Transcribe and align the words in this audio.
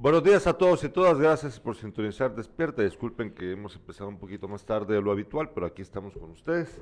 Buenos 0.00 0.22
días 0.22 0.46
a 0.46 0.56
todos 0.56 0.84
y 0.84 0.88
todas, 0.90 1.18
gracias 1.18 1.58
por 1.58 1.74
sintonizar 1.74 2.32
Despierta. 2.32 2.82
Disculpen 2.82 3.34
que 3.34 3.50
hemos 3.50 3.74
empezado 3.74 4.08
un 4.08 4.16
poquito 4.16 4.46
más 4.46 4.64
tarde 4.64 4.94
de 4.94 5.02
lo 5.02 5.10
habitual, 5.10 5.50
pero 5.52 5.66
aquí 5.66 5.82
estamos 5.82 6.14
con 6.14 6.30
ustedes. 6.30 6.80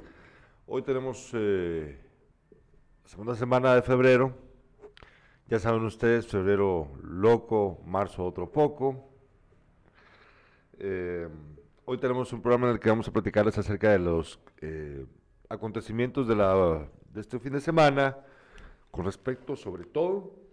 Hoy 0.66 0.82
tenemos 0.82 1.30
eh, 1.32 1.98
la 3.02 3.08
segunda 3.08 3.34
semana 3.34 3.74
de 3.74 3.80
febrero. 3.80 4.36
Ya 5.48 5.58
saben 5.58 5.82
ustedes, 5.84 6.26
febrero 6.26 6.90
loco, 7.02 7.80
marzo 7.86 8.22
otro 8.22 8.52
poco. 8.52 9.08
Eh, 10.78 11.26
hoy 11.86 11.96
tenemos 11.96 12.34
un 12.34 12.42
programa 12.42 12.66
en 12.66 12.74
el 12.74 12.80
que 12.80 12.90
vamos 12.90 13.08
a 13.08 13.12
platicarles 13.12 13.56
acerca 13.56 13.92
de 13.92 13.98
los 13.98 14.38
eh, 14.60 15.06
acontecimientos 15.48 16.28
de, 16.28 16.36
la, 16.36 16.86
de 17.14 17.20
este 17.22 17.38
fin 17.38 17.54
de 17.54 17.62
semana, 17.62 18.18
con 18.90 19.06
respecto 19.06 19.56
sobre 19.56 19.84
todo 19.84 20.45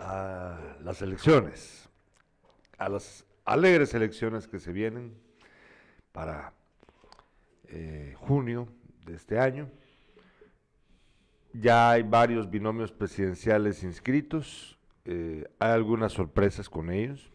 a 0.00 0.58
las 0.82 1.02
elecciones, 1.02 1.88
a 2.78 2.88
las 2.88 3.24
alegres 3.44 3.94
elecciones 3.94 4.46
que 4.46 4.58
se 4.58 4.72
vienen 4.72 5.14
para 6.12 6.52
eh, 7.68 8.14
junio 8.18 8.68
de 9.06 9.14
este 9.14 9.38
año. 9.38 9.68
Ya 11.52 11.90
hay 11.90 12.02
varios 12.02 12.48
binomios 12.48 12.92
presidenciales 12.92 13.82
inscritos, 13.82 14.78
eh, 15.04 15.44
hay 15.58 15.72
algunas 15.72 16.12
sorpresas 16.12 16.68
con 16.68 16.90
ellos. 16.90 17.32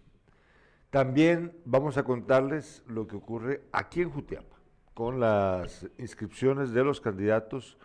También 0.90 1.54
vamos 1.66 1.98
a 1.98 2.04
contarles 2.04 2.82
lo 2.88 3.06
que 3.08 3.18
ocurre 3.18 3.64
aquí 3.74 4.02
en 4.02 4.10
Jutiapa, 4.10 4.56
con 4.94 5.20
las 5.20 5.86
inscripciones 5.98 6.72
de 6.72 6.84
los 6.86 7.02
candidatos 7.02 7.78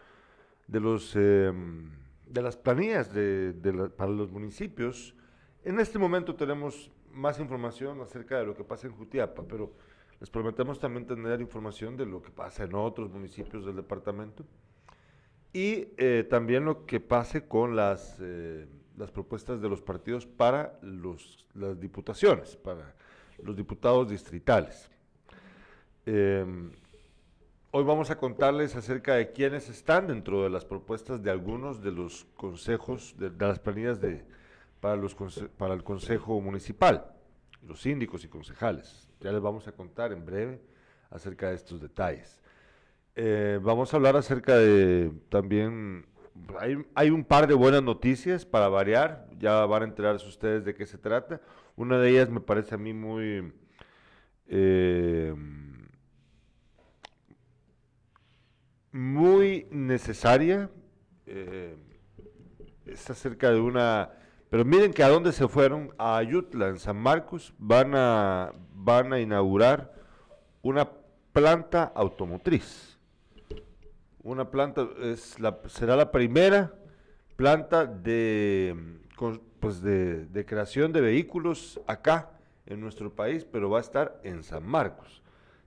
de 0.69 0.78
los 0.78 1.17
em, 1.17 1.91
de 2.30 2.43
las 2.43 2.57
planillas 2.57 3.12
de, 3.12 3.52
para 3.97 4.11
los 4.11 4.30
municipios. 4.30 5.15
En 5.65 5.80
este 5.80 5.98
momento 5.98 6.34
tenemos 6.34 6.91
más 7.12 7.41
información 7.41 8.01
acerca 8.01 8.39
de 8.39 8.47
lo 8.47 8.55
que 8.55 8.65
pasa 8.65 8.87
en 8.87 8.95
Jutiapa, 8.95 9.43
pero 9.47 9.73
les 10.20 10.31
prometemos 10.31 10.78
también 10.78 11.06
tener 11.06 11.41
información 11.41 11.97
de 11.97 12.06
lo 12.06 12.23
que 12.23 12.31
pasa 12.31 12.64
en 12.64 12.75
otros 12.75 13.11
municipios 13.11 13.64
del 13.64 13.77
departamento 13.77 14.45
y 15.53 15.89
eh, 15.97 16.25
también 16.28 16.64
lo 16.64 16.86
que 16.86 17.01
pase 17.01 17.48
con 17.48 17.75
las, 17.75 18.17
eh, 18.20 18.67
las 18.97 19.11
propuestas 19.11 19.61
de 19.61 19.69
los 19.69 19.83
partidos 19.83 20.27
para 20.27 20.78
los, 20.83 21.48
las 21.55 21.81
diputaciones, 21.81 22.56
para 22.56 22.95
los 23.42 23.56
diputados 23.56 24.08
distritales. 24.08 24.89
Em, 26.06 26.70
Hoy 27.73 27.85
vamos 27.85 28.11
a 28.11 28.19
contarles 28.19 28.75
acerca 28.75 29.15
de 29.15 29.31
quiénes 29.31 29.69
están 29.69 30.09
dentro 30.09 30.43
de 30.43 30.51
las 30.51 30.65
propuestas 30.65 31.23
de 31.23 31.31
algunos 31.31 31.81
de 31.81 31.93
los 31.93 32.27
consejos, 32.35 33.15
de, 33.17 33.31
las 33.39 33.61
planillas 33.61 34.01
de, 34.01 34.25
para, 34.81 34.97
los, 34.97 35.15
para 35.57 35.75
el 35.75 35.85
Consejo 35.85 36.41
Municipal, 36.41 37.13
los 37.65 37.81
síndicos 37.81 38.25
y 38.25 38.29
concejales. 38.29 39.09
Ya 39.21 39.31
les 39.31 39.41
vamos 39.41 39.69
a 39.69 39.73
contar 39.73 40.11
en 40.11 40.27
breve 40.27 40.61
acerca 41.11 41.51
de 41.51 41.55
estos 41.55 41.81
detalles. 41.81 42.41
Eh, 43.15 43.61
vamos 43.63 43.95
a 43.95 43.98
hablar 43.98 44.17
acerca 44.17 44.57
de 44.57 45.13
también, 45.29 46.07
hay, 46.59 46.77
hay, 46.97 47.11
un 47.11 47.23
par 47.23 47.47
de 47.47 47.55
buenas 47.55 47.85
noticias 47.85 48.45
para 48.45 48.69
variar, 48.69 49.29
ya 49.39 49.65
van 49.65 49.83
a 49.83 49.87
enterarse 49.87 50.27
ustedes 50.27 50.65
de 50.65 50.75
qué 50.75 50.87
se 50.87 50.98
trata. 50.98 51.41
Una 51.77 52.01
de 52.01 52.11
ellas 52.11 52.31
me 52.31 52.41
parece 52.41 52.75
a 52.75 52.79
mí 52.79 52.93
muy... 52.93 53.53
Eh, 54.48 55.33
muy 58.92 59.66
necesaria. 59.70 60.70
Eh, 61.27 61.77
es 62.86 63.08
acerca 63.10 63.50
de 63.50 63.60
una... 63.60 64.10
Pero 64.50 64.64
miren 64.64 64.92
que 64.92 65.05
a 65.05 65.08
dónde 65.08 65.33
se 65.33 65.46
fueron, 65.46 65.94
a 65.96 66.16
Ayutla, 66.16 66.69
en 66.69 66.78
San 66.78 66.96
Marcos, 66.96 67.55
van 67.58 67.94
a, 67.94 68.52
van 68.74 69.12
a 69.12 69.20
inaugurar 69.20 69.92
una 70.62 70.91
planta 71.33 71.92
automotriz. 71.94 72.98
Una 74.22 74.50
planta, 74.50 74.89
es 75.02 75.39
la, 75.39 75.61
será 75.68 75.95
la 75.95 76.11
primera 76.11 76.74
planta 77.36 77.86
de, 77.86 78.98
pues 79.61 79.80
de 79.80 80.45
creación 80.46 80.92
de 80.92 81.00
vehículos 81.00 81.80
acá 81.86 82.33
en 82.67 82.80
nuestro 82.80 83.14
país, 83.14 83.45
pero 83.45 83.70
va 83.70 83.79
a 83.79 83.83
estar 83.83 84.20
en 84.24 84.42
San 84.42 84.67
Marcos. 84.67 85.20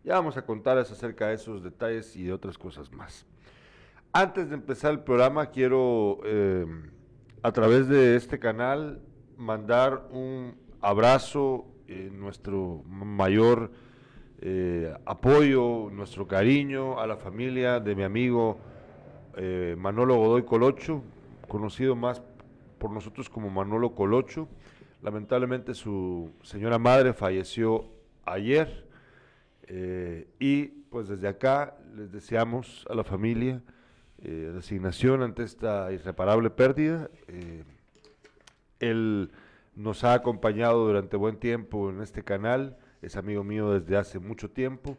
Ya 0.03 0.15
vamos 0.15 0.35
a 0.35 0.45
contarles 0.45 0.91
acerca 0.91 1.29
de 1.29 1.35
esos 1.35 1.63
detalles 1.63 2.13
y 2.17 2.23
de 2.23 2.33
otras 2.33 2.57
cosas 2.57 2.91
más. 2.91 3.25
Antes 4.11 4.49
de 4.49 4.55
empezar 4.55 4.91
el 4.91 4.99
programa, 4.99 5.45
quiero 5.45 6.19
eh, 6.25 6.65
a 7.41 7.51
través 7.53 7.87
de 7.87 8.17
este 8.17 8.37
canal 8.37 8.99
mandar 9.37 10.09
un 10.11 10.55
abrazo, 10.81 11.67
eh, 11.87 12.09
nuestro 12.11 12.83
mayor 12.85 13.71
eh, 14.41 14.93
apoyo, 15.05 15.89
nuestro 15.89 16.27
cariño 16.27 16.99
a 16.99 17.07
la 17.07 17.15
familia 17.15 17.79
de 17.79 17.95
mi 17.95 18.03
amigo 18.03 18.59
Manolo 19.77 20.17
Godoy 20.17 20.43
Colocho, 20.43 21.01
conocido 21.47 21.95
más 21.95 22.21
por 22.77 22.91
nosotros 22.91 23.29
como 23.29 23.49
Manolo 23.49 23.95
Colocho. 23.95 24.47
Lamentablemente 25.01 25.73
su 25.73 26.29
señora 26.43 26.77
madre 26.77 27.13
falleció 27.13 27.85
ayer 28.25 28.92
eh, 29.67 30.27
y 30.39 30.65
pues 30.65 31.07
desde 31.07 31.27
acá 31.27 31.77
les 31.95 32.11
deseamos 32.11 32.85
a 32.89 32.95
la 32.95 33.03
familia 33.03 33.61
eh, 34.19 34.51
resignación 34.53 35.21
ante 35.21 35.43
esta 35.43 35.91
irreparable 35.91 36.49
pérdida. 36.49 37.09
Eh, 37.27 37.63
él 38.79 39.31
nos 39.75 40.03
ha 40.03 40.13
acompañado 40.13 40.85
durante 40.85 41.17
buen 41.17 41.37
tiempo 41.37 41.89
en 41.89 42.01
este 42.01 42.23
canal, 42.23 42.77
es 43.01 43.15
amigo 43.15 43.43
mío 43.43 43.71
desde 43.71 43.97
hace 43.97 44.19
mucho 44.19 44.49
tiempo 44.49 44.97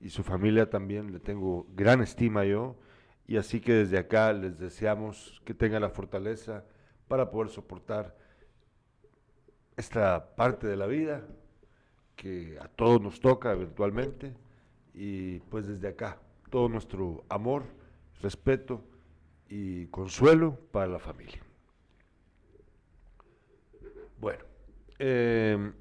y 0.00 0.10
su 0.10 0.22
familia 0.22 0.70
también 0.70 1.12
le 1.12 1.20
tengo 1.20 1.66
gran 1.74 2.00
estima 2.00 2.44
yo 2.44 2.76
y 3.26 3.36
así 3.36 3.60
que 3.60 3.72
desde 3.72 3.98
acá 3.98 4.32
les 4.32 4.58
deseamos 4.58 5.40
que 5.44 5.54
tengan 5.54 5.82
la 5.82 5.90
fortaleza 5.90 6.64
para 7.08 7.30
poder 7.30 7.50
soportar 7.50 8.16
esta 9.76 10.34
parte 10.36 10.66
de 10.66 10.76
la 10.76 10.86
vida 10.86 11.26
que 12.16 12.58
a 12.60 12.68
todos 12.68 13.00
nos 13.00 13.20
toca 13.20 13.52
eventualmente 13.52 14.32
y 14.94 15.40
pues 15.40 15.66
desde 15.66 15.88
acá 15.88 16.18
todo 16.50 16.68
nuestro 16.68 17.24
amor, 17.28 17.64
respeto 18.22 18.80
y 19.48 19.86
consuelo 19.86 20.56
para 20.70 20.86
la 20.86 20.98
familia. 20.98 21.42
Bueno, 24.20 24.44
em, 24.98 25.72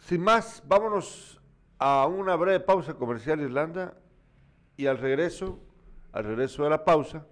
sin 0.00 0.20
más, 0.20 0.62
vámonos 0.66 1.40
a 1.78 2.06
una 2.06 2.36
breve 2.36 2.60
pausa 2.60 2.94
comercial 2.94 3.40
Irlanda 3.40 3.96
y 4.76 4.86
al 4.86 4.98
regreso, 4.98 5.58
al 6.12 6.24
regreso 6.24 6.64
de 6.64 6.70
la 6.70 6.84
pausa, 6.84 7.26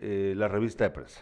eh, 0.00 0.34
la 0.36 0.48
revista 0.48 0.84
de 0.84 0.90
prensa. 0.90 1.20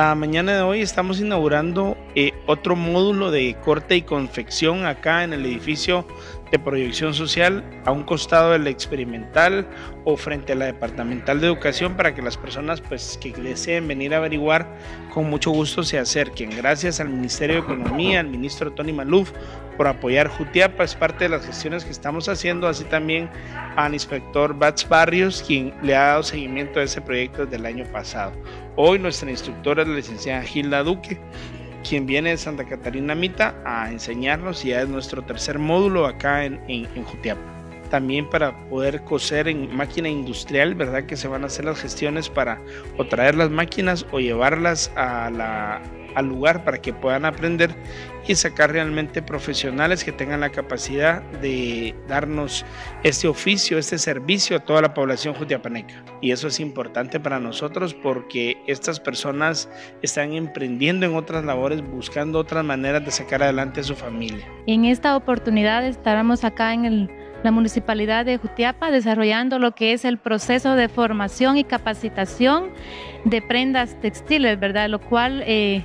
La 0.00 0.14
mañana 0.14 0.56
de 0.56 0.62
hoy 0.62 0.80
estamos 0.80 1.20
inaugurando 1.20 1.94
eh, 2.14 2.32
otro 2.46 2.74
módulo 2.74 3.30
de 3.30 3.54
corte 3.62 3.96
y 3.96 4.00
confección 4.00 4.86
acá 4.86 5.24
en 5.24 5.34
el 5.34 5.44
edificio 5.44 6.06
de 6.50 6.58
proyección 6.58 7.14
social 7.14 7.64
a 7.84 7.92
un 7.92 8.02
costado 8.02 8.52
de 8.52 8.58
la 8.58 8.70
experimental 8.70 9.66
o 10.04 10.16
frente 10.16 10.52
a 10.52 10.56
la 10.56 10.66
departamental 10.66 11.40
de 11.40 11.46
educación 11.46 11.96
para 11.96 12.14
que 12.14 12.22
las 12.22 12.36
personas 12.36 12.80
pues 12.80 13.18
que 13.20 13.32
deseen 13.32 13.86
venir 13.86 14.14
a 14.14 14.18
averiguar 14.18 14.66
con 15.12 15.30
mucho 15.30 15.50
gusto 15.50 15.82
se 15.82 15.98
acerquen. 15.98 16.50
Gracias 16.56 17.00
al 17.00 17.08
Ministerio 17.08 17.56
de 17.56 17.62
Economía, 17.62 18.20
al 18.20 18.28
ministro 18.28 18.72
Tony 18.72 18.92
Maluf 18.92 19.32
por 19.76 19.86
apoyar 19.86 20.28
Jutiapa, 20.28 20.84
es 20.84 20.94
parte 20.94 21.24
de 21.24 21.30
las 21.30 21.46
gestiones 21.46 21.86
que 21.86 21.90
estamos 21.90 22.28
haciendo, 22.28 22.68
así 22.68 22.84
también 22.84 23.30
al 23.76 23.94
inspector 23.94 24.54
Bats 24.54 24.86
Barrios, 24.86 25.42
quien 25.46 25.72
le 25.82 25.96
ha 25.96 26.08
dado 26.08 26.22
seguimiento 26.22 26.80
a 26.80 26.82
ese 26.82 27.00
proyecto 27.00 27.44
desde 27.44 27.56
el 27.56 27.64
año 27.64 27.84
pasado. 27.90 28.32
Hoy 28.76 28.98
nuestra 28.98 29.30
instructora 29.30 29.82
es 29.82 29.88
la 29.88 29.94
licenciada 29.94 30.42
Gilda 30.42 30.82
Duque 30.82 31.18
quien 31.88 32.06
viene 32.06 32.30
de 32.30 32.36
Santa 32.36 32.64
Catarina 32.64 33.14
Mita 33.14 33.54
a 33.64 33.90
enseñarnos 33.90 34.64
y 34.64 34.68
ya 34.68 34.82
es 34.82 34.88
nuestro 34.88 35.22
tercer 35.22 35.58
módulo 35.58 36.06
acá 36.06 36.44
en, 36.44 36.60
en, 36.68 37.04
Jutiapa. 37.04 37.59
También 37.90 38.28
para 38.30 38.56
poder 38.68 39.02
coser 39.04 39.48
en 39.48 39.74
máquina 39.74 40.08
industrial, 40.08 40.74
¿verdad? 40.74 41.04
Que 41.04 41.16
se 41.16 41.28
van 41.28 41.42
a 41.42 41.48
hacer 41.48 41.66
las 41.66 41.80
gestiones 41.80 42.30
para 42.30 42.62
o 42.96 43.06
traer 43.06 43.34
las 43.34 43.50
máquinas 43.50 44.06
o 44.12 44.20
llevarlas 44.20 44.90
al 44.96 46.26
lugar 46.26 46.64
para 46.64 46.80
que 46.80 46.92
puedan 46.92 47.24
aprender 47.24 47.74
y 48.26 48.34
sacar 48.36 48.70
realmente 48.70 49.22
profesionales 49.22 50.04
que 50.04 50.12
tengan 50.12 50.40
la 50.40 50.50
capacidad 50.50 51.20
de 51.40 51.96
darnos 52.06 52.64
este 53.02 53.26
oficio, 53.26 53.76
este 53.76 53.98
servicio 53.98 54.56
a 54.56 54.60
toda 54.60 54.82
la 54.82 54.94
población 54.94 55.34
jutiapaneca. 55.34 56.04
Y 56.20 56.30
eso 56.30 56.46
es 56.46 56.60
importante 56.60 57.18
para 57.18 57.40
nosotros 57.40 57.92
porque 57.92 58.56
estas 58.68 59.00
personas 59.00 59.68
están 60.02 60.32
emprendiendo 60.34 61.06
en 61.06 61.16
otras 61.16 61.44
labores, 61.44 61.82
buscando 61.82 62.38
otras 62.38 62.64
maneras 62.64 63.04
de 63.04 63.10
sacar 63.10 63.42
adelante 63.42 63.80
a 63.80 63.84
su 63.84 63.96
familia. 63.96 64.46
En 64.66 64.84
esta 64.84 65.16
oportunidad 65.16 65.84
estaremos 65.84 66.44
acá 66.44 66.72
en 66.72 66.84
el 66.84 67.10
la 67.42 67.50
Municipalidad 67.50 68.24
de 68.24 68.38
Jutiapa 68.38 68.90
desarrollando 68.90 69.58
lo 69.58 69.72
que 69.72 69.92
es 69.92 70.04
el 70.04 70.18
proceso 70.18 70.74
de 70.74 70.88
formación 70.88 71.56
y 71.56 71.64
capacitación 71.64 72.70
de 73.24 73.42
prendas 73.42 73.98
textiles, 74.00 74.58
¿verdad? 74.58 74.88
Lo 74.88 75.00
cual 75.00 75.42
eh, 75.46 75.84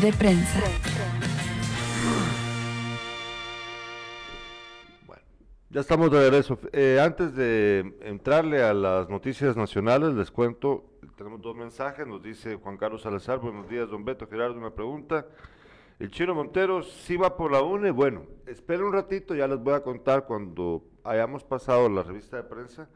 de 0.00 0.12
prensa. 0.12 0.60
Bueno, 5.06 5.22
ya 5.70 5.80
estamos 5.80 6.10
de 6.10 6.20
regreso. 6.20 6.58
Eh, 6.72 7.00
antes 7.00 7.34
de 7.34 7.94
entrarle 8.02 8.62
a 8.62 8.74
las 8.74 9.08
noticias 9.08 9.56
nacionales, 9.56 10.14
les 10.14 10.30
cuento, 10.30 10.84
tenemos 11.16 11.40
dos 11.40 11.54
mensajes, 11.54 12.06
nos 12.06 12.22
dice 12.22 12.56
Juan 12.56 12.76
Carlos 12.76 13.02
Salazar, 13.02 13.38
buenos 13.38 13.68
días, 13.68 13.88
don 13.88 14.04
Beto 14.04 14.26
Gerardo, 14.26 14.58
una 14.58 14.70
pregunta. 14.70 15.26
El 16.00 16.10
Chino 16.10 16.34
Montero 16.34 16.82
sí 16.82 17.16
va 17.16 17.36
por 17.36 17.52
la 17.52 17.62
UNE, 17.62 17.92
bueno, 17.92 18.22
esperen 18.46 18.86
un 18.86 18.92
ratito, 18.92 19.34
ya 19.34 19.46
les 19.46 19.60
voy 19.60 19.74
a 19.74 19.82
contar 19.82 20.24
cuando 20.26 20.82
hayamos 21.04 21.44
pasado 21.44 21.88
la 21.88 22.02
revista 22.02 22.36
de 22.36 22.42
prensa 22.42 22.88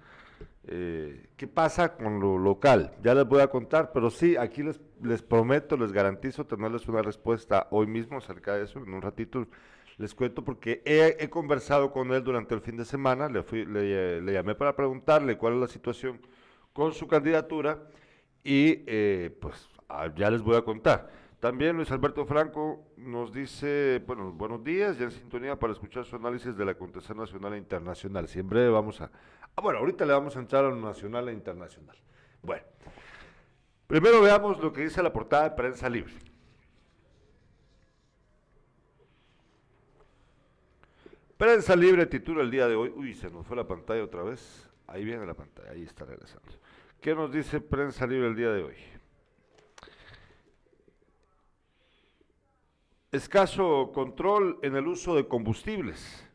eh, 0.70 1.28
¿Qué 1.36 1.46
pasa 1.46 1.96
con 1.96 2.20
lo 2.20 2.36
local? 2.36 2.92
Ya 3.02 3.14
les 3.14 3.26
voy 3.26 3.40
a 3.40 3.48
contar, 3.48 3.90
pero 3.92 4.10
sí, 4.10 4.36
aquí 4.36 4.62
les, 4.62 4.80
les 5.02 5.22
prometo, 5.22 5.76
les 5.76 5.92
garantizo 5.92 6.46
tenerles 6.46 6.86
una 6.88 7.00
respuesta 7.00 7.68
hoy 7.70 7.86
mismo 7.86 8.18
acerca 8.18 8.54
de 8.54 8.64
eso. 8.64 8.78
En 8.78 8.92
un 8.92 9.00
ratito 9.00 9.46
les 9.98 10.14
cuento 10.14 10.44
porque 10.44 10.82
he, 10.84 11.28
conversado 11.28 11.90
con 11.90 12.12
él 12.12 12.22
durante 12.22 12.54
el 12.54 12.60
fin 12.60 12.76
de 12.76 12.84
semana, 12.84 13.28
le, 13.28 14.32
llamé 14.32 14.54
para 14.54 14.76
preguntarle 14.76 15.36
cuál 15.36 15.54
es 15.54 15.60
la 15.60 15.66
situación 15.68 16.20
con 16.72 16.92
su 16.92 17.08
candidatura 17.08 17.82
y 18.44 18.84
eh, 18.86 19.36
pues 19.40 19.68
ah, 19.88 20.08
ya 20.14 20.30
les 20.30 20.40
voy 20.40 20.56
a 20.56 20.62
contar. 20.62 21.10
También 21.40 21.76
Luis 21.76 21.90
Alberto 21.92 22.26
Franco 22.26 22.84
nos 22.96 23.32
dice, 23.32 24.02
bueno, 24.04 24.32
buenos 24.32 24.64
días, 24.64 24.98
ya 24.98 25.04
en 25.04 25.12
sintonía 25.12 25.56
para 25.56 25.72
escuchar 25.72 26.04
su 26.04 26.16
análisis 26.16 26.56
de 26.56 26.64
la 26.64 26.72
acontecer 26.72 27.14
nacional 27.14 27.54
e 27.54 27.58
internacional. 27.58 28.26
Siempre 28.26 28.68
vamos 28.68 29.00
a... 29.00 29.12
Ah, 29.54 29.60
bueno, 29.62 29.78
ahorita 29.78 30.04
le 30.04 30.14
vamos 30.14 30.36
a 30.36 30.40
entrar 30.40 30.64
a 30.64 30.70
lo 30.70 30.76
nacional 30.76 31.28
e 31.28 31.32
internacional. 31.32 31.96
Bueno, 32.42 32.64
primero 33.86 34.20
veamos 34.20 34.58
lo 34.58 34.72
que 34.72 34.82
dice 34.82 35.00
la 35.00 35.12
portada 35.12 35.44
de 35.44 35.50
Prensa 35.52 35.88
Libre. 35.88 36.14
Prensa 41.36 41.76
Libre 41.76 42.06
titula 42.06 42.42
el 42.42 42.50
día 42.50 42.66
de 42.66 42.74
hoy. 42.74 42.92
Uy, 42.96 43.14
se 43.14 43.30
nos 43.30 43.46
fue 43.46 43.56
la 43.56 43.68
pantalla 43.68 44.02
otra 44.02 44.24
vez. 44.24 44.68
Ahí 44.88 45.04
viene 45.04 45.24
la 45.24 45.34
pantalla, 45.34 45.70
ahí 45.70 45.84
está 45.84 46.04
regresando. 46.04 46.48
¿Qué 47.00 47.14
nos 47.14 47.30
dice 47.30 47.60
Prensa 47.60 48.08
Libre 48.08 48.26
el 48.26 48.34
día 48.34 48.50
de 48.50 48.64
hoy? 48.64 48.97
Escaso 53.10 53.90
control 53.94 54.58
en 54.62 54.76
el 54.76 54.86
uso 54.86 55.16
de 55.16 55.26
combustibles. 55.26 56.28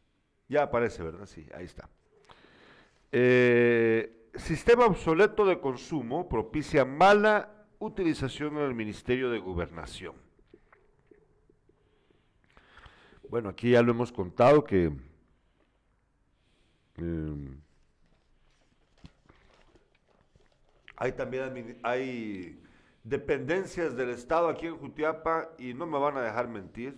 Ya 0.49 0.63
aparece, 0.63 1.03
¿verdad? 1.03 1.25
Sí, 1.25 1.47
ahí 1.55 1.65
está. 1.65 1.89
Eh, 3.11 4.29
sistema 4.35 4.85
obsoleto 4.85 5.45
de 5.45 5.59
consumo 5.59 6.27
propicia 6.27 6.83
mala 6.83 7.67
utilización 7.77 8.57
en 8.57 8.63
el 8.63 8.73
Ministerio 8.73 9.29
de 9.29 9.37
Gobernación. 9.37 10.15
Bueno, 13.29 13.49
aquí 13.49 13.71
ya 13.71 13.81
lo 13.81 13.91
hemos 13.91 14.11
contado 14.11 14.63
que 14.63 14.91
eh, 16.97 17.57
hay 20.95 21.11
también 21.11 21.79
hay 21.83 22.62
dependencias 23.03 23.95
del 23.95 24.09
Estado 24.09 24.47
aquí 24.47 24.67
en 24.67 24.77
Jutiapa, 24.77 25.51
y 25.57 25.73
no 25.73 25.85
me 25.85 26.00
van 26.00 26.17
a 26.17 26.21
dejar 26.21 26.47
mentir, 26.47 26.97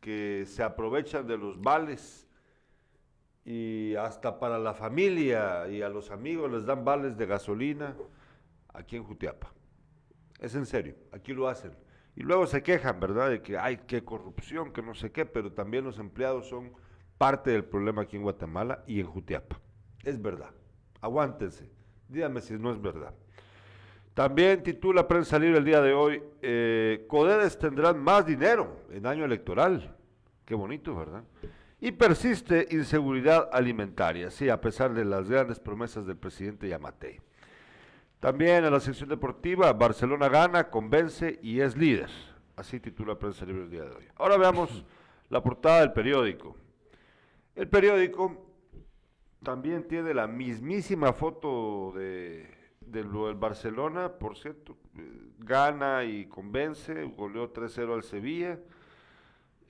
que 0.00 0.44
se 0.46 0.62
aprovechan 0.62 1.26
de 1.26 1.36
los 1.36 1.60
vales 1.60 2.28
y 3.44 3.94
hasta 3.96 4.38
para 4.38 4.58
la 4.58 4.74
familia 4.74 5.68
y 5.68 5.82
a 5.82 5.88
los 5.88 6.10
amigos 6.10 6.50
les 6.52 6.66
dan 6.66 6.84
vales 6.84 7.16
de 7.16 7.26
gasolina 7.26 7.96
aquí 8.74 8.96
en 8.96 9.04
Jutiapa. 9.04 9.52
Es 10.38 10.54
en 10.54 10.66
serio, 10.66 10.94
aquí 11.12 11.32
lo 11.32 11.48
hacen. 11.48 11.72
Y 12.14 12.22
luego 12.22 12.46
se 12.46 12.62
quejan, 12.62 13.00
¿verdad? 13.00 13.30
De 13.30 13.42
que 13.42 13.58
hay 13.58 13.78
que 13.78 14.04
corrupción, 14.04 14.72
que 14.72 14.82
no 14.82 14.94
sé 14.94 15.12
qué, 15.12 15.24
pero 15.24 15.52
también 15.52 15.84
los 15.84 15.98
empleados 15.98 16.48
son 16.48 16.72
parte 17.16 17.50
del 17.50 17.64
problema 17.64 18.02
aquí 18.02 18.16
en 18.16 18.22
Guatemala 18.22 18.84
y 18.86 19.00
en 19.00 19.06
Jutiapa. 19.06 19.60
Es 20.04 20.20
verdad. 20.20 20.50
Aguántense. 21.00 21.70
Díganme 22.08 22.40
si 22.40 22.54
no 22.54 22.70
es 22.70 22.80
verdad. 22.80 23.14
También 24.18 24.64
titula 24.64 25.06
Prensa 25.06 25.38
Libre 25.38 25.58
el 25.58 25.64
día 25.64 25.80
de 25.80 25.92
hoy, 25.92 26.20
eh, 26.42 27.04
Codedes 27.06 27.56
tendrán 27.56 28.02
más 28.02 28.26
dinero 28.26 28.80
en 28.90 29.06
año 29.06 29.24
electoral. 29.24 29.94
Qué 30.44 30.56
bonito, 30.56 30.92
¿verdad? 30.96 31.22
Y 31.80 31.92
persiste 31.92 32.66
inseguridad 32.72 33.48
alimentaria, 33.52 34.32
sí, 34.32 34.48
a 34.48 34.60
pesar 34.60 34.92
de 34.92 35.04
las 35.04 35.30
grandes 35.30 35.60
promesas 35.60 36.04
del 36.04 36.16
presidente 36.16 36.68
Yamatei. 36.68 37.20
También 38.18 38.64
en 38.64 38.72
la 38.72 38.80
sección 38.80 39.08
deportiva, 39.08 39.72
Barcelona 39.72 40.28
gana, 40.28 40.68
convence 40.68 41.38
y 41.40 41.60
es 41.60 41.76
líder. 41.76 42.10
Así 42.56 42.80
titula 42.80 43.16
Prensa 43.16 43.46
Libre 43.46 43.62
el 43.62 43.70
día 43.70 43.84
de 43.84 43.94
hoy. 43.94 44.04
Ahora 44.16 44.36
veamos 44.36 44.84
la 45.28 45.40
portada 45.44 45.78
del 45.78 45.92
periódico. 45.92 46.56
El 47.54 47.68
periódico 47.68 48.50
también 49.44 49.86
tiene 49.86 50.12
la 50.12 50.26
mismísima 50.26 51.12
foto 51.12 51.92
de 51.94 52.57
del, 52.90 53.08
Barcelona, 53.36 54.12
por 54.12 54.36
cierto, 54.36 54.76
eh, 54.96 55.30
gana 55.38 56.04
y 56.04 56.26
convence, 56.26 57.04
goleó 57.16 57.52
3-0 57.52 57.94
al 57.94 58.02
Sevilla. 58.02 58.58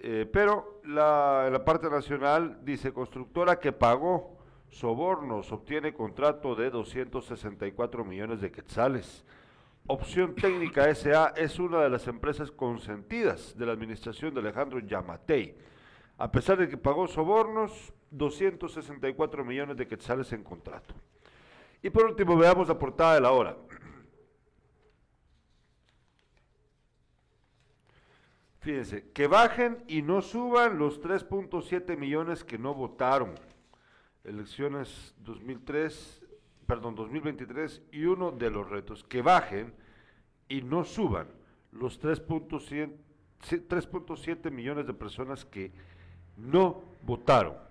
Eh, 0.00 0.28
pero 0.32 0.80
la, 0.84 1.48
la 1.50 1.64
parte 1.64 1.90
nacional 1.90 2.60
dice, 2.62 2.92
constructora 2.92 3.58
que 3.58 3.72
pagó 3.72 4.38
sobornos 4.70 5.50
obtiene 5.52 5.92
contrato 5.92 6.54
de 6.54 6.70
264 6.70 8.04
millones 8.04 8.40
de 8.40 8.50
quetzales. 8.50 9.24
Opción 9.86 10.34
Técnica 10.34 10.94
SA 10.94 11.32
es 11.36 11.58
una 11.58 11.80
de 11.80 11.90
las 11.90 12.06
empresas 12.06 12.50
consentidas 12.50 13.56
de 13.56 13.66
la 13.66 13.72
administración 13.72 14.34
de 14.34 14.40
Alejandro 14.40 14.80
Yamatei. 14.80 15.56
A 16.18 16.30
pesar 16.30 16.58
de 16.58 16.68
que 16.68 16.76
pagó 16.76 17.06
sobornos, 17.06 17.92
264 18.10 19.44
millones 19.44 19.76
de 19.76 19.86
quetzales 19.86 20.32
en 20.32 20.42
contrato. 20.42 20.94
Y 21.82 21.90
por 21.90 22.06
último, 22.06 22.36
veamos 22.36 22.68
la 22.68 22.78
portada 22.78 23.14
de 23.14 23.20
la 23.20 23.32
hora. 23.32 23.56
Fíjense, 28.60 29.10
que 29.12 29.26
bajen 29.28 29.84
y 29.86 30.02
no 30.02 30.20
suban 30.20 30.78
los 30.78 31.00
3.7 31.00 31.96
millones 31.96 32.42
que 32.44 32.58
no 32.58 32.74
votaron. 32.74 33.34
Elecciones 34.24 35.14
2003, 35.20 36.26
perdón, 36.66 36.96
2023 36.96 37.82
y 37.92 38.04
uno 38.04 38.32
de 38.32 38.50
los 38.50 38.68
retos, 38.68 39.04
que 39.04 39.22
bajen 39.22 39.72
y 40.48 40.62
no 40.62 40.82
suban 40.84 41.28
los 41.72 42.02
3.7 42.02 44.50
millones 44.50 44.86
de 44.86 44.94
personas 44.94 45.44
que 45.44 45.72
no 46.36 46.82
votaron. 47.02 47.67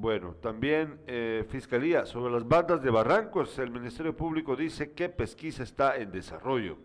Bueno, 0.00 0.36
también 0.40 1.00
eh, 1.08 1.44
Fiscalía, 1.48 2.06
sobre 2.06 2.32
las 2.32 2.46
bandas 2.46 2.80
de 2.80 2.88
Barrancos, 2.88 3.58
el 3.58 3.72
Ministerio 3.72 4.16
Público 4.16 4.54
dice 4.54 4.92
que 4.92 5.08
pesquisa 5.08 5.64
está 5.64 5.96
en 5.96 6.12
desarrollo. 6.12 6.78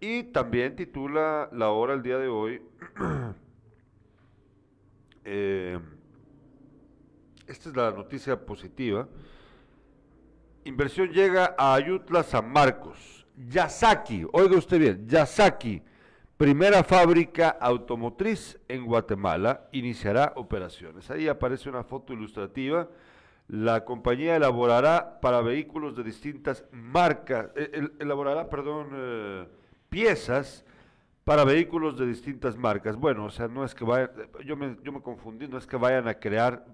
Y 0.00 0.22
también 0.22 0.76
titula 0.76 1.50
la 1.52 1.68
hora 1.68 1.92
el 1.92 2.02
día 2.02 2.16
de 2.16 2.28
hoy, 2.28 2.62
eh, 5.26 5.78
esta 7.46 7.68
es 7.68 7.76
la 7.76 7.90
noticia 7.90 8.46
positiva. 8.46 9.06
Inversión 10.64 11.10
llega 11.10 11.54
a 11.58 11.74
Ayutla 11.74 12.22
San 12.22 12.50
Marcos. 12.50 13.26
Yasaki, 13.36 14.26
oiga 14.32 14.56
usted 14.56 14.78
bien, 14.78 15.06
Yasaki, 15.06 15.82
primera 16.36 16.82
fábrica 16.82 17.48
automotriz 17.60 18.58
en 18.68 18.84
Guatemala, 18.84 19.68
iniciará 19.72 20.32
operaciones. 20.36 21.10
Ahí 21.10 21.28
aparece 21.28 21.68
una 21.68 21.84
foto 21.84 22.12
ilustrativa. 22.12 22.88
La 23.48 23.84
compañía 23.84 24.36
elaborará 24.36 25.20
para 25.20 25.42
vehículos 25.42 25.96
de 25.96 26.02
distintas 26.02 26.64
marcas, 26.72 27.50
eh, 27.56 27.70
el- 27.74 27.92
elaborará, 27.98 28.48
perdón, 28.48 28.88
eh, 28.94 29.46
piezas 29.90 30.64
para 31.24 31.44
vehículos 31.44 31.98
de 31.98 32.06
distintas 32.06 32.56
marcas. 32.56 32.96
Bueno, 32.96 33.26
o 33.26 33.30
sea, 33.30 33.48
no 33.48 33.64
es 33.64 33.74
que 33.74 33.84
vayan, 33.84 34.10
yo 34.44 34.56
me, 34.56 34.76
yo 34.82 34.92
me 34.92 35.02
confundí, 35.02 35.46
no 35.46 35.58
es 35.58 35.66
que 35.66 35.76
vayan 35.76 36.08
a 36.08 36.14
crear, 36.14 36.64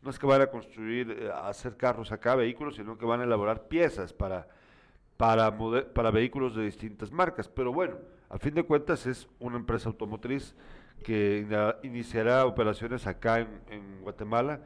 no 0.00 0.10
es 0.10 0.18
que 0.18 0.26
vayan 0.26 0.42
a 0.42 0.46
construir, 0.50 1.10
eh, 1.10 1.30
a 1.32 1.48
hacer 1.48 1.76
carros 1.76 2.12
acá, 2.12 2.34
vehículos, 2.36 2.76
sino 2.76 2.96
que 2.96 3.04
van 3.04 3.20
a 3.20 3.24
elaborar 3.24 3.68
piezas 3.68 4.12
para, 4.12 4.48
para 5.16 6.10
vehículos 6.10 6.54
de 6.56 6.64
distintas 6.64 7.12
marcas. 7.12 7.48
Pero 7.48 7.72
bueno, 7.72 7.96
a 8.32 8.38
fin 8.38 8.54
de 8.54 8.62
cuentas 8.64 9.06
es 9.06 9.28
una 9.38 9.58
empresa 9.58 9.90
automotriz 9.90 10.54
que 11.04 11.46
iniciará 11.82 12.46
operaciones 12.46 13.06
acá 13.06 13.40
en, 13.40 14.00
Guatemala, 14.00 14.60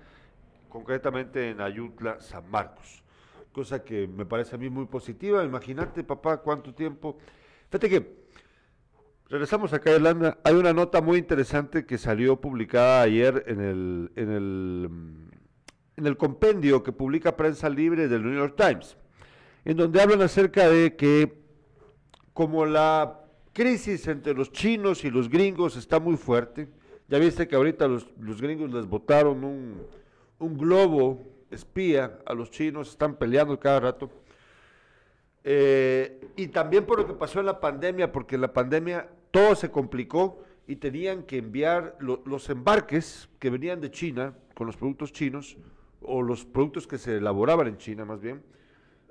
concretamente 0.68 1.50
en 1.50 1.60
Ayutla, 1.60 2.20
San 2.20 2.48
Marcos. 2.48 3.02
Cosa 3.52 3.82
que 3.82 4.06
me 4.06 4.24
parece 4.24 4.54
a 4.54 4.58
mí 4.58 4.70
muy 4.70 4.86
positiva. 4.86 5.42
Imagínate, 5.44 6.04
papá, 6.04 6.36
cuánto 6.36 6.72
tiempo. 6.74 7.18
Fíjate 7.68 7.90
que 7.90 8.26
Regresamos 9.28 9.72
acá 9.72 9.90
a 9.90 9.94
Irlanda. 9.96 10.38
Hay 10.44 10.54
una 10.54 10.72
nota 10.72 11.00
muy 11.00 11.18
interesante 11.18 11.84
que 11.84 11.98
salió 11.98 12.40
publicada 12.40 13.02
ayer 13.02 13.42
en 13.48 13.60
el, 13.60 14.12
en 14.14 14.30
el, 14.30 14.90
en 15.96 16.06
el 16.06 16.16
compendio 16.16 16.84
que 16.84 16.92
publica 16.92 17.36
Prensa 17.36 17.68
Libre 17.68 18.06
del 18.06 18.22
New 18.22 18.34
York 18.34 18.54
Times, 18.56 18.96
en 19.64 19.78
donde 19.78 20.00
hablan 20.00 20.22
acerca 20.22 20.68
de 20.68 20.94
que 20.94 21.42
como 22.32 22.66
la 22.66 23.25
crisis 23.56 24.06
entre 24.06 24.34
los 24.34 24.52
chinos 24.52 25.02
y 25.02 25.10
los 25.10 25.30
gringos 25.30 25.78
está 25.78 25.98
muy 25.98 26.18
fuerte, 26.18 26.68
ya 27.08 27.18
viste 27.18 27.48
que 27.48 27.56
ahorita 27.56 27.88
los, 27.88 28.06
gringos 28.38 28.70
les 28.70 28.86
botaron 28.86 29.42
un, 29.44 30.58
globo 30.58 31.22
espía 31.50 32.18
a 32.26 32.34
los 32.34 32.50
chinos, 32.50 32.90
están 32.90 33.16
peleando 33.16 33.58
cada 33.58 33.80
rato. 33.80 34.10
Eh, 35.42 36.20
y 36.36 36.48
también 36.48 36.84
por 36.84 36.98
lo 36.98 37.06
que 37.06 37.14
pasó 37.14 37.40
en 37.40 37.46
la 37.46 37.58
pandemia, 37.58 38.12
porque 38.12 38.34
en 38.34 38.42
la 38.42 38.52
pandemia 38.52 39.08
todo 39.30 39.54
se 39.54 39.70
complicó 39.70 40.42
y 40.66 40.76
tenían 40.76 41.22
que 41.22 41.38
enviar 41.38 41.96
lo- 41.98 42.22
los 42.26 42.50
embarques 42.50 43.30
que 43.38 43.48
venían 43.48 43.80
de 43.80 43.90
China 43.90 44.34
con 44.54 44.66
los 44.66 44.76
productos 44.76 45.12
chinos, 45.12 45.56
o 46.02 46.20
los 46.20 46.44
productos 46.44 46.86
que 46.86 46.98
se 46.98 47.16
elaboraban 47.16 47.68
en 47.68 47.78
China 47.78 48.04
más 48.04 48.20
bien, 48.20 48.42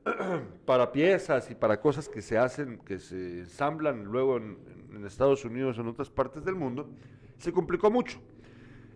para 0.66 0.92
piezas 0.92 1.50
y 1.52 1.56
para 1.56 1.80
cosas 1.80 2.08
que 2.08 2.22
se 2.22 2.38
hacen, 2.38 2.80
que 2.80 3.00
se 3.00 3.40
ensamblan 3.40 4.06
luego 4.06 4.38
en, 4.38 4.58
en 4.94 5.06
Estados 5.06 5.44
Unidos 5.46 5.78
o 5.78 5.82
en 5.82 5.88
otras 5.88 6.10
partes 6.10 6.46
del 6.46 6.56
mundo, 6.56 6.90
se 7.38 7.52
complicó 7.52 7.92
mucho. 7.92 8.20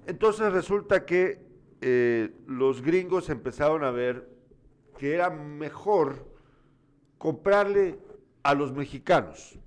Entonces 0.05 0.51
resulta 0.51 1.05
que 1.05 1.49
eh, 1.81 2.31
los 2.47 2.81
gringos 2.81 3.29
empezaron 3.29 3.83
a 3.83 3.91
ver 3.91 4.29
que 4.97 5.13
era 5.13 5.29
mejor 5.29 6.27
comprarle 7.17 7.99
a 8.43 8.53
los 8.53 8.73
mexicanos 8.73 9.57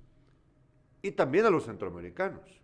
y 1.01 1.11
también 1.11 1.45
a 1.45 1.49
los 1.49 1.65
centroamericanos. 1.65 2.61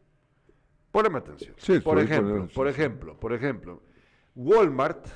Poneme 0.92 1.20
atención. 1.20 1.56
Sí, 1.58 1.80
por 1.80 2.00
ejemplo, 2.00 2.48
por 2.54 2.68
sí, 2.68 2.74
sí. 2.74 2.82
ejemplo, 2.82 3.20
por 3.20 3.34
ejemplo, 3.34 3.82
Walmart, 4.36 5.08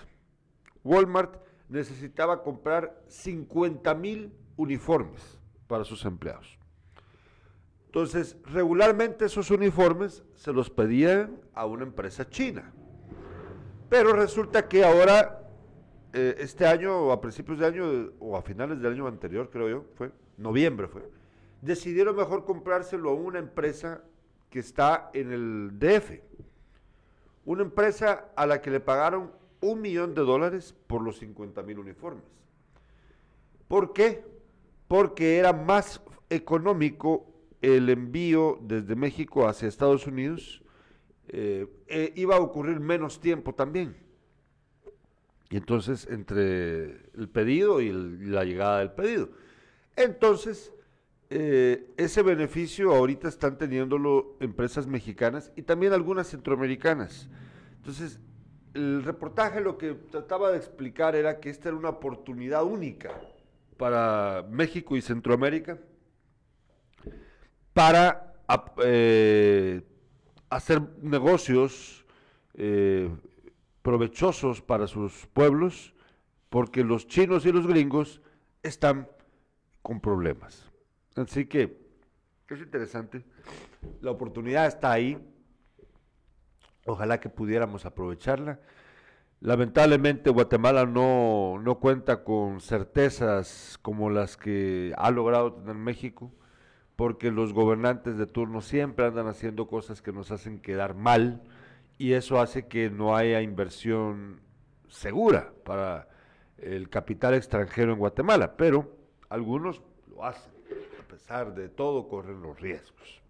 Walmart 0.84 1.42
necesitaba 1.73 2.43
comprar 2.43 3.01
50 3.07 3.95
mil 3.95 4.31
uniformes 4.57 5.39
para 5.67 5.83
sus 5.83 6.05
empleados. 6.05 6.59
Entonces, 7.87 8.37
regularmente 8.45 9.25
esos 9.25 9.49
uniformes 9.49 10.23
se 10.35 10.53
los 10.53 10.69
pedían 10.69 11.41
a 11.53 11.65
una 11.65 11.83
empresa 11.83 12.29
china. 12.29 12.71
Pero 13.89 14.13
resulta 14.13 14.67
que 14.67 14.83
ahora, 14.83 15.47
eh, 16.13 16.35
este 16.37 16.67
año, 16.67 16.95
o 16.95 17.11
a 17.11 17.19
principios 17.19 17.57
de 17.57 17.65
año, 17.65 17.85
o 18.19 18.37
a 18.37 18.43
finales 18.43 18.79
del 18.79 18.93
año 18.93 19.07
anterior, 19.07 19.49
creo 19.51 19.69
yo, 19.69 19.85
fue, 19.95 20.11
noviembre 20.37 20.87
fue, 20.87 21.09
decidieron 21.61 22.15
mejor 22.15 22.45
comprárselo 22.45 23.09
a 23.09 23.13
una 23.15 23.39
empresa 23.39 24.03
que 24.51 24.59
está 24.59 25.09
en 25.13 25.31
el 25.31 25.79
DF. 25.79 26.21
Una 27.45 27.63
empresa 27.63 28.29
a 28.35 28.45
la 28.45 28.61
que 28.61 28.69
le 28.69 28.79
pagaron 28.79 29.31
un 29.63 29.82
millón 29.82 30.13
de 30.13 30.22
dólares 30.22 30.75
por 30.88 31.01
los 31.01 31.17
50 31.20 31.63
mil 31.63 31.79
uniformes. 31.79 32.24
¿Por 33.67 33.93
qué? 33.93 34.24
Porque 34.88 35.38
era 35.38 35.53
más 35.53 36.01
económico 36.29 37.25
el 37.62 37.89
envío 37.89 38.60
desde 38.62 38.96
México 38.96 39.48
hacia 39.48 39.67
Estados 39.67 40.05
Unidos. 40.05 40.62
eh, 41.29 41.67
eh, 41.88 42.12
iba 42.17 42.36
a 42.36 42.39
ocurrir 42.39 42.82
menos 42.82 43.22
tiempo 43.22 43.55
también. 43.55 43.96
Y 45.50 45.55
entonces, 45.55 46.05
entre 46.10 47.10
el 47.15 47.29
pedido 47.32 47.79
y 47.79 47.91
la 47.91 48.43
llegada 48.43 48.79
del 48.79 48.91
pedido. 48.91 49.29
Entonces, 49.96 50.74
eh, 51.29 51.88
ese 51.98 52.22
beneficio 52.22 52.93
ahorita 52.93 53.27
están 53.27 53.58
teniéndolo 53.58 54.36
empresas 54.39 54.86
mexicanas 54.86 55.51
y 55.55 55.62
también 55.62 55.93
algunas 55.93 56.27
centroamericanas. 56.29 57.29
Entonces, 57.77 58.20
el 58.73 59.03
reportaje 59.03 59.61
lo 59.61 59.77
que 59.77 59.93
trataba 59.93 60.51
de 60.51 60.57
explicar 60.57 61.15
era 61.15 61.39
que 61.39 61.49
esta 61.49 61.69
era 61.69 61.77
una 61.77 61.89
oportunidad 61.89 62.63
única 62.63 63.11
para 63.77 64.45
México 64.49 64.95
y 64.95 65.01
Centroamérica 65.01 65.79
para 67.73 68.35
eh, 68.83 69.81
hacer 70.49 70.81
negocios 71.01 72.05
eh, 72.55 73.09
provechosos 73.81 74.61
para 74.61 74.87
sus 74.87 75.27
pueblos, 75.33 75.93
porque 76.49 76.83
los 76.83 77.07
chinos 77.07 77.45
y 77.45 77.51
los 77.51 77.67
gringos 77.67 78.21
están 78.61 79.07
con 79.81 79.99
problemas. 79.99 80.71
Así 81.15 81.45
que 81.45 81.83
es 82.49 82.59
interesante, 82.59 83.23
la 84.01 84.11
oportunidad 84.11 84.67
está 84.67 84.91
ahí, 84.91 85.17
ojalá 86.85 87.19
que 87.19 87.29
pudiéramos 87.29 87.85
aprovecharla. 87.85 88.59
Lamentablemente 89.39 90.29
Guatemala 90.29 90.85
no, 90.85 91.59
no 91.59 91.79
cuenta 91.79 92.23
con 92.23 92.61
certezas 92.61 93.77
como 93.81 94.09
las 94.09 94.37
que 94.37 94.93
ha 94.97 95.11
logrado 95.11 95.53
tener 95.53 95.75
México, 95.75 96.31
porque 96.95 97.31
los 97.31 97.53
gobernantes 97.53 98.17
de 98.17 98.25
turno 98.25 98.61
siempre 98.61 99.05
andan 99.05 99.27
haciendo 99.27 99.67
cosas 99.67 100.01
que 100.01 100.13
nos 100.13 100.31
hacen 100.31 100.59
quedar 100.59 100.95
mal 100.95 101.41
y 101.97 102.13
eso 102.13 102.39
hace 102.39 102.67
que 102.67 102.89
no 102.89 103.15
haya 103.15 103.41
inversión 103.41 104.41
segura 104.87 105.53
para 105.65 106.07
el 106.57 106.89
capital 106.89 107.33
extranjero 107.33 107.91
en 107.91 107.99
Guatemala, 107.99 108.55
pero 108.55 108.95
algunos 109.29 109.81
lo 110.09 110.23
hacen, 110.23 110.53
a 111.03 111.07
pesar 111.07 111.53
de 111.53 111.67
todo 111.67 112.07
corren 112.07 112.41
los 112.41 112.59
riesgos. 112.61 113.22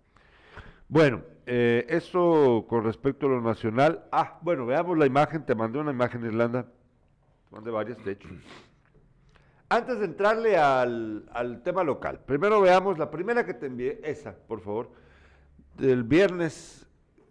Bueno, 0.93 1.23
eh, 1.47 1.88
eso 1.89 2.67
con 2.69 2.83
respecto 2.83 3.25
a 3.25 3.29
lo 3.29 3.41
nacional. 3.41 4.03
Ah, 4.12 4.38
bueno, 4.43 4.67
veamos 4.67 4.95
la 4.95 5.07
imagen, 5.07 5.43
te 5.43 5.55
mandé 5.55 5.79
una 5.79 5.89
imagen 5.89 6.23
Irlanda, 6.23 6.65
te 6.65 7.55
mandé 7.55 7.71
varias 7.71 8.05
de 8.05 8.12
hecho. 8.12 8.29
Antes 9.69 9.97
de 9.97 10.05
entrarle 10.05 10.55
al, 10.55 11.27
al 11.33 11.63
tema 11.63 11.83
local, 11.83 12.19
primero 12.27 12.62
veamos 12.62 13.00
la 13.00 13.09
primera 13.09 13.43
que 13.43 13.55
te 13.55 13.65
envié, 13.65 14.01
esa, 14.03 14.35
por 14.35 14.62
favor, 14.62 14.91
del 15.79 16.03
viernes, 16.03 16.85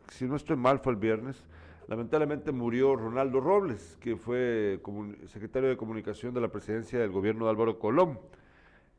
si 0.09 0.25
no 0.25 0.35
estoy 0.35 0.57
mal, 0.57 0.81
fue 0.81 0.95
el 0.95 0.99
viernes. 0.99 1.45
Lamentablemente 1.87 2.51
murió 2.51 2.97
Ronaldo 2.97 3.39
Robles, 3.39 3.97
que 4.01 4.17
fue 4.17 4.81
secretario 5.27 5.69
de 5.69 5.77
comunicación 5.77 6.35
de 6.35 6.41
la 6.41 6.49
presidencia 6.49 6.99
del 6.99 7.13
gobierno 7.13 7.45
de 7.45 7.51
Álvaro 7.53 7.79
Colón. 7.79 8.19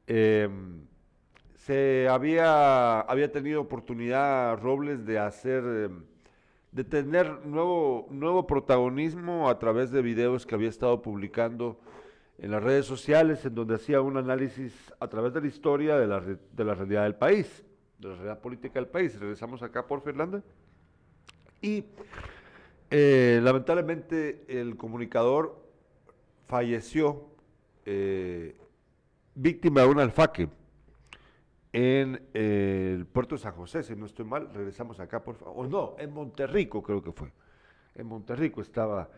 Eh, 0.08 0.48
se 1.66 2.10
había, 2.10 3.00
había 3.02 3.32
tenido 3.32 3.62
oportunidad 3.62 4.60
Robles 4.60 5.06
de 5.06 5.18
hacer, 5.18 5.64
eh, 5.66 5.90
de 6.74 6.84
tener 6.84 7.46
nuevo, 7.46 8.08
nuevo 8.10 8.46
protagonismo 8.46 9.50
a 9.50 9.58
través 9.60 9.90
de 9.90 10.02
videos 10.02 10.46
que 10.46 10.56
había 10.56 10.68
estado 10.68 11.02
publicando 11.02 11.80
en 12.38 12.52
las 12.52 12.62
redes 12.62 12.86
sociales, 12.86 13.46
en 13.46 13.56
donde 13.56 13.76
hacía 13.76 14.02
un 14.02 14.18
análisis 14.18 14.74
a 15.00 15.08
través 15.08 15.34
de 15.34 15.40
la 15.40 15.48
historia 15.48 15.96
de 15.98 16.08
la, 16.08 16.20
de 16.20 16.64
la 16.66 16.74
realidad 16.74 17.04
del 17.04 17.16
país, 17.16 17.64
de 17.98 18.10
la 18.10 18.16
realidad 18.16 18.42
política 18.42 18.80
del 18.80 18.90
país. 18.90 19.18
Regresamos 19.18 19.64
acá 19.64 19.88
por 19.88 20.02
Fernanda. 20.02 20.44
Y 21.62 21.86
eh, 22.92 23.40
lamentablemente 23.42 24.44
el 24.50 24.76
comunicador 24.76 25.64
falleció 26.46 27.26
eh, 27.86 28.54
víctima 29.34 29.82
de 29.82 29.88
un 29.88 30.00
alfaque 30.02 30.50
en 31.74 32.22
eh, 32.36 32.94
el 32.96 33.08
puerto 33.08 33.34
de 33.34 33.42
San 33.42 33.54
José, 33.54 33.82
si 33.82 33.96
no 33.96 34.06
estoy 34.06 34.26
mal, 34.26 34.54
regresamos 34.54 35.00
acá 35.00 35.24
por 35.24 35.36
favor. 35.36 35.66
O 35.66 35.68
no, 35.68 35.96
en 35.98 36.14
Monterrico 36.14 36.84
creo 36.84 37.02
que 37.02 37.12
fue. 37.12 37.34
En 37.96 38.06
Monterrico 38.06 38.62
estaba 38.62 39.10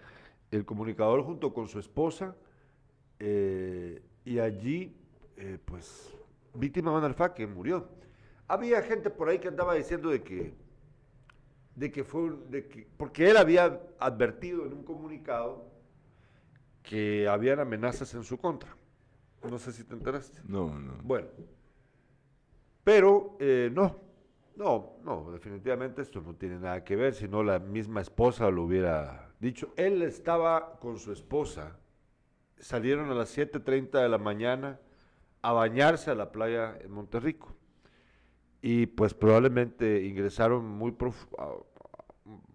el 0.52 0.66
comunicador 0.66 1.22
junto 1.24 1.54
con 1.54 1.68
su 1.68 1.80
esposa, 1.80 2.34
eh, 3.20 4.02
y 4.24 4.40
allí, 4.40 4.96
eh, 5.36 5.60
pues, 5.64 6.14
víctima 6.54 6.92
de 6.92 6.98
un 6.98 7.04
alfaque, 7.04 7.46
murió. 7.46 7.90
Había 8.48 8.82
gente 8.82 9.10
por 9.10 9.28
ahí 9.28 9.40
que 9.40 9.50
andaba 9.50 9.74
diciendo 9.74 10.10
de 10.10 10.24
que, 10.24 10.54
de 11.76 11.92
que 11.92 12.04
fue, 12.06 12.32
de 12.50 12.68
que, 12.68 12.88
porque 12.96 13.30
él 13.30 13.38
había 13.38 13.82
advertido 14.00 14.66
en 14.66 14.74
un 14.74 14.84
comunicado 14.84 15.70
que 16.84 17.28
habían 17.28 17.60
amenazas 17.60 18.14
en 18.14 18.24
su 18.24 18.38
contra. 18.38 18.76
No 19.44 19.60
sé 19.60 19.74
si 19.74 19.84
te 19.84 19.94
enteraste. 19.94 20.40
No, 20.48 20.80
no. 20.80 20.94
Bueno, 21.04 21.28
pero 22.86 23.36
eh, 23.40 23.72
no, 23.74 24.00
no, 24.56 24.98
no, 25.04 25.32
definitivamente 25.32 26.04
esto 26.04 26.22
no 26.22 26.36
tiene 26.36 26.60
nada 26.60 26.84
que 26.84 26.96
ver, 26.96 27.16
si 27.16 27.28
no 27.28 27.42
la 27.42 27.58
misma 27.58 28.00
esposa 28.00 28.50
lo 28.52 28.64
hubiera 28.64 29.34
dicho. 29.40 29.74
Él 29.76 30.04
estaba 30.04 30.78
con 30.80 31.00
su 31.00 31.12
esposa, 31.12 31.80
salieron 32.60 33.10
a 33.10 33.16
las 33.16 33.36
7.30 33.36 34.02
de 34.02 34.08
la 34.08 34.20
mañana 34.20 34.80
a 35.42 35.52
bañarse 35.52 36.12
a 36.12 36.16
la 36.16 36.32
playa 36.32 36.78
en 36.80 36.92
Monterrico. 36.92 37.56
Y 38.62 38.86
pues 38.86 39.16
probablemente 39.16 40.04
ingresaron 40.06 40.66
muy 40.66 40.96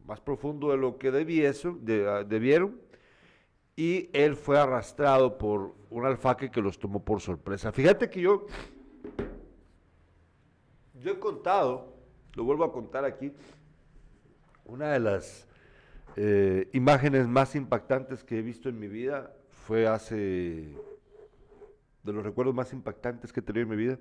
más 0.07 0.21
profundo 0.21 0.71
de 0.71 0.77
lo 0.77 0.97
que 0.97 1.11
debieron. 1.11 2.81
Y 3.75 4.11
él 4.13 4.37
fue 4.37 4.61
arrastrado 4.61 5.39
por 5.39 5.75
un 5.91 6.07
alfaque 6.07 6.53
que 6.53 6.63
los 6.63 6.79
tomó 6.79 7.05
por 7.05 7.21
sorpresa. 7.21 7.73
Fíjate 7.73 8.09
que 8.09 8.21
yo 8.21 8.47
yo 11.02 11.12
he 11.12 11.19
contado, 11.19 11.95
lo 12.35 12.45
vuelvo 12.45 12.64
a 12.64 12.73
contar 12.73 13.04
aquí, 13.04 13.33
una 14.64 14.92
de 14.92 15.00
las 15.00 15.47
eh, 16.16 16.69
imágenes 16.73 17.26
más 17.26 17.54
impactantes 17.54 18.25
que 18.25 18.38
he 18.38 18.42
visto 18.42 18.69
en 18.69 18.78
mi 18.78 18.88
vida 18.88 19.33
fue 19.66 19.87
hace, 19.87 20.16
de 22.02 22.12
los 22.12 22.25
recuerdos 22.25 22.54
más 22.54 22.73
impactantes 22.73 23.33
que 23.33 23.40
he 23.40 23.42
tenido 23.42 23.64
en 23.64 23.71
mi 23.71 23.76
vida, 23.76 23.99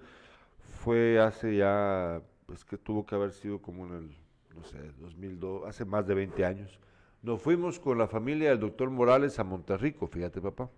fue 0.83 1.19
hace 1.19 1.57
ya, 1.57 2.21
pues 2.45 2.63
que 2.63 2.77
tuvo 2.77 3.05
que 3.05 3.15
haber 3.15 3.31
sido 3.31 3.61
como 3.61 3.85
en 3.85 3.93
el, 3.93 4.17
no 4.55 4.63
sé, 4.63 4.77
2002, 4.99 5.67
hace 5.67 5.85
más 5.85 6.07
de 6.07 6.13
20 6.15 6.45
años. 6.45 6.79
Nos 7.21 7.41
fuimos 7.41 7.79
con 7.79 7.97
la 7.97 8.07
familia 8.07 8.49
del 8.49 8.59
doctor 8.59 8.89
Morales 8.89 9.39
a 9.39 9.43
Monterrico, 9.43 10.07
fíjate 10.07 10.39
papá. 10.41 10.69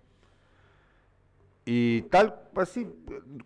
Y 1.66 2.02
tal, 2.04 2.50
así, 2.56 2.88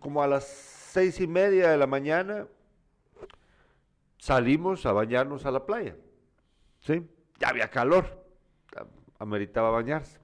como 0.00 0.22
a 0.22 0.26
las 0.26 0.44
seis 0.44 1.20
y 1.20 1.26
media 1.26 1.70
de 1.70 1.76
la 1.76 1.86
mañana, 1.86 2.46
salimos 4.18 4.86
a 4.86 4.92
bañarnos 4.92 5.46
a 5.46 5.50
la 5.50 5.64
playa. 5.64 5.96
¿Sí? 6.80 7.02
Ya 7.38 7.48
había 7.48 7.68
calor, 7.68 8.24
ameritaba 9.18 9.70
bañarse. 9.70 10.18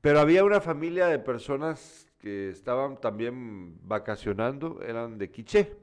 Pero 0.00 0.20
había 0.20 0.44
una 0.44 0.60
familia 0.60 1.06
de 1.06 1.18
personas 1.18 2.06
que 2.18 2.50
estaban 2.50 3.00
también 3.00 3.78
vacacionando, 3.86 4.80
eran 4.82 5.18
de 5.18 5.30
Quiché. 5.30 5.76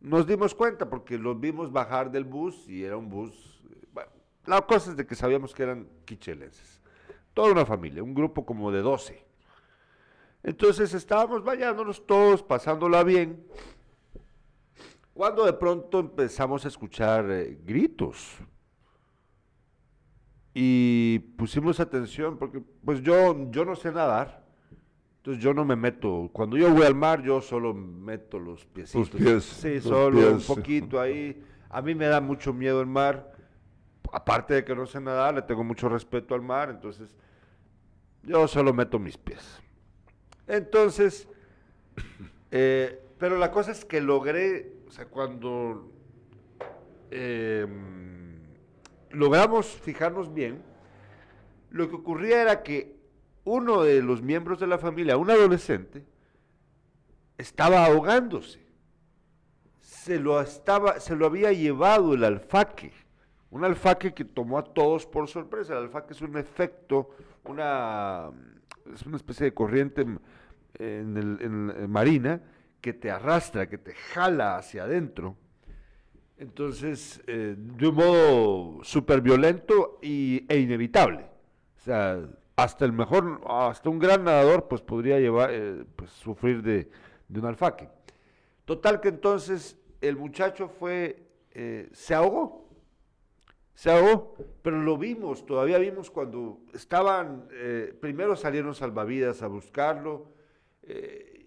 Nos 0.00 0.26
dimos 0.26 0.54
cuenta 0.54 0.88
porque 0.88 1.18
los 1.18 1.38
vimos 1.40 1.72
bajar 1.72 2.10
del 2.10 2.24
bus 2.24 2.68
y 2.68 2.84
era 2.84 2.96
un 2.96 3.08
bus. 3.08 3.60
Bueno, 3.92 4.10
la 4.44 4.60
cosa 4.62 4.90
es 4.90 4.96
de 4.96 5.06
que 5.06 5.14
sabíamos 5.14 5.54
que 5.54 5.64
eran 5.64 5.88
quichelenses. 6.04 6.80
Toda 7.34 7.50
una 7.50 7.66
familia, 7.66 8.02
un 8.02 8.14
grupo 8.14 8.46
como 8.46 8.70
de 8.70 8.82
12. 8.82 9.26
Entonces 10.42 10.94
estábamos 10.94 11.42
bañándonos 11.42 12.06
todos, 12.06 12.42
pasándola 12.42 13.02
bien, 13.02 13.44
cuando 15.16 15.46
de 15.46 15.54
pronto 15.54 15.98
empezamos 15.98 16.66
a 16.66 16.68
escuchar 16.68 17.30
eh, 17.30 17.58
gritos. 17.64 18.36
Y 20.52 21.18
pusimos 21.38 21.80
atención 21.80 22.36
porque 22.38 22.62
pues 22.84 23.02
yo, 23.02 23.50
yo 23.50 23.64
no 23.64 23.74
sé 23.76 23.92
nadar. 23.92 24.44
Entonces 25.16 25.42
yo 25.42 25.54
no 25.54 25.64
me 25.64 25.74
meto, 25.74 26.30
cuando 26.32 26.56
yo 26.56 26.72
voy 26.72 26.84
al 26.84 26.94
mar 26.94 27.22
yo 27.22 27.40
solo 27.40 27.74
meto 27.74 28.38
los 28.38 28.64
piecitos. 28.66 29.10
pies, 29.10 29.44
sí, 29.44 29.74
los 29.76 29.84
solo 29.84 30.18
pies. 30.18 30.48
un 30.48 30.56
poquito 30.56 31.00
ahí. 31.00 31.42
A 31.70 31.82
mí 31.82 31.94
me 31.94 32.06
da 32.06 32.20
mucho 32.20 32.52
miedo 32.52 32.80
el 32.80 32.86
mar. 32.86 33.32
Aparte 34.12 34.54
de 34.54 34.64
que 34.64 34.74
no 34.74 34.86
sé 34.86 35.00
nadar, 35.00 35.34
le 35.34 35.42
tengo 35.42 35.64
mucho 35.64 35.88
respeto 35.88 36.34
al 36.34 36.42
mar, 36.42 36.70
entonces 36.70 37.12
yo 38.22 38.46
solo 38.46 38.72
meto 38.72 38.98
mis 38.98 39.16
pies. 39.16 39.60
Entonces, 40.46 41.26
eh, 42.50 43.02
pero 43.18 43.38
la 43.38 43.50
cosa 43.50 43.72
es 43.72 43.84
que 43.84 44.00
logré, 44.00 44.75
o 44.86 44.90
sea, 44.90 45.06
cuando 45.06 45.90
eh, 47.10 47.66
logramos 49.10 49.66
fijarnos 49.66 50.32
bien, 50.32 50.62
lo 51.70 51.88
que 51.88 51.96
ocurría 51.96 52.42
era 52.42 52.62
que 52.62 52.96
uno 53.44 53.82
de 53.82 54.02
los 54.02 54.22
miembros 54.22 54.58
de 54.60 54.66
la 54.66 54.78
familia, 54.78 55.16
un 55.16 55.30
adolescente, 55.30 56.04
estaba 57.38 57.84
ahogándose. 57.84 58.64
Se 59.80 60.18
lo, 60.18 60.40
estaba, 60.40 61.00
se 61.00 61.14
lo 61.16 61.26
había 61.26 61.52
llevado 61.52 62.14
el 62.14 62.24
alfaque. 62.24 62.92
Un 63.50 63.64
alfaque 63.64 64.14
que 64.14 64.24
tomó 64.24 64.58
a 64.58 64.64
todos 64.64 65.06
por 65.06 65.28
sorpresa. 65.28 65.74
El 65.74 65.84
alfaque 65.84 66.12
es 66.12 66.22
un 66.22 66.36
efecto, 66.36 67.10
una, 67.44 68.30
es 68.92 69.02
una 69.02 69.16
especie 69.16 69.44
de 69.46 69.54
corriente 69.54 70.02
en, 70.02 71.16
el- 71.16 71.38
en- 71.40 71.72
en 71.76 71.90
marina 71.90 72.40
que 72.80 72.92
te 72.92 73.10
arrastra, 73.10 73.68
que 73.68 73.78
te 73.78 73.94
jala 73.94 74.56
hacia 74.56 74.84
adentro. 74.84 75.36
Entonces, 76.38 77.22
eh, 77.26 77.54
de 77.56 77.88
un 77.88 77.94
modo 77.94 78.84
súper 78.84 79.22
violento 79.22 79.98
y, 80.02 80.44
e 80.48 80.58
inevitable. 80.58 81.24
O 81.78 81.80
sea, 81.80 82.20
hasta 82.56 82.84
el 82.84 82.92
mejor, 82.92 83.40
hasta 83.48 83.88
un 83.88 83.98
gran 83.98 84.24
nadador, 84.24 84.68
pues 84.68 84.82
podría 84.82 85.18
llevar, 85.18 85.50
eh, 85.52 85.84
pues, 85.96 86.10
sufrir 86.10 86.62
de, 86.62 86.90
un 87.34 87.46
alfaque. 87.46 87.88
Total 88.64 89.00
que 89.00 89.08
entonces 89.08 89.78
el 90.00 90.16
muchacho 90.16 90.68
fue, 90.68 91.22
eh, 91.52 91.88
se 91.92 92.14
ahogó. 92.14 92.66
Se 93.74 93.90
ahogó, 93.90 94.34
pero 94.62 94.80
lo 94.80 94.96
vimos, 94.96 95.44
todavía 95.44 95.76
vimos 95.78 96.10
cuando 96.10 96.60
estaban, 96.72 97.46
primero 98.00 98.34
salieron 98.34 98.74
salvavidas 98.74 99.42
a 99.42 99.48
buscarlo, 99.48 100.28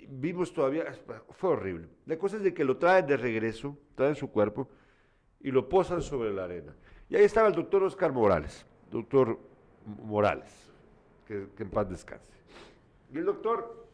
vimos 0.09 0.53
todavía, 0.53 0.85
fue 1.31 1.51
horrible. 1.51 1.87
La 2.05 2.17
cosa 2.17 2.37
es 2.37 2.43
de 2.43 2.53
que 2.53 2.63
lo 2.63 2.77
traen 2.77 3.05
de 3.05 3.17
regreso, 3.17 3.77
traen 3.95 4.15
su 4.15 4.29
cuerpo 4.29 4.67
y 5.39 5.51
lo 5.51 5.69
posan 5.69 6.01
sobre 6.01 6.33
la 6.33 6.45
arena. 6.45 6.73
Y 7.09 7.15
ahí 7.15 7.23
estaba 7.23 7.47
el 7.47 7.53
doctor 7.53 7.83
Oscar 7.83 8.11
Morales, 8.11 8.65
doctor 8.91 9.39
Morales, 10.03 10.51
que, 11.25 11.47
en 11.57 11.69
paz 11.69 11.89
descanse. 11.89 12.31
Y 13.13 13.17
el 13.17 13.25
doctor 13.25 13.87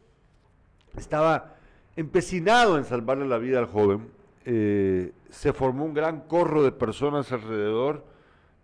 estaba 0.96 1.56
empecinado 1.96 2.78
en 2.78 2.84
salvarle 2.84 3.26
la 3.26 3.38
vida 3.38 3.58
al 3.58 3.66
joven. 3.66 4.10
eh, 4.44 5.12
se 5.28 5.52
formó 5.52 5.84
un 5.84 5.92
gran 5.92 6.20
corro 6.20 6.62
de 6.62 6.72
personas 6.72 7.32
alrededor. 7.32 8.04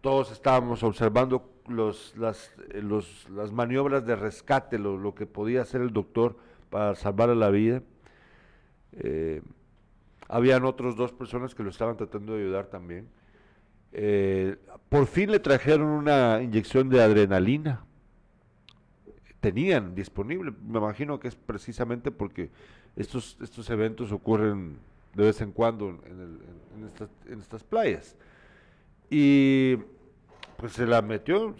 Todos 0.00 0.30
estábamos 0.30 0.82
observando 0.84 1.50
los, 1.66 2.14
las, 2.16 2.52
eh, 2.70 2.82
las 3.30 3.52
maniobras 3.52 4.06
de 4.06 4.16
rescate, 4.16 4.78
lo, 4.78 4.96
lo 4.96 5.14
que 5.14 5.26
podía 5.26 5.62
hacer 5.62 5.80
el 5.80 5.92
doctor 5.92 6.36
para 6.72 6.94
salvarle 6.94 7.36
la 7.36 7.50
vida. 7.50 7.82
Eh, 8.94 9.42
habían 10.26 10.64
otros 10.64 10.96
dos 10.96 11.12
personas 11.12 11.54
que 11.54 11.62
lo 11.62 11.68
estaban 11.68 11.98
tratando 11.98 12.34
de 12.34 12.42
ayudar 12.42 12.66
también. 12.66 13.06
Eh, 13.92 14.56
por 14.88 15.06
fin 15.06 15.30
le 15.30 15.38
trajeron 15.38 15.86
una 15.86 16.42
inyección 16.42 16.88
de 16.88 17.02
adrenalina. 17.02 17.84
Tenían 19.40 19.94
disponible, 19.94 20.52
me 20.66 20.78
imagino 20.78 21.20
que 21.20 21.28
es 21.28 21.36
precisamente 21.36 22.10
porque 22.10 22.50
estos, 22.96 23.36
estos 23.42 23.68
eventos 23.68 24.10
ocurren 24.10 24.78
de 25.14 25.24
vez 25.24 25.42
en 25.42 25.52
cuando 25.52 25.90
en, 25.90 27.38
estas, 27.38 27.62
playas. 27.64 28.16
Y 29.10 29.76
pues 30.56 30.72
se 30.72 30.86
la 30.86 31.02
metió, 31.02 31.54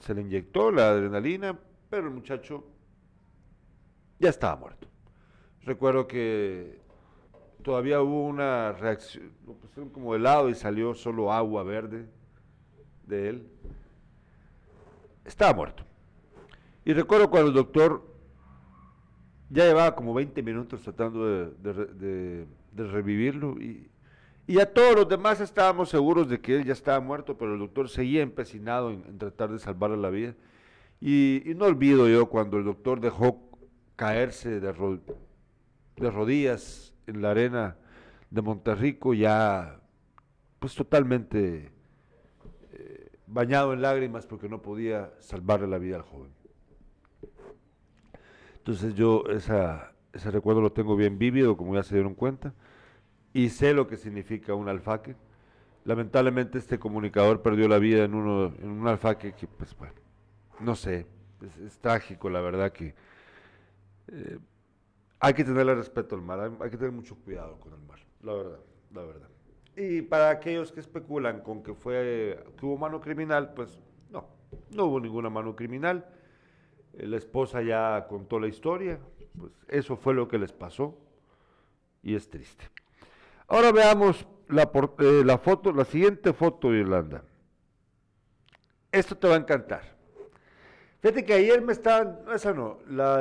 se 0.00 0.14
le 0.14 0.20
inyectó 0.20 0.70
la 0.70 0.90
adrenalina, 0.90 1.58
pero 1.88 2.08
el 2.08 2.12
muchacho 2.12 2.64
ya 4.22 4.30
estaba 4.30 4.56
muerto. 4.56 4.88
Recuerdo 5.64 6.06
que 6.06 6.80
todavía 7.62 8.00
hubo 8.00 8.26
una 8.26 8.72
reacción, 8.72 9.32
lo 9.46 9.54
pusieron 9.54 9.90
como 9.90 10.14
helado 10.14 10.48
y 10.48 10.54
salió 10.54 10.94
solo 10.94 11.32
agua 11.32 11.62
verde 11.64 12.06
de 13.06 13.28
él. 13.28 13.46
Estaba 15.24 15.52
muerto. 15.54 15.84
Y 16.84 16.92
recuerdo 16.94 17.30
cuando 17.30 17.48
el 17.48 17.54
doctor 17.54 18.02
ya 19.50 19.64
llevaba 19.66 19.94
como 19.94 20.14
20 20.14 20.42
minutos 20.42 20.80
tratando 20.82 21.26
de, 21.26 21.50
de 21.62 21.72
re- 21.72 21.94
de- 21.94 22.46
de 22.72 22.86
revivirlo 22.86 23.60
y, 23.60 23.86
y 24.46 24.54
ya 24.54 24.64
todos 24.72 24.94
los 24.96 25.06
demás 25.08 25.40
estábamos 25.40 25.90
seguros 25.90 26.26
de 26.28 26.40
que 26.40 26.56
él 26.56 26.64
ya 26.64 26.72
estaba 26.72 26.98
muerto, 27.00 27.36
pero 27.36 27.52
el 27.52 27.58
doctor 27.60 27.88
seguía 27.90 28.22
empecinado 28.22 28.90
en, 28.90 29.18
tratar 29.18 29.50
de 29.52 29.58
salvarle 29.58 29.98
la 29.98 30.08
vida. 30.10 30.34
Y 31.00 31.42
no 31.56 31.66
olvido 31.66 32.08
yo 32.08 32.26
cuando 32.26 32.56
el 32.56 32.64
doctor 32.64 33.00
dejó 33.00 33.51
caerse 34.02 34.58
de, 34.58 34.72
ro- 34.72 35.00
de 35.96 36.10
rodillas 36.10 36.92
en 37.06 37.22
la 37.22 37.30
arena 37.30 37.76
de 38.30 38.42
Monterrico, 38.42 39.14
ya 39.14 39.80
pues 40.58 40.74
totalmente 40.74 41.70
eh, 42.72 43.10
bañado 43.28 43.72
en 43.72 43.80
lágrimas 43.80 44.26
porque 44.26 44.48
no 44.48 44.60
podía 44.60 45.12
salvarle 45.20 45.68
la 45.68 45.78
vida 45.78 45.94
al 45.96 46.02
joven. 46.02 46.32
Entonces 48.56 48.96
yo 48.96 49.22
esa, 49.30 49.92
ese 50.12 50.32
recuerdo 50.32 50.60
lo 50.60 50.72
tengo 50.72 50.96
bien 50.96 51.16
vívido, 51.16 51.56
como 51.56 51.76
ya 51.76 51.84
se 51.84 51.94
dieron 51.94 52.14
cuenta, 52.14 52.54
y 53.32 53.50
sé 53.50 53.72
lo 53.72 53.86
que 53.86 53.96
significa 53.96 54.54
un 54.54 54.68
alfaque. 54.68 55.14
Lamentablemente 55.84 56.58
este 56.58 56.80
comunicador 56.80 57.40
perdió 57.40 57.68
la 57.68 57.78
vida 57.78 58.02
en, 58.02 58.14
uno, 58.14 58.52
en 58.60 58.68
un 58.68 58.88
alfaque 58.88 59.32
que, 59.32 59.46
pues 59.46 59.76
bueno, 59.76 59.94
no 60.58 60.74
sé, 60.74 61.06
es, 61.64 61.78
trágico 61.78 62.30
la 62.30 62.40
verdad 62.40 62.72
que 62.72 62.94
eh, 64.08 64.38
hay 65.20 65.34
que 65.34 65.44
tenerle 65.44 65.74
respeto 65.74 66.14
al 66.14 66.22
mar, 66.22 66.52
hay, 66.60 66.70
que 66.70 66.76
tener 66.76 66.92
mucho 66.92 67.16
cuidado 67.16 67.58
con 67.60 67.72
el 67.72 67.80
mar, 67.80 67.98
la 68.22 68.34
verdad, 68.34 68.60
la 68.92 69.02
verdad. 69.02 69.28
Y 69.76 70.02
para 70.02 70.30
aquellos 70.30 70.72
que 70.72 70.80
especulan 70.80 71.40
con 71.40 71.62
que 71.62 71.74
fue 71.74 72.44
hubo 72.60 72.76
mano 72.76 73.00
criminal, 73.00 73.54
pues 73.54 73.78
no, 74.10 74.26
no 74.70 74.84
hubo 74.86 75.00
ninguna 75.00 75.30
mano 75.30 75.56
criminal. 75.56 76.06
Eh, 76.94 77.06
la 77.06 77.16
esposa 77.16 77.62
ya 77.62 78.06
contó 78.08 78.38
la 78.38 78.48
historia, 78.48 78.98
pues 79.38 79.52
eso 79.68 79.96
fue 79.96 80.12
lo 80.12 80.28
que 80.28 80.38
les 80.38 80.52
pasó 80.52 80.98
y 82.02 82.14
es 82.14 82.28
triste. 82.28 82.64
Ahora 83.48 83.72
veamos 83.72 84.26
la, 84.48 84.70
eh, 84.98 85.22
la 85.24 85.38
foto, 85.38 85.72
la 85.72 85.84
siguiente 85.84 86.32
foto 86.32 86.70
de 86.70 86.80
Irlanda. 86.80 87.24
Esto 88.90 89.16
te 89.16 89.28
va 89.28 89.34
a 89.34 89.38
encantar. 89.38 89.96
Fíjate 91.02 91.24
que 91.24 91.34
ayer 91.34 91.60
me 91.60 91.72
estaban, 91.72 92.20
esa 92.32 92.54
no, 92.54 92.78
la, 92.88 93.20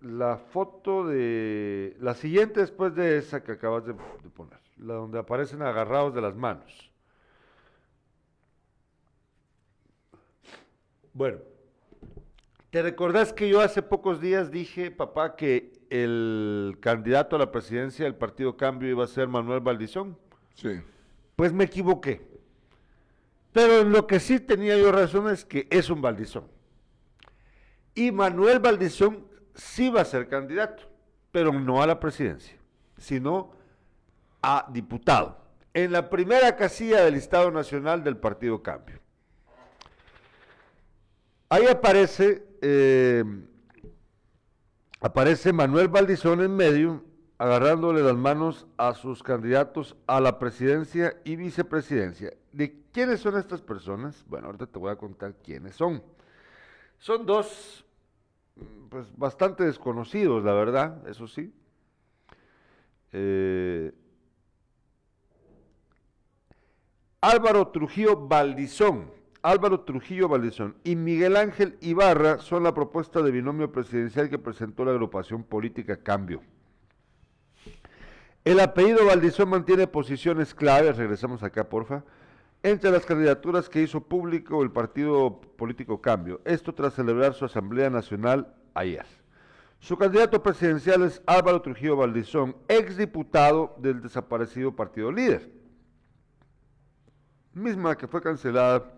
la 0.00 0.38
foto 0.38 1.06
de, 1.06 1.94
la 2.00 2.14
siguiente 2.14 2.60
después 2.60 2.94
de 2.94 3.18
esa 3.18 3.44
que 3.44 3.52
acabas 3.52 3.84
de 3.84 3.92
poner 3.92 4.58
la 4.78 4.94
donde 4.94 5.18
aparecen 5.18 5.62
agarrados 5.62 6.14
de 6.14 6.20
las 6.22 6.34
manos. 6.34 6.90
Bueno, 11.12 11.38
¿te 12.70 12.82
recordás 12.82 13.32
que 13.32 13.48
yo 13.48 13.60
hace 13.60 13.82
pocos 13.82 14.20
días 14.20 14.50
dije, 14.50 14.90
papá, 14.90 15.36
que 15.36 15.72
el 15.90 16.78
candidato 16.80 17.36
a 17.36 17.40
la 17.40 17.50
presidencia 17.50 18.04
del 18.04 18.14
Partido 18.14 18.56
Cambio 18.56 18.88
iba 18.88 19.04
a 19.04 19.08
ser 19.08 19.26
Manuel 19.28 19.60
Valdizón? 19.60 20.16
Sí. 20.54 20.80
Pues 21.34 21.52
me 21.52 21.64
equivoqué. 21.64 22.26
Pero 23.52 23.80
en 23.80 23.92
lo 23.92 24.06
que 24.06 24.20
sí 24.20 24.38
tenía 24.38 24.78
yo 24.78 24.92
razón 24.92 25.28
es 25.28 25.44
que 25.44 25.66
es 25.70 25.90
un 25.90 26.00
Valdizón. 26.00 26.57
Y 27.98 28.12
Manuel 28.12 28.60
Valdizón 28.60 29.26
sí 29.56 29.90
va 29.90 30.02
a 30.02 30.04
ser 30.04 30.28
candidato, 30.28 30.84
pero 31.32 31.52
no 31.52 31.82
a 31.82 31.86
la 31.88 31.98
presidencia, 31.98 32.56
sino 32.96 33.50
a 34.40 34.68
diputado 34.72 35.36
en 35.74 35.90
la 35.90 36.08
primera 36.08 36.54
casilla 36.54 37.04
del 37.04 37.16
Estado 37.16 37.50
Nacional 37.50 38.04
del 38.04 38.16
Partido 38.16 38.62
Cambio. 38.62 39.00
Ahí 41.48 41.66
aparece, 41.66 42.46
eh, 42.62 43.24
aparece 45.00 45.52
Manuel 45.52 45.88
Valdizón 45.88 46.40
en 46.40 46.54
medio, 46.54 47.04
agarrándole 47.36 48.00
las 48.02 48.14
manos 48.14 48.68
a 48.76 48.94
sus 48.94 49.24
candidatos 49.24 49.96
a 50.06 50.20
la 50.20 50.38
presidencia 50.38 51.16
y 51.24 51.34
vicepresidencia. 51.34 52.32
¿De 52.52 52.80
quiénes 52.92 53.18
son 53.18 53.36
estas 53.36 53.60
personas? 53.60 54.24
Bueno, 54.28 54.46
ahorita 54.46 54.66
te 54.66 54.78
voy 54.78 54.92
a 54.92 54.96
contar 54.96 55.34
quiénes 55.42 55.74
son. 55.74 56.00
Son 56.98 57.26
dos, 57.26 57.84
pues 58.88 59.06
bastante 59.16 59.64
desconocidos, 59.64 60.44
la 60.44 60.52
verdad, 60.52 61.06
eso 61.08 61.26
sí. 61.26 61.52
Eh, 63.12 63.92
Álvaro 67.20 67.68
Trujillo 67.68 68.16
Valdizón, 68.28 69.10
Álvaro 69.42 69.80
Trujillo 69.80 70.28
Valdizón 70.28 70.76
y 70.84 70.96
Miguel 70.96 71.36
Ángel 71.36 71.76
Ibarra 71.80 72.38
son 72.38 72.62
la 72.62 72.74
propuesta 72.74 73.22
de 73.22 73.30
binomio 73.30 73.72
presidencial 73.72 74.28
que 74.28 74.38
presentó 74.38 74.84
la 74.84 74.92
agrupación 74.92 75.42
política 75.42 75.96
Cambio. 76.02 76.42
El 78.44 78.60
apellido 78.60 79.04
Valdizón 79.04 79.50
mantiene 79.50 79.86
posiciones 79.86 80.54
claves, 80.54 80.96
regresamos 80.96 81.42
acá 81.42 81.68
porfa, 81.68 82.04
entre 82.62 82.90
las 82.90 83.06
candidaturas 83.06 83.68
que 83.68 83.82
hizo 83.82 84.00
público 84.00 84.62
el 84.62 84.70
partido 84.70 85.40
político 85.56 86.00
Cambio, 86.00 86.40
esto 86.44 86.74
tras 86.74 86.94
celebrar 86.94 87.34
su 87.34 87.44
Asamblea 87.44 87.90
Nacional 87.90 88.54
ayer. 88.74 89.06
Su 89.80 89.96
candidato 89.96 90.42
presidencial 90.42 91.02
es 91.02 91.22
Álvaro 91.26 91.62
Trujillo 91.62 91.96
Valdizón, 91.96 92.56
exdiputado 92.66 93.76
del 93.78 94.02
desaparecido 94.02 94.74
partido 94.74 95.12
líder 95.12 95.58
misma 97.58 97.96
que 97.96 98.06
fue 98.06 98.22
cancelada 98.22 98.94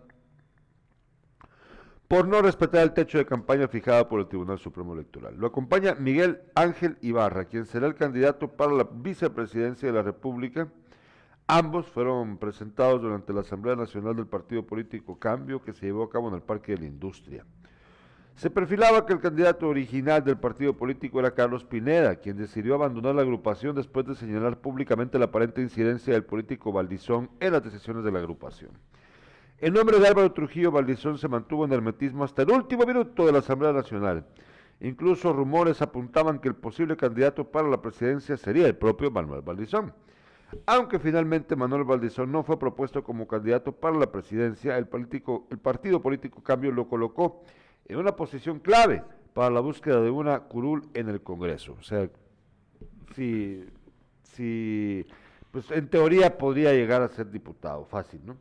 por 2.09 2.27
no 2.27 2.43
respetar 2.43 2.83
el 2.83 2.93
techo 2.93 3.19
de 3.19 3.27
campaña 3.27 3.69
fijado 3.69 4.09
por 4.09 4.21
el 4.21 4.27
Tribunal 4.27 4.59
Supremo 4.59 4.95
Electoral. 4.95 5.37
Lo 5.37 5.47
acompaña 5.47 5.95
Miguel 5.95 6.43
Ángel 6.57 6.99
Ibarra, 7.03 7.45
quien 7.45 7.67
será 7.67 7.87
el 7.87 7.95
candidato 7.95 8.49
para 8.49 8.73
la 8.73 8.89
vicepresidencia 8.93 9.89
de 9.89 9.95
la 9.95 10.03
República. 10.03 10.69
Ambos 11.53 11.89
fueron 11.89 12.39
presentados 12.39 13.03
durante 13.03 13.33
la 13.33 13.41
Asamblea 13.41 13.75
Nacional 13.75 14.15
del 14.15 14.29
Partido 14.29 14.65
Político 14.65 15.19
Cambio 15.19 15.61
que 15.61 15.73
se 15.73 15.87
llevó 15.87 16.05
a 16.05 16.09
cabo 16.09 16.29
en 16.29 16.37
el 16.37 16.43
Parque 16.43 16.77
de 16.77 16.83
la 16.83 16.87
Industria. 16.87 17.45
Se 18.37 18.51
perfilaba 18.51 19.05
que 19.05 19.15
el 19.15 19.19
candidato 19.19 19.67
original 19.67 20.23
del 20.23 20.39
partido 20.39 20.77
político 20.77 21.19
era 21.19 21.35
Carlos 21.35 21.65
Pineda, 21.65 22.15
quien 22.15 22.37
decidió 22.37 22.77
abandonar 22.77 23.17
la 23.17 23.23
agrupación 23.23 23.75
después 23.75 24.07
de 24.07 24.15
señalar 24.15 24.61
públicamente 24.61 25.19
la 25.19 25.25
aparente 25.25 25.61
incidencia 25.61 26.13
del 26.13 26.23
político 26.23 26.71
Valdizón 26.71 27.29
en 27.41 27.53
las 27.53 27.65
decisiones 27.65 28.05
de 28.05 28.13
la 28.13 28.21
agrupación. 28.21 28.71
El 29.59 29.73
nombre 29.73 29.99
de 29.99 30.07
Álvaro 30.07 30.31
Trujillo 30.31 30.71
Valdizón 30.71 31.19
se 31.19 31.27
mantuvo 31.27 31.65
en 31.65 31.73
hermetismo 31.73 32.23
hasta 32.23 32.43
el 32.43 32.53
último 32.53 32.87
minuto 32.87 33.27
de 33.27 33.33
la 33.33 33.41
Asamblea 33.41 33.73
Nacional. 33.73 34.25
Incluso 34.79 35.33
rumores 35.33 35.83
apuntaban 35.83 36.39
que 36.39 36.47
el 36.47 36.55
posible 36.55 36.97
candidato 36.97 37.51
para 37.51 37.69
la 37.69 37.83
presidencia 37.83 38.37
sería 38.37 38.69
el 38.69 38.77
propio 38.77 39.11
Manuel 39.11 39.43
Valdizón. 39.43 39.93
Aunque 40.67 40.99
finalmente 40.99 41.57
Manuel 41.57 41.85
Valdizón 41.85 42.33
no 42.33 42.43
fue 42.43 42.59
propuesto 42.59 43.05
como 43.05 43.29
candidato 43.29 43.73
para 43.73 43.97
la 43.97 44.11
presidencia, 44.11 44.77
el, 44.79 44.89
el 45.51 45.59
partido 45.59 46.03
político 46.03 46.43
Cambio 46.43 46.73
lo 46.73 46.89
colocó 46.89 47.43
en 47.87 47.99
una 47.99 48.17
posición 48.17 48.59
clave 48.59 49.03
para 49.35 49.51
la 49.51 49.61
búsqueda 49.61 50.01
de 50.01 50.11
una 50.11 50.41
curul 50.41 50.89
en 50.95 51.09
el 51.09 51.23
Congreso. 51.23 51.77
O 51.79 51.83
sea, 51.83 52.09
si, 53.15 53.65
si 54.23 55.07
pues 55.51 55.71
en 55.71 55.89
teoría 55.89 56.39
podría 56.39 56.73
llegar 56.73 57.03
a 57.03 57.09
ser 57.09 57.31
diputado, 57.31 57.85
fácil, 57.85 58.21
¿no? 58.25 58.37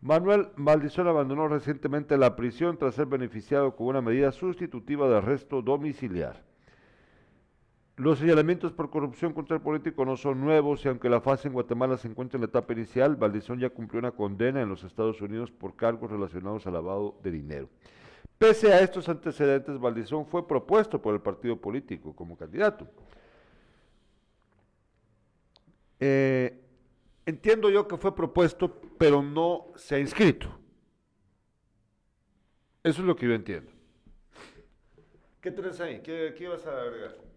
Manuel 0.00 0.48
Maldizón 0.56 1.06
abandonó 1.06 1.46
recientemente 1.46 2.18
la 2.18 2.34
prisión 2.34 2.76
tras 2.76 2.96
ser 2.96 3.06
beneficiado 3.06 3.76
con 3.76 3.86
una 3.86 4.02
medida 4.02 4.32
sustitutiva 4.32 5.08
de 5.08 5.18
arresto 5.18 5.62
domiciliar. 5.62 6.42
Los 7.96 8.18
señalamientos 8.18 8.72
por 8.72 8.88
corrupción 8.88 9.34
contra 9.34 9.56
el 9.56 9.62
político 9.62 10.04
no 10.06 10.16
son 10.16 10.40
nuevos 10.40 10.82
y 10.84 10.88
aunque 10.88 11.10
la 11.10 11.20
fase 11.20 11.48
en 11.48 11.54
Guatemala 11.54 11.98
se 11.98 12.08
encuentra 12.08 12.38
en 12.38 12.42
la 12.42 12.46
etapa 12.46 12.72
inicial, 12.72 13.16
Valdizón 13.16 13.60
ya 13.60 13.68
cumplió 13.68 13.98
una 13.98 14.12
condena 14.12 14.62
en 14.62 14.68
los 14.70 14.82
Estados 14.82 15.20
Unidos 15.20 15.50
por 15.50 15.76
cargos 15.76 16.10
relacionados 16.10 16.66
al 16.66 16.72
lavado 16.72 17.18
de 17.22 17.30
dinero. 17.30 17.68
Pese 18.38 18.72
a 18.72 18.80
estos 18.80 19.08
antecedentes, 19.10 19.78
Valdizón 19.78 20.26
fue 20.26 20.48
propuesto 20.48 21.02
por 21.02 21.14
el 21.14 21.20
partido 21.20 21.60
político 21.60 22.16
como 22.16 22.36
candidato. 22.36 22.88
Eh, 26.00 26.58
entiendo 27.26 27.68
yo 27.68 27.86
que 27.86 27.98
fue 27.98 28.14
propuesto, 28.14 28.80
pero 28.98 29.22
no 29.22 29.66
se 29.76 29.96
ha 29.96 29.98
inscrito. 29.98 30.48
Eso 32.82 33.02
es 33.02 33.06
lo 33.06 33.14
que 33.14 33.28
yo 33.28 33.34
entiendo. 33.34 33.70
¿Qué 35.42 35.50
tenés 35.50 35.78
ahí? 35.80 36.00
¿Qué, 36.00 36.34
qué 36.36 36.44
ibas 36.44 36.66
a 36.66 36.82
agregar? 36.82 37.31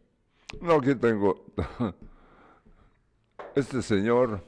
No, 0.61 0.75
aquí 0.75 0.95
tengo. 0.95 1.45
Este 3.55 3.81
señor, 3.81 4.43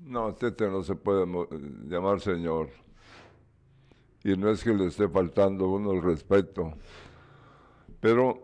no, 0.00 0.30
este 0.30 0.66
no 0.70 0.82
se 0.82 0.94
puede 0.94 1.26
llamar 1.86 2.22
señor 2.22 2.70
y 4.24 4.36
no 4.36 4.50
es 4.50 4.64
que 4.64 4.72
le 4.72 4.86
esté 4.86 5.08
faltando 5.08 5.68
uno 5.68 5.92
el 5.92 6.02
respeto, 6.02 6.72
pero 8.00 8.42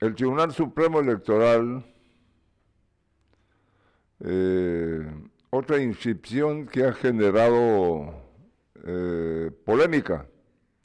el 0.00 0.14
Tribunal 0.14 0.52
Supremo 0.52 1.00
Electoral, 1.00 1.82
eh, 4.20 5.08
otra 5.50 5.80
inscripción 5.80 6.66
que 6.66 6.84
ha 6.84 6.92
generado 6.92 8.12
eh, 8.84 9.50
polémica, 9.64 10.26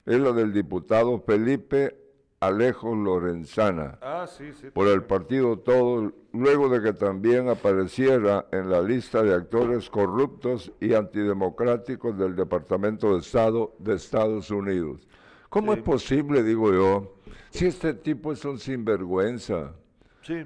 es 0.05 0.19
la 0.19 0.31
del 0.31 0.53
diputado 0.53 1.19
Felipe 1.19 2.10
Alejo 2.41 2.95
Lorenzana 2.95 3.99
ah, 4.01 4.25
por 4.73 4.87
el 4.87 5.03
partido 5.03 5.59
Todo, 5.59 6.11
luego 6.33 6.69
de 6.69 6.81
que 6.81 6.93
también 6.93 7.47
apareciera 7.49 8.47
en 8.51 8.67
la 8.67 8.81
lista 8.81 9.21
de 9.21 9.35
actores 9.35 9.91
corruptos 9.91 10.71
y 10.79 10.95
antidemocráticos 10.95 12.17
del 12.17 12.35
Departamento 12.35 13.13
de 13.13 13.19
Estado 13.19 13.75
de 13.77 13.93
Estados 13.93 14.49
Unidos. 14.49 15.07
¿Cómo 15.49 15.73
es 15.73 15.83
posible, 15.83 16.41
digo 16.41 16.73
yo, 16.73 17.15
si 17.51 17.67
este 17.67 17.93
tipo 17.93 18.31
es 18.31 18.43
un 18.43 18.57
sinvergüenza? 18.57 19.75
Sí. 20.23 20.43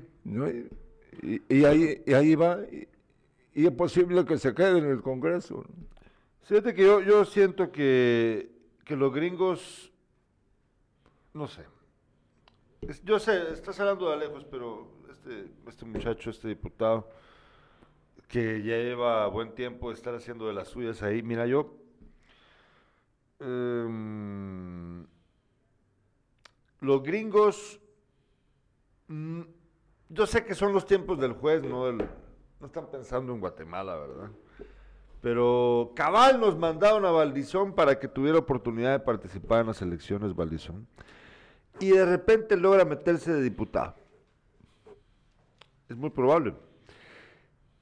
Y, 1.47 1.63
ahí, 1.63 2.03
ahí 2.13 2.35
va, 2.35 2.57
y, 3.53 3.65
es 3.65 3.71
posible 3.71 4.25
que 4.25 4.37
se 4.37 4.53
quede 4.53 4.79
en 4.79 4.85
el 4.85 5.01
Congreso. 5.01 5.63
Fíjate 6.41 6.73
que 6.73 6.83
yo, 6.83 6.99
yo 6.99 7.23
siento 7.23 7.71
que, 7.71 8.51
que 8.83 8.97
los 8.97 9.13
gringos, 9.13 9.93
no 11.33 11.47
sé, 11.47 11.63
yo 13.03 13.19
sé, 13.19 13.53
estás 13.53 13.79
hablando 13.79 14.09
de 14.09 14.17
lejos, 14.17 14.45
pero 14.49 14.91
este, 15.09 15.51
este 15.67 15.85
muchacho, 15.85 16.29
este 16.29 16.47
diputado, 16.47 17.09
que 18.27 18.63
ya 18.63 18.75
lleva 18.77 19.27
buen 19.27 19.53
tiempo 19.53 19.89
de 19.89 19.95
estar 19.95 20.13
haciendo 20.15 20.47
de 20.47 20.53
las 20.53 20.67
suyas 20.69 21.01
ahí, 21.03 21.21
mira, 21.21 21.45
yo, 21.45 21.75
em, 23.39 25.05
los 26.79 27.03
gringos, 27.03 27.79
mm, 29.07 29.41
yo 30.09 30.25
sé 30.27 30.45
que 30.45 30.55
son 30.55 30.73
los 30.73 30.85
tiempos 30.85 31.19
del 31.19 31.33
juez, 31.33 31.63
no, 31.63 31.91
no 31.91 32.65
están 32.65 32.89
pensando 32.89 33.33
en 33.33 33.39
Guatemala, 33.39 33.95
¿verdad? 33.95 34.31
Pero 35.21 35.91
cabal 35.95 36.39
nos 36.39 36.55
mandaron 36.55 37.03
a 37.03 37.09
Valdizón 37.09 37.73
para 37.73 37.99
que 37.99 38.07
tuviera 38.07 38.37
oportunidad 38.37 38.91
de 38.91 38.99
participar 38.99 39.61
en 39.61 39.67
las 39.67 39.81
elecciones 39.81 40.35
Valdizón. 40.35 40.87
Y 41.79 41.89
de 41.89 42.05
repente 42.05 42.55
logra 42.57 42.85
meterse 42.85 43.33
de 43.33 43.41
diputado. 43.41 43.95
Es 45.89 45.95
muy 45.95 46.09
probable. 46.09 46.55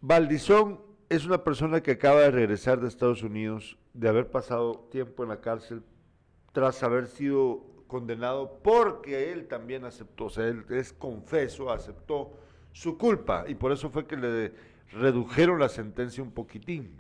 Valdizón 0.01 0.82
es 1.10 1.25
una 1.25 1.43
persona 1.43 1.82
que 1.82 1.91
acaba 1.91 2.21
de 2.21 2.32
regresar 2.32 2.82
de 2.82 2.88
Estados 2.88 3.23
Unidos, 3.23 3.77
de 3.93 4.10
haber 4.10 4.29
pasado 4.32 4.88
tiempo 4.91 5.23
en 5.23 5.29
la 5.29 5.41
cárcel, 5.41 5.84
tras 6.51 6.84
haber 6.84 7.08
sido 7.08 7.63
condenado 7.88 8.60
porque 8.63 9.32
él 9.32 9.47
también 9.47 9.86
aceptó, 9.86 10.25
o 10.25 10.29
sea, 10.29 10.47
él 10.47 10.65
es 10.69 10.91
confeso, 10.93 11.71
aceptó 11.71 12.34
su 12.71 12.97
culpa 12.97 13.45
y 13.47 13.56
por 13.56 13.71
eso 13.71 13.89
fue 13.91 14.08
que 14.08 14.17
le 14.17 14.53
redujeron 14.91 15.60
la 15.60 15.69
sentencia 15.69 16.23
un 16.23 16.32
poquitín. 16.32 16.97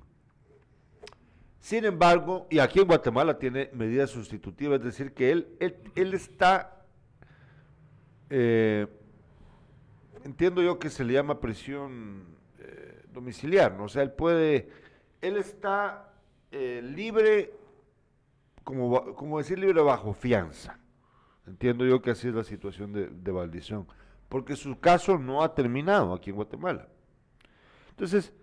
Sin 1.59 1.85
embargo, 1.85 2.45
y 2.49 2.59
aquí 2.59 2.79
en 2.79 2.87
Guatemala 2.87 3.39
tiene 3.39 3.69
medida 3.73 4.05
sustitutiva, 4.05 4.75
es 4.75 4.83
decir, 4.83 5.13
que 5.13 5.31
él, 5.31 5.47
él, 5.59 5.77
él 5.95 6.13
está, 6.13 6.82
eh, 8.35 8.87
entiendo 10.23 10.63
yo 10.63 10.79
que 10.79 10.89
se 10.89 11.03
le 11.03 11.13
llama 11.13 11.39
prisión 11.39 12.25
eh, 12.57 13.03
domiciliar, 13.13 13.75
¿no? 13.75 13.83
o 13.83 13.87
sea, 13.87 14.01
él 14.01 14.11
puede, 14.11 14.69
él 15.21 15.37
está 15.37 16.11
eh, 16.51 16.81
libre, 16.83 17.53
como, 18.63 19.13
como 19.13 19.37
decir 19.37 19.59
libre 19.59 19.83
bajo 19.83 20.13
fianza. 20.13 20.79
Entiendo 21.45 21.85
yo 21.85 22.01
que 22.01 22.09
así 22.09 22.29
es 22.29 22.33
la 22.33 22.43
situación 22.43 22.91
de, 22.91 23.07
de 23.07 23.31
Valdizón, 23.31 23.85
porque 24.29 24.55
su 24.55 24.79
caso 24.79 25.19
no 25.19 25.43
ha 25.43 25.53
terminado 25.53 26.11
aquí 26.11 26.31
en 26.31 26.37
Guatemala. 26.37 26.87
Entonces, 27.91 28.33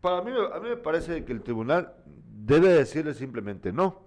para 0.00 0.22
mí, 0.22 0.30
a 0.30 0.60
mí 0.60 0.68
me 0.68 0.76
parece 0.76 1.24
que 1.24 1.32
el 1.32 1.42
tribunal 1.42 1.96
debe 2.06 2.68
decirle 2.68 3.12
simplemente 3.12 3.72
no, 3.72 4.03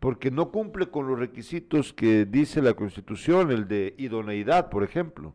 porque 0.00 0.30
no 0.30 0.50
cumple 0.50 0.90
con 0.90 1.08
los 1.08 1.18
requisitos 1.18 1.92
que 1.92 2.24
dice 2.24 2.62
la 2.62 2.74
Constitución, 2.74 3.50
el 3.50 3.66
de 3.66 3.94
idoneidad, 3.98 4.70
por 4.70 4.84
ejemplo, 4.84 5.34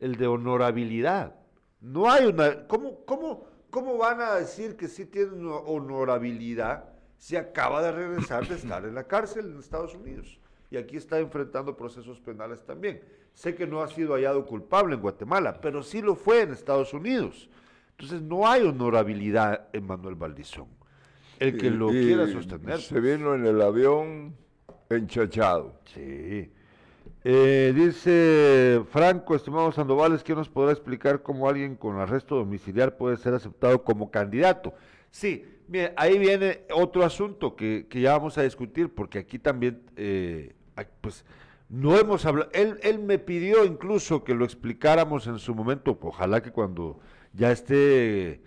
el 0.00 0.16
de 0.16 0.26
honorabilidad. 0.26 1.36
No 1.80 2.10
hay 2.10 2.26
una... 2.26 2.66
¿Cómo, 2.66 3.04
cómo, 3.04 3.46
cómo 3.70 3.96
van 3.98 4.20
a 4.20 4.34
decir 4.34 4.76
que 4.76 4.88
sí 4.88 5.06
tiene 5.06 5.32
una 5.32 5.56
honorabilidad 5.56 6.84
si 7.16 7.36
acaba 7.36 7.82
de 7.82 7.92
regresar 7.92 8.46
de 8.48 8.56
estar 8.56 8.84
en 8.84 8.94
la 8.94 9.04
cárcel 9.04 9.46
en 9.46 9.58
Estados 9.58 9.94
Unidos? 9.94 10.38
Y 10.70 10.76
aquí 10.76 10.96
está 10.96 11.18
enfrentando 11.18 11.76
procesos 11.76 12.18
penales 12.18 12.64
también. 12.64 13.02
Sé 13.34 13.54
que 13.54 13.66
no 13.66 13.82
ha 13.82 13.88
sido 13.88 14.14
hallado 14.14 14.44
culpable 14.46 14.94
en 14.94 15.00
Guatemala, 15.00 15.60
pero 15.60 15.82
sí 15.82 16.02
lo 16.02 16.16
fue 16.16 16.42
en 16.42 16.52
Estados 16.52 16.92
Unidos. 16.92 17.48
Entonces 17.92 18.20
no 18.20 18.48
hay 18.48 18.62
honorabilidad 18.62 19.68
en 19.72 19.86
Manuel 19.86 20.16
Valdizón. 20.16 20.81
El 21.42 21.58
que 21.58 21.70
lo 21.70 21.92
y 21.92 22.06
quiera 22.06 22.26
sostener. 22.28 22.80
Se 22.80 23.00
vino 23.00 23.34
en 23.34 23.46
el 23.46 23.60
avión 23.60 24.34
enchachado. 24.88 25.80
Sí. 25.84 26.50
Eh, 27.24 27.72
dice 27.74 28.82
Franco, 28.90 29.36
estimado 29.36 29.70
Sandovales, 29.70 30.22
¿quién 30.22 30.38
nos 30.38 30.48
podrá 30.48 30.72
explicar 30.72 31.22
cómo 31.22 31.48
alguien 31.48 31.76
con 31.76 31.98
arresto 31.98 32.36
domiciliar 32.36 32.96
puede 32.96 33.16
ser 33.16 33.34
aceptado 33.34 33.84
como 33.84 34.10
candidato? 34.10 34.74
Sí, 35.10 35.44
mire, 35.68 35.92
ahí 35.96 36.18
viene 36.18 36.62
otro 36.74 37.04
asunto 37.04 37.54
que, 37.54 37.86
que 37.88 38.00
ya 38.00 38.12
vamos 38.12 38.38
a 38.38 38.42
discutir, 38.42 38.92
porque 38.92 39.20
aquí 39.20 39.38
también, 39.38 39.82
eh, 39.96 40.54
pues, 41.00 41.24
no 41.68 41.96
hemos 41.96 42.26
hablado, 42.26 42.50
él, 42.54 42.78
él 42.82 42.98
me 42.98 43.18
pidió 43.18 43.64
incluso 43.64 44.24
que 44.24 44.34
lo 44.34 44.44
explicáramos 44.44 45.26
en 45.28 45.38
su 45.38 45.54
momento, 45.54 45.96
ojalá 46.02 46.42
que 46.42 46.50
cuando 46.50 46.98
ya 47.32 47.52
esté 47.52 48.42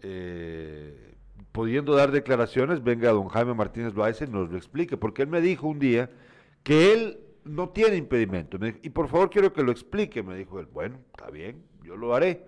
eh, 0.00 1.11
pudiendo 1.52 1.94
dar 1.94 2.10
declaraciones, 2.10 2.82
venga 2.82 3.10
don 3.10 3.28
Jaime 3.28 3.54
Martínez 3.54 3.94
Loaiza 3.94 4.24
y 4.24 4.28
nos 4.28 4.50
lo 4.50 4.56
explique, 4.56 4.96
porque 4.96 5.22
él 5.22 5.28
me 5.28 5.40
dijo 5.40 5.68
un 5.68 5.78
día 5.78 6.10
que 6.62 6.92
él 6.92 7.18
no 7.44 7.68
tiene 7.70 7.96
impedimento. 7.96 8.58
Me 8.58 8.66
dijo, 8.68 8.78
y 8.82 8.90
por 8.90 9.08
favor 9.08 9.30
quiero 9.30 9.52
que 9.52 9.62
lo 9.62 9.70
explique, 9.72 10.22
me 10.22 10.36
dijo 10.36 10.60
él. 10.60 10.66
Bueno, 10.72 10.98
está 11.12 11.30
bien, 11.30 11.62
yo 11.82 11.96
lo 11.96 12.14
haré. 12.14 12.46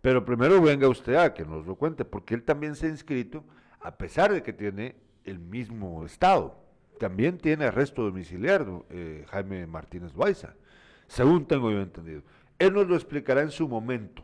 Pero 0.00 0.24
primero 0.24 0.60
venga 0.60 0.88
usted 0.88 1.14
a 1.14 1.32
que 1.34 1.44
nos 1.44 1.66
lo 1.66 1.76
cuente, 1.76 2.04
porque 2.04 2.34
él 2.34 2.42
también 2.42 2.76
se 2.76 2.86
ha 2.86 2.90
inscrito, 2.90 3.42
a 3.80 3.96
pesar 3.96 4.32
de 4.32 4.42
que 4.42 4.52
tiene 4.52 4.96
el 5.24 5.38
mismo 5.38 6.04
estado. 6.04 6.62
También 6.98 7.38
tiene 7.38 7.64
arresto 7.64 8.02
domiciliar, 8.02 8.64
do- 8.66 8.86
eh, 8.90 9.24
Jaime 9.30 9.66
Martínez 9.66 10.14
Loaiza, 10.14 10.54
según 11.08 11.46
tengo 11.46 11.70
yo 11.70 11.80
entendido. 11.80 12.22
Él 12.58 12.72
nos 12.74 12.86
lo 12.86 12.94
explicará 12.94 13.40
en 13.40 13.50
su 13.50 13.66
momento. 13.66 14.22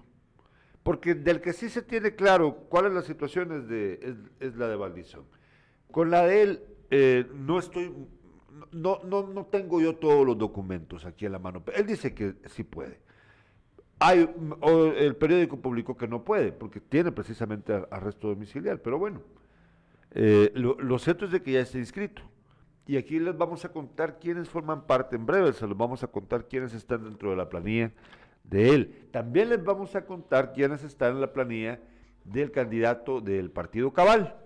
Porque 0.83 1.15
del 1.15 1.41
que 1.41 1.53
sí 1.53 1.69
se 1.69 1.83
tiene 1.83 2.15
claro 2.15 2.55
cuál 2.69 2.87
es 2.87 2.93
la 2.93 3.03
situación 3.03 3.53
es, 3.53 3.69
de, 3.69 4.17
es, 4.41 4.57
la 4.57 4.69
de 4.69 4.77
Valdizón. 4.77 5.25
Con 5.91 6.11
la 6.11 6.25
de 6.25 6.43
él, 6.43 6.63
eh, 6.91 7.27
no 7.35 7.59
estoy, 7.59 7.93
no, 8.73 9.01
no, 9.05 9.27
no 9.27 9.47
tengo 9.47 9.81
yo 9.81 9.97
todos 9.97 10.27
los 10.27 10.39
documentos 10.39 11.05
aquí 11.05 11.27
en 11.27 11.33
la 11.33 11.39
mano. 11.39 11.63
Él 11.75 11.87
dice 11.87 12.15
que 12.15 12.37
sí 12.47 12.65
puede. 12.65 13.01
Hay, 13.99 14.31
o 14.61 14.87
el 14.87 15.15
periódico 15.17 15.61
publicó 15.61 15.97
que 15.97 16.09
no 16.09 16.25
puede, 16.25 16.53
porque 16.53 16.81
tiene 16.81 17.13
precisamente 17.13 17.85
arresto 17.91 18.29
domiciliar, 18.29 18.81
pero 18.81 18.99
bueno, 18.99 19.21
eh, 20.13 20.51
lo, 20.55 20.81
lo 20.81 20.99
cierto 20.99 21.27
es 21.27 21.33
de 21.33 21.43
que 21.43 21.53
ya 21.53 21.61
está 21.61 21.77
inscrito. 21.77 22.23
Y 22.87 22.97
aquí 22.97 23.21
les 23.21 23.37
vamos 23.37 23.65
a 23.67 23.69
contar 23.71 24.19
quiénes 24.19 24.49
forman 24.49 24.87
parte, 24.87 25.15
en 25.15 25.27
breve 25.27 25.53
se 25.53 25.67
los 25.67 25.77
vamos 25.77 26.03
a 26.03 26.07
contar 26.07 26.49
quiénes 26.49 26.73
están 26.73 27.05
dentro 27.05 27.31
de 27.31 27.37
la 27.37 27.51
planilla 27.51 27.93
de 28.51 28.71
él. 28.71 29.09
También 29.13 29.49
les 29.49 29.63
vamos 29.65 29.95
a 29.95 30.05
contar 30.05 30.53
quiénes 30.53 30.83
están 30.85 31.13
en 31.13 31.21
la 31.21 31.33
planilla 31.33 31.81
del 32.25 32.51
candidato 32.51 33.21
del 33.21 33.51
Partido 33.51 33.93
Cabal, 33.93 34.37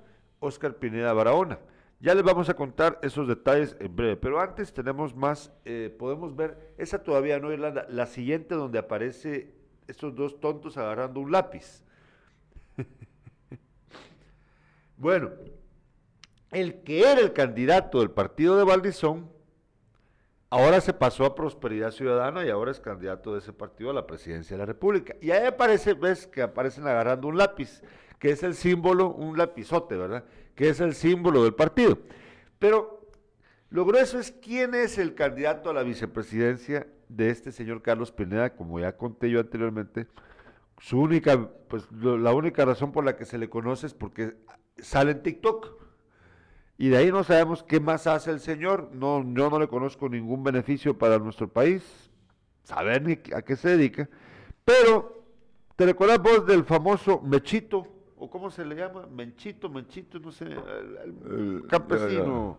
Óscar 0.41 0.77
Pineda 0.77 1.13
Barahona. 1.13 1.59
Ya 2.01 2.15
les 2.15 2.23
vamos 2.23 2.51
a 2.51 2.55
contar 2.55 2.99
esos 3.03 3.27
detalles 3.27 3.77
en 3.81 3.97
breve, 3.97 4.17
pero 4.17 4.39
antes 4.39 4.75
tenemos 4.75 5.17
más, 5.17 5.51
eh, 5.65 5.95
podemos 5.99 6.37
ver, 6.37 6.75
esa 6.77 7.03
todavía 7.03 7.39
no, 7.41 7.51
Irlanda, 7.51 7.87
la 7.89 8.07
siguiente 8.07 8.55
donde 8.55 8.79
aparece 8.79 9.55
estos 9.89 10.15
dos 10.15 10.39
tontos 10.39 10.77
agarrando 10.77 11.21
un 11.21 11.33
lápiz. 11.33 11.83
bueno, 14.99 15.31
el 16.51 16.83
que 16.83 17.01
era 17.01 17.21
el 17.21 17.33
candidato 17.33 18.01
del 18.01 18.11
partido 18.11 18.59
de 18.59 18.65
Valdizón, 18.65 19.31
ahora 20.55 20.81
se 20.81 20.93
pasó 20.93 21.25
a 21.25 21.35
Prosperidad 21.35 21.91
Ciudadana 21.91 22.45
y 22.47 22.51
ahora 22.51 22.71
es 22.71 22.79
candidato 22.79 23.33
de 23.33 23.41
ese 23.41 23.53
partido 23.53 23.91
a 23.91 23.95
la 23.95 24.07
presidencia 24.07 24.57
de 24.57 24.61
la 24.61 24.67
República. 24.67 25.17
Y 25.21 25.33
ahí 25.33 25.47
aparece, 25.47 25.95
ves 25.95 26.27
que 26.29 26.43
aparecen 26.43 26.87
agarrando 26.87 27.27
un 27.27 27.37
lápiz, 27.37 27.83
que 28.21 28.31
es 28.31 28.43
el 28.45 28.55
símbolo, 28.55 29.09
un 29.11 29.37
lapizote, 29.37 29.97
¿verdad? 29.97 30.25
Que 30.55 30.69
es 30.69 30.79
el 30.81 30.95
símbolo 30.95 31.43
del 31.43 31.55
partido. 31.55 31.99
Pero 32.61 33.09
lo 33.71 33.85
grueso 33.85 34.19
es 34.21 34.31
quién 34.31 34.75
es 34.77 34.97
el 34.99 35.15
candidato 35.15 35.71
a 35.71 35.75
la 35.75 35.83
vicepresidencia 35.83 36.87
de 37.09 37.31
este 37.31 37.51
señor 37.51 37.83
Carlos 37.83 38.13
Pineda, 38.13 38.55
como 38.55 38.79
ya 38.79 38.97
conté 38.97 39.31
yo 39.31 39.41
anteriormente. 39.41 40.07
Su 40.79 41.01
única, 41.01 41.49
pues 41.69 41.91
lo- 41.91 42.17
la 42.17 42.33
única 42.33 42.65
razón 42.65 42.93
por 42.93 43.05
la 43.05 43.17
que 43.17 43.25
se 43.25 43.39
le 43.39 43.51
conoce 43.51 43.87
es 43.89 43.95
porque 43.95 44.35
sale 44.79 45.11
en 45.11 45.23
TikTok. 45.23 45.84
Y 46.77 46.89
de 46.89 46.97
ahí 46.97 47.11
no 47.13 47.23
sabemos 47.23 47.63
qué 47.63 47.79
más 47.81 48.07
hace 48.07 48.31
el 48.31 48.41
señor. 48.41 48.91
No, 48.93 49.23
yo 49.23 49.49
no 49.51 49.59
le 49.59 49.69
conozco 49.69 50.09
ningún 50.09 50.43
beneficio 50.43 50.97
para 50.99 51.19
nuestro 51.19 51.49
país. 51.49 52.11
Saber 52.65 53.03
ni 53.03 53.13
a 53.35 53.43
qué 53.43 53.55
se 53.57 53.77
dedica. 53.77 54.09
Pero, 54.65 55.23
¿te 55.77 55.87
recuerdas 55.87 56.21
vos 56.21 56.47
del 56.47 56.65
famoso 56.65 57.21
Mechito? 57.21 57.87
¿O 58.17 58.29
cómo 58.31 58.51
se 58.51 58.65
le 58.65 58.75
llama? 58.75 59.07
Menchito, 59.07 59.69
Menchito, 59.69 60.19
no 60.19 60.33
sé. 60.33 60.45
el- 60.47 60.57
el 60.57 61.61
El- 61.63 61.67
campesino. 61.69 62.59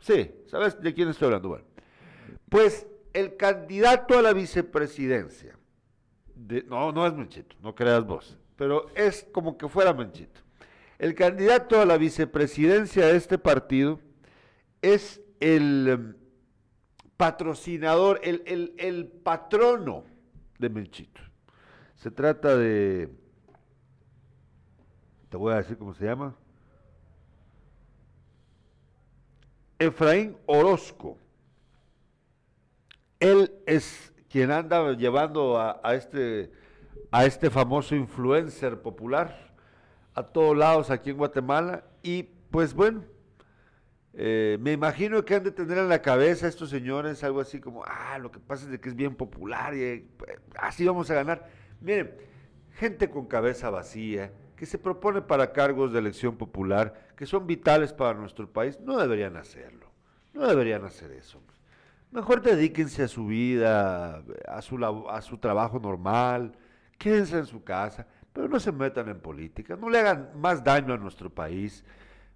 Sí, 0.00 0.30
¿sabes 0.46 0.80
de 0.80 0.92
quién 0.92 1.08
estoy 1.08 1.26
hablando? 1.26 1.48
Bueno, 1.50 1.64
pues 2.48 2.86
el 3.12 3.36
candidato 3.36 4.18
a 4.18 4.22
la 4.22 4.32
vicepresidencia. 4.32 5.56
de- 6.34 6.64
no, 6.64 6.90
no 6.92 7.06
es 7.06 7.14
Menchito, 7.14 7.54
no 7.62 7.72
creas 7.74 8.04
vos. 8.04 8.36
Pero 8.56 8.86
es 8.96 9.24
como 9.32 9.56
que 9.56 9.68
fuera 9.68 9.92
Menchito. 9.92 10.40
El 11.02 11.16
candidato 11.16 11.80
a 11.80 11.84
la 11.84 11.96
vicepresidencia 11.96 13.06
de 13.06 13.16
este 13.16 13.36
partido 13.36 13.98
es 14.82 15.20
el 15.40 15.88
em, 15.88 16.14
patrocinador, 17.16 18.20
el, 18.22 18.44
el- 18.46 18.72
el 18.78 19.08
patrono 19.08 20.04
de 20.60 20.68
Menchito. 20.68 21.20
Se 21.96 22.12
trata 22.12 22.56
de 22.56 23.08
te 25.28 25.36
voy 25.36 25.52
a 25.54 25.56
decir 25.56 25.76
cómo 25.76 25.92
se 25.92 26.04
llama. 26.04 26.36
Efraín 29.80 30.36
Orozco. 30.46 31.18
Él 33.18 33.52
es 33.66 34.12
quien 34.28 34.52
anda 34.52 34.92
llevando 34.92 35.58
a, 35.58 35.80
a 35.82 35.96
este, 35.96 36.52
a 37.10 37.24
este 37.24 37.50
famoso 37.50 37.96
influencer 37.96 38.80
popular 38.82 39.51
a 40.14 40.22
todos 40.22 40.56
lados 40.56 40.90
aquí 40.90 41.10
en 41.10 41.16
Guatemala. 41.16 41.84
Y 42.02 42.24
pues 42.50 42.74
bueno, 42.74 43.04
eh, 44.14 44.58
me 44.60 44.72
imagino 44.72 45.24
que 45.24 45.34
han 45.34 45.44
de 45.44 45.52
tener 45.52 45.78
en 45.78 45.88
la 45.88 46.02
cabeza 46.02 46.46
estos 46.46 46.70
señores 46.70 47.24
algo 47.24 47.40
así 47.40 47.60
como, 47.60 47.82
ah, 47.86 48.18
lo 48.18 48.30
que 48.30 48.40
pasa 48.40 48.70
es 48.70 48.78
que 48.78 48.88
es 48.88 48.94
bien 48.94 49.14
popular 49.14 49.74
y 49.74 49.82
eh, 49.82 50.06
así 50.56 50.84
vamos 50.84 51.10
a 51.10 51.14
ganar. 51.14 51.48
Miren, 51.80 52.14
gente 52.78 53.08
con 53.08 53.26
cabeza 53.26 53.70
vacía, 53.70 54.32
que 54.56 54.66
se 54.66 54.78
propone 54.78 55.22
para 55.22 55.52
cargos 55.52 55.92
de 55.92 55.98
elección 55.98 56.36
popular, 56.36 57.08
que 57.16 57.26
son 57.26 57.46
vitales 57.46 57.92
para 57.92 58.14
nuestro 58.14 58.50
país, 58.52 58.78
no 58.80 58.98
deberían 58.98 59.36
hacerlo. 59.36 59.90
No 60.34 60.46
deberían 60.46 60.84
hacer 60.84 61.10
eso. 61.12 61.40
Mejor 62.10 62.42
dedíquense 62.42 63.02
a 63.02 63.08
su 63.08 63.26
vida, 63.26 64.22
a 64.46 64.62
su, 64.62 64.76
a 65.08 65.22
su 65.22 65.38
trabajo 65.38 65.78
normal, 65.80 66.52
quédense 66.98 67.38
en 67.38 67.46
su 67.46 67.64
casa, 67.64 68.06
pero 68.32 68.48
no 68.48 68.58
se 68.58 68.72
metan 68.72 69.08
en 69.08 69.20
política, 69.20 69.76
no 69.76 69.90
le 69.90 69.98
hagan 69.98 70.30
más 70.34 70.62
daño 70.62 70.94
a 70.94 70.98
nuestro 70.98 71.30
país. 71.30 71.84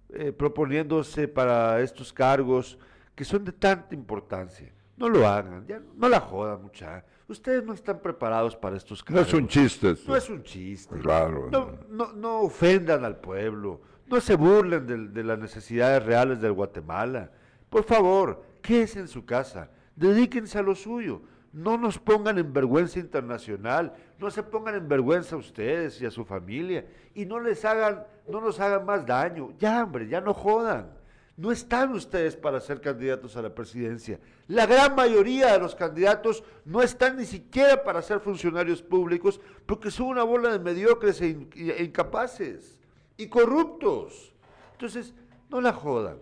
Eh, 0.09 0.31
proponiéndose 0.31 1.27
para 1.27 1.81
estos 1.81 2.13
cargos 2.13 2.79
que 3.13 3.25
son 3.25 3.43
de 3.43 3.51
tanta 3.51 3.93
importancia. 3.93 4.71
No 4.95 5.09
lo 5.09 5.27
hagan, 5.27 5.67
ya 5.67 5.81
no 5.95 6.07
la 6.07 6.21
jodan 6.21 6.61
mucha. 6.61 7.03
Ustedes 7.27 7.61
no 7.65 7.73
están 7.73 8.01
preparados 8.01 8.55
para 8.55 8.77
estos 8.77 9.03
cargos. 9.03 9.23
No 9.23 9.27
es 9.27 9.33
un 9.33 9.49
chiste. 9.49 9.95
No 10.07 10.15
es 10.15 10.29
un 10.29 10.43
chiste. 10.43 10.97
Claro. 10.99 11.49
No, 11.51 12.13
no, 12.13 12.39
ofendan 12.39 13.03
al 13.03 13.17
pueblo. 13.17 13.81
No 14.05 14.21
se 14.21 14.35
burlen 14.35 14.87
de, 14.87 15.09
de, 15.09 15.23
las 15.25 15.37
necesidades 15.37 16.05
reales 16.05 16.39
del 16.39 16.53
Guatemala. 16.53 17.29
Por 17.69 17.83
favor, 17.83 18.45
quédense 18.61 19.01
en 19.01 19.09
su 19.09 19.25
casa. 19.25 19.69
Dedíquense 19.93 20.57
a 20.57 20.61
lo 20.61 20.73
suyo 20.73 21.21
no 21.53 21.77
nos 21.77 21.97
pongan 21.97 22.37
en 22.37 22.53
vergüenza 22.53 22.99
internacional, 22.99 23.93
no 24.19 24.29
se 24.29 24.43
pongan 24.43 24.75
en 24.75 24.87
vergüenza 24.87 25.35
a 25.35 25.39
ustedes 25.39 26.01
y 26.01 26.05
a 26.05 26.11
su 26.11 26.25
familia 26.25 26.85
y 27.13 27.25
no 27.25 27.39
les 27.39 27.63
hagan, 27.65 28.05
no 28.27 28.41
nos 28.41 28.59
hagan 28.59 28.85
más 28.85 29.05
daño. 29.05 29.53
Ya, 29.57 29.83
hombre, 29.83 30.07
ya 30.07 30.21
no 30.21 30.33
jodan. 30.33 30.97
No 31.35 31.51
están 31.51 31.93
ustedes 31.93 32.35
para 32.35 32.59
ser 32.59 32.81
candidatos 32.81 33.37
a 33.37 33.43
la 33.43 33.53
presidencia. 33.53 34.19
La 34.47 34.65
gran 34.65 34.95
mayoría 34.95 35.53
de 35.53 35.59
los 35.59 35.75
candidatos 35.75 36.43
no 36.65 36.81
están 36.81 37.17
ni 37.17 37.25
siquiera 37.25 37.83
para 37.83 38.01
ser 38.01 38.19
funcionarios 38.19 38.81
públicos 38.81 39.39
porque 39.67 39.91
son 39.91 40.07
una 40.07 40.23
bola 40.23 40.51
de 40.51 40.57
mediocres 40.57 41.21
e, 41.21 41.47
e 41.55 41.83
incapaces 41.83 42.79
y 43.17 43.27
corruptos. 43.27 44.33
Entonces, 44.73 45.13
no 45.49 45.61
la 45.61 45.73
jodan. 45.73 46.17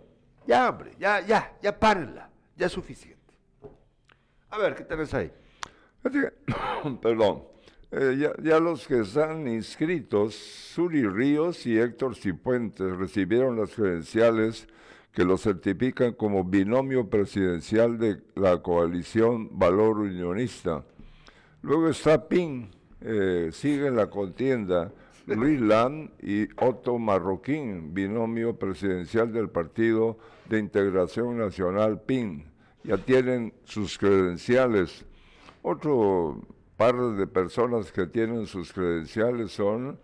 Ya, 0.46 0.70
hombre, 0.70 0.92
ya, 1.00 1.22
ya, 1.22 1.58
ya 1.62 1.80
párenla. 1.80 2.30
Ya 2.58 2.66
es 2.66 2.72
suficiente. 2.74 3.15
A 4.56 4.58
ver, 4.58 4.74
¿qué 4.74 4.86
tenés 4.86 5.14
ahí? 5.14 5.30
Perdón. 7.02 7.44
Eh, 7.92 8.32
ya, 8.42 8.60
los 8.62 8.88
que 8.88 9.02
están 9.02 9.50
inscritos, 9.50 10.34
Suri 10.34 11.06
Ríos 11.06 11.66
y 11.66 11.78
Héctor 11.78 12.16
Cipuentes, 12.16 12.96
recibieron 12.96 13.58
las 13.58 13.72
credenciales 13.72 14.68
que 15.12 15.26
los 15.26 15.42
certifican 15.42 16.14
como 16.14 16.46
binomio 16.46 17.10
presidencial 17.10 17.98
de 17.98 18.22
la 18.36 18.62
coalición 18.62 19.50
Valor 19.60 20.00
Unionista. 20.00 20.86
Luego 21.62 21.90
está 21.90 22.30
PIN, 22.30 22.72
eh, 23.02 23.50
sigue 23.52 23.88
en 23.88 23.98
la 23.98 24.10
contienda 24.10 24.94
Luis 25.26 25.60
Lan 25.60 26.12
y 26.22 26.48
Otto 26.64 26.98
Marroquín, 26.98 27.94
binomio 27.94 28.58
presidencial 28.58 29.34
del 29.34 29.50
Partido 29.50 30.18
de 30.48 30.60
Integración 30.60 31.38
Nacional 31.38 32.00
PIN 32.02 32.55
ya 32.86 32.98
tienen 32.98 33.54
sus 33.64 33.98
credenciales. 33.98 35.06
Otro 35.62 36.42
par 36.78 36.96
de 36.96 37.28
personas 37.28 37.92
que 37.92 38.06
tienen 38.06 38.46
sus 38.46 38.72
credenciales 38.72 39.52
son, 39.52 39.98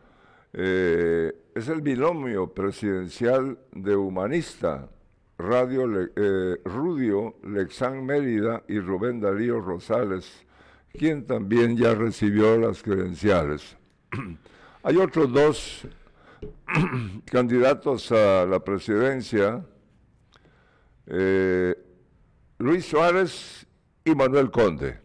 eh, 0.54 1.32
es 1.54 1.68
el 1.68 1.82
binomio 1.82 2.54
presidencial 2.54 3.60
de 3.72 3.96
Humanista, 3.96 4.90
Radio 5.38 6.10
eh, 6.16 6.58
Rudio 6.66 7.36
Lexán 7.44 8.06
Mérida 8.06 8.64
y 8.68 8.80
Rubén 8.80 9.20
Darío 9.20 9.60
Rosales, 9.60 10.46
quien 10.94 11.26
también 11.26 11.78
ya 11.78 11.94
recibió 11.94 12.58
las 12.58 12.84
credenciales. 12.84 13.78
Hay 14.84 14.98
otros 14.98 15.32
dos 15.32 15.88
candidatos 17.26 18.12
a 18.12 18.46
la 18.46 18.60
presidencia. 18.64 19.66
Eh, 21.08 21.76
Luis 22.62 22.86
Suárez 22.86 23.66
y 24.06 24.14
Manuel 24.14 24.52
Conde. 24.52 25.00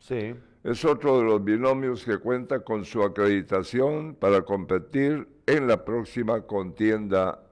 Sí. 0.00 0.34
Es 0.64 0.82
otro 0.84 1.18
de 1.18 1.24
los 1.24 1.44
binomios 1.44 2.04
que 2.04 2.16
cuenta 2.16 2.60
con 2.60 2.86
su 2.86 3.02
acreditación 3.02 4.14
para 4.14 4.42
competir 4.42 5.28
en 5.46 5.66
la 5.68 5.84
próxima 5.84 6.40
contienda 6.46 7.42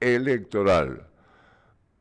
electoral. 0.00 1.06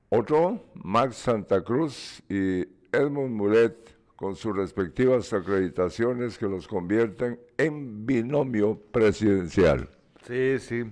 Otro, 0.07 0.63
Max 0.75 1.17
Santa 1.17 1.61
Cruz 1.61 2.23
y 2.29 2.61
Edmund 2.93 3.35
Mulet, 3.35 3.97
con 4.15 4.37
sus 4.37 4.55
respectivas 4.55 5.33
acreditaciones 5.33 6.37
que 6.37 6.45
los 6.45 6.67
convierten 6.69 7.37
en 7.57 8.05
binomio 8.05 8.79
presidencial. 8.91 9.89
Sí, 10.25 10.57
sí. 10.59 10.85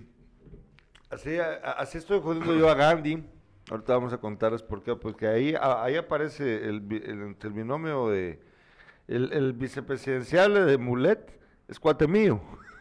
Así, 1.09 1.37
así 1.63 1.99
estoy 1.99 2.19
jodiendo 2.19 2.53
yo 2.53 2.69
a 2.69 2.75
Gandhi 2.75 3.23
Ahorita 3.69 3.93
vamos 3.93 4.13
a 4.13 4.17
contarles 4.17 4.63
por 4.63 4.81
qué, 4.81 4.95
porque 4.95 5.27
ahí, 5.27 5.55
ahí 5.59 5.95
aparece 5.97 6.67
el, 6.67 7.35
el, 7.41 7.53
binomio 7.53 8.07
de 8.07 8.39
el, 9.07 9.53
vicepresidencial 9.53 10.53
de 10.65 10.77
Mulet, 10.77 11.37
es 11.67 11.79
cuate 11.79 12.07
mío, 12.07 12.39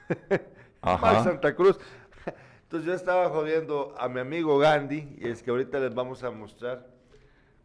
Ajá. 0.82 1.24
Santa 1.24 1.54
Cruz. 1.56 1.78
Entonces 2.62 2.86
yo 2.86 2.94
estaba 2.94 3.28
jodiendo 3.30 3.94
a 3.98 4.08
mi 4.08 4.20
amigo 4.20 4.58
Gandhi 4.58 5.16
y 5.18 5.28
es 5.28 5.42
que 5.42 5.50
ahorita 5.50 5.78
les 5.80 5.94
vamos 5.94 6.22
a 6.22 6.30
mostrar 6.30 6.86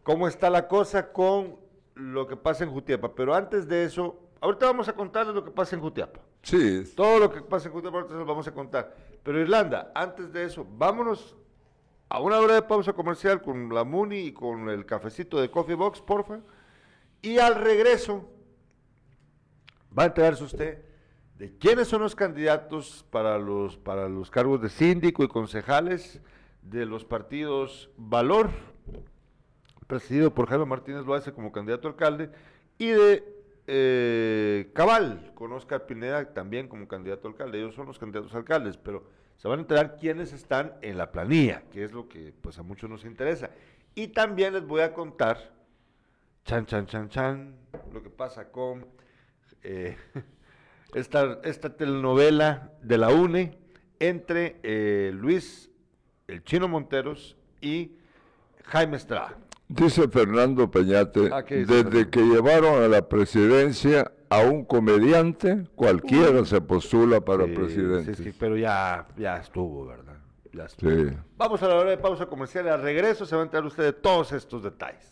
cómo 0.03 0.27
está 0.27 0.49
la 0.49 0.67
cosa 0.67 1.11
con 1.11 1.57
lo 1.95 2.27
que 2.27 2.37
pasa 2.37 2.63
en 2.63 2.71
Jutiapa. 2.71 3.13
Pero 3.13 3.35
antes 3.35 3.67
de 3.67 3.83
eso, 3.83 4.19
ahorita 4.39 4.67
vamos 4.67 4.87
a 4.87 4.93
contarles 4.93 5.35
lo 5.35 5.43
que 5.43 5.51
pasa 5.51 5.75
en 5.75 5.81
Jutiapa. 5.81 6.19
Sí. 6.43 6.83
Todo 6.95 7.19
lo 7.19 7.31
que 7.31 7.41
pasa 7.41 7.67
en 7.67 7.73
Jutiapa 7.73 7.97
ahorita 7.97 8.13
se 8.13 8.19
lo 8.19 8.25
vamos 8.25 8.47
a 8.47 8.53
contar. 8.53 8.95
Pero 9.23 9.39
Irlanda, 9.39 9.91
antes 9.93 10.31
de 10.31 10.43
eso, 10.43 10.65
vámonos 10.69 11.35
a 12.11 12.19
una 12.19 12.41
de 12.41 12.61
pausa 12.61 12.91
comercial 12.91 13.41
con 13.41 13.73
la 13.73 13.85
Muni 13.85 14.17
y 14.17 14.33
con 14.33 14.69
el 14.69 14.85
cafecito 14.85 15.39
de 15.39 15.49
Coffee 15.49 15.75
Box, 15.75 16.01
porfa. 16.01 16.41
Y 17.21 17.37
al 17.37 17.55
regreso 17.55 18.29
va 19.97 20.03
a 20.03 20.05
enterarse 20.07 20.43
usted 20.43 20.83
de 21.37 21.57
quiénes 21.57 21.87
son 21.87 22.01
los 22.01 22.13
candidatos 22.13 23.05
para 23.11 23.37
los, 23.37 23.77
para 23.77 24.09
los 24.09 24.29
cargos 24.29 24.61
de 24.61 24.67
síndico 24.67 25.23
y 25.23 25.29
concejales 25.29 26.21
de 26.61 26.85
los 26.85 27.05
partidos 27.05 27.89
Valor, 27.95 28.49
presidido 29.87 30.33
por 30.33 30.49
Jaime 30.49 30.65
Martínez 30.65 31.05
Loaiza 31.05 31.31
como 31.31 31.53
candidato 31.53 31.87
alcalde, 31.87 32.29
y 32.77 32.87
de 32.87 33.23
eh, 33.67 34.69
Cabal, 34.73 35.31
con 35.33 35.53
Oscar 35.53 35.85
Pineda 35.85 36.33
también 36.33 36.67
como 36.67 36.89
candidato 36.89 37.29
alcalde. 37.29 37.59
Ellos 37.59 37.73
son 37.73 37.87
los 37.87 37.97
candidatos 37.97 38.35
alcaldes, 38.35 38.75
pero 38.75 39.20
se 39.41 39.47
van 39.47 39.57
a 39.57 39.61
enterar 39.63 39.95
quiénes 39.99 40.33
están 40.33 40.73
en 40.83 40.99
la 40.99 41.11
planilla, 41.11 41.63
que 41.71 41.83
es 41.83 41.91
lo 41.91 42.07
que 42.07 42.31
pues 42.41 42.59
a 42.59 42.61
muchos 42.61 42.87
nos 42.87 43.05
interesa. 43.05 43.49
Y 43.95 44.09
también 44.09 44.53
les 44.53 44.63
voy 44.67 44.81
a 44.81 44.93
contar, 44.93 45.51
chan, 46.45 46.67
chan, 46.67 46.85
chan, 46.85 47.09
chan, 47.09 47.55
lo 47.91 48.03
que 48.03 48.11
pasa 48.11 48.51
con 48.51 48.85
eh, 49.63 49.97
esta, 50.93 51.39
esta 51.43 51.75
telenovela 51.75 52.71
de 52.83 52.99
la 52.99 53.09
UNE 53.09 53.57
entre 53.99 54.59
eh, 54.61 55.09
Luis, 55.11 55.71
el 56.27 56.43
chino 56.43 56.67
Monteros 56.67 57.35
y 57.61 57.93
Jaime 58.65 58.97
Estrada. 58.97 59.39
Dice 59.67 60.07
Fernando 60.07 60.69
Peñate, 60.69 61.31
ah, 61.33 61.41
desde 61.41 62.11
que 62.11 62.21
llevaron 62.21 62.83
a 62.83 62.87
la 62.87 63.09
presidencia 63.09 64.11
a 64.31 64.39
un 64.45 64.63
comediante, 64.63 65.67
cualquiera 65.75 66.45
se 66.45 66.61
postula 66.61 67.19
para 67.19 67.43
presidente. 67.43 68.15
Sí, 68.15 68.23
sí, 68.23 68.33
pero 68.39 68.55
ya, 68.55 69.05
ya 69.17 69.35
estuvo, 69.35 69.85
¿verdad? 69.85 70.15
Ya 70.53 70.63
estuvo. 70.63 71.11
Vamos 71.37 71.61
a 71.61 71.67
la 71.67 71.75
hora 71.75 71.89
de 71.89 71.97
pausa 71.97 72.25
comercial. 72.25 72.69
Al 72.69 72.81
regreso 72.81 73.25
se 73.25 73.35
va 73.35 73.41
a 73.41 73.45
enterar 73.45 73.65
usted 73.65 73.83
de 73.83 73.93
todos 73.93 74.31
estos 74.31 74.63
detalles. 74.63 75.11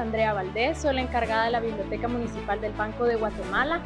Andrea 0.00 0.32
Valdés, 0.32 0.78
soy 0.78 0.94
la 0.94 1.02
encargada 1.02 1.44
de 1.44 1.50
la 1.50 1.60
Biblioteca 1.60 2.08
Municipal 2.08 2.60
del 2.60 2.72
Banco 2.72 3.04
de 3.04 3.16
Guatemala. 3.16 3.82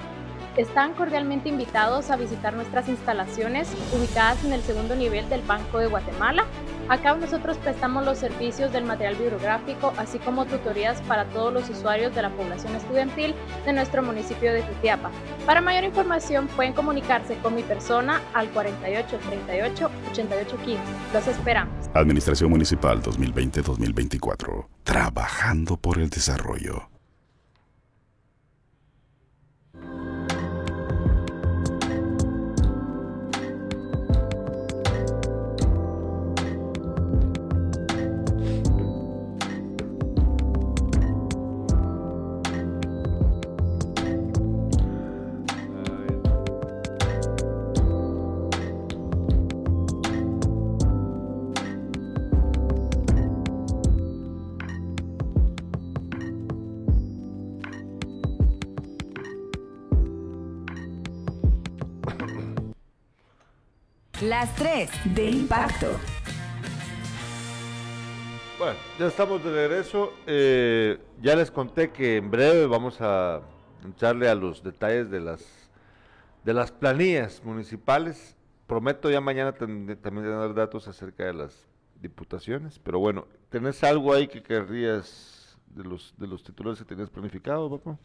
Están 0.56 0.94
cordialmente 0.94 1.48
invitados 1.48 2.12
a 2.12 2.16
visitar 2.16 2.54
nuestras 2.54 2.88
instalaciones 2.88 3.68
ubicadas 3.92 4.44
en 4.44 4.52
el 4.52 4.62
segundo 4.62 4.94
nivel 4.94 5.28
del 5.28 5.42
Banco 5.42 5.78
de 5.78 5.88
Guatemala. 5.88 6.44
Acá 6.88 7.16
nosotros 7.16 7.56
prestamos 7.56 8.04
los 8.04 8.18
servicios 8.18 8.72
del 8.72 8.84
material 8.84 9.16
bibliográfico, 9.16 9.92
así 9.96 10.18
como 10.20 10.44
tutorías 10.46 11.00
para 11.02 11.24
todos 11.24 11.52
los 11.52 11.68
usuarios 11.70 12.14
de 12.14 12.22
la 12.22 12.30
población 12.30 12.76
estudiantil 12.76 13.34
de 13.64 13.72
nuestro 13.72 14.04
municipio 14.04 14.52
de 14.52 14.62
Jutiapa. 14.62 15.10
Para 15.44 15.60
mayor 15.60 15.82
información 15.82 16.46
pueden 16.46 16.72
comunicarse 16.72 17.36
con 17.38 17.56
mi 17.56 17.64
persona 17.64 18.20
al 18.32 18.48
48 18.50 19.18
38 19.28 19.90
88 20.12 20.56
15. 20.64 20.82
Los 21.12 21.26
esperamos. 21.26 21.74
Administración 21.94 22.50
Municipal 22.50 23.02
2020-2024. 23.02 24.66
Trabajando 24.84 25.76
por 25.76 25.98
el 25.98 26.10
desarrollo. 26.10 26.93
Las 64.34 64.52
3 64.56 64.90
de 65.14 65.30
impacto. 65.30 65.86
Bueno, 68.58 68.76
ya 68.98 69.06
estamos 69.06 69.44
de 69.44 69.52
regreso. 69.52 70.12
Eh, 70.26 70.98
ya 71.22 71.36
les 71.36 71.52
conté 71.52 71.92
que 71.92 72.16
en 72.16 72.32
breve 72.32 72.66
vamos 72.66 73.00
a 73.00 73.42
echarle 73.88 74.28
a 74.28 74.34
los 74.34 74.64
detalles 74.64 75.08
de 75.08 75.20
las 75.20 75.70
de 76.42 76.52
las 76.52 76.72
planillas 76.72 77.44
municipales. 77.44 78.36
Prometo 78.66 79.08
ya 79.08 79.20
mañana 79.20 79.52
también 79.52 79.96
tener 80.02 80.52
datos 80.52 80.88
acerca 80.88 81.26
de 81.26 81.34
las 81.34 81.68
diputaciones, 82.02 82.80
pero 82.80 82.98
bueno, 82.98 83.28
¿tenés 83.50 83.84
algo 83.84 84.12
ahí 84.12 84.26
que 84.26 84.42
querrías 84.42 85.56
de 85.68 85.84
los 85.84 86.12
de 86.18 86.26
los 86.26 86.42
titulares 86.42 86.80
que 86.80 86.84
tenías 86.84 87.08
planificado, 87.08 87.70
papá? 87.70 87.96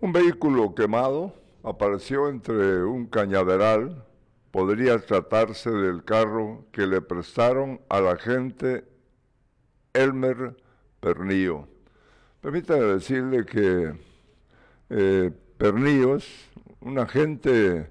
Un 0.00 0.12
vehículo 0.12 0.74
quemado 0.74 1.32
apareció 1.62 2.28
entre 2.28 2.82
un 2.82 3.06
cañaveral 3.06 4.09
podría 4.50 4.98
tratarse 4.98 5.70
del 5.70 6.04
carro 6.04 6.64
que 6.72 6.86
le 6.86 7.00
prestaron 7.00 7.80
al 7.88 8.08
agente 8.08 8.84
Elmer 9.92 10.56
Pernillo. 11.00 11.68
Permítame 12.40 12.84
decirle 12.84 13.44
que 13.44 13.94
eh, 14.90 15.30
un 16.80 16.98
agente 16.98 17.90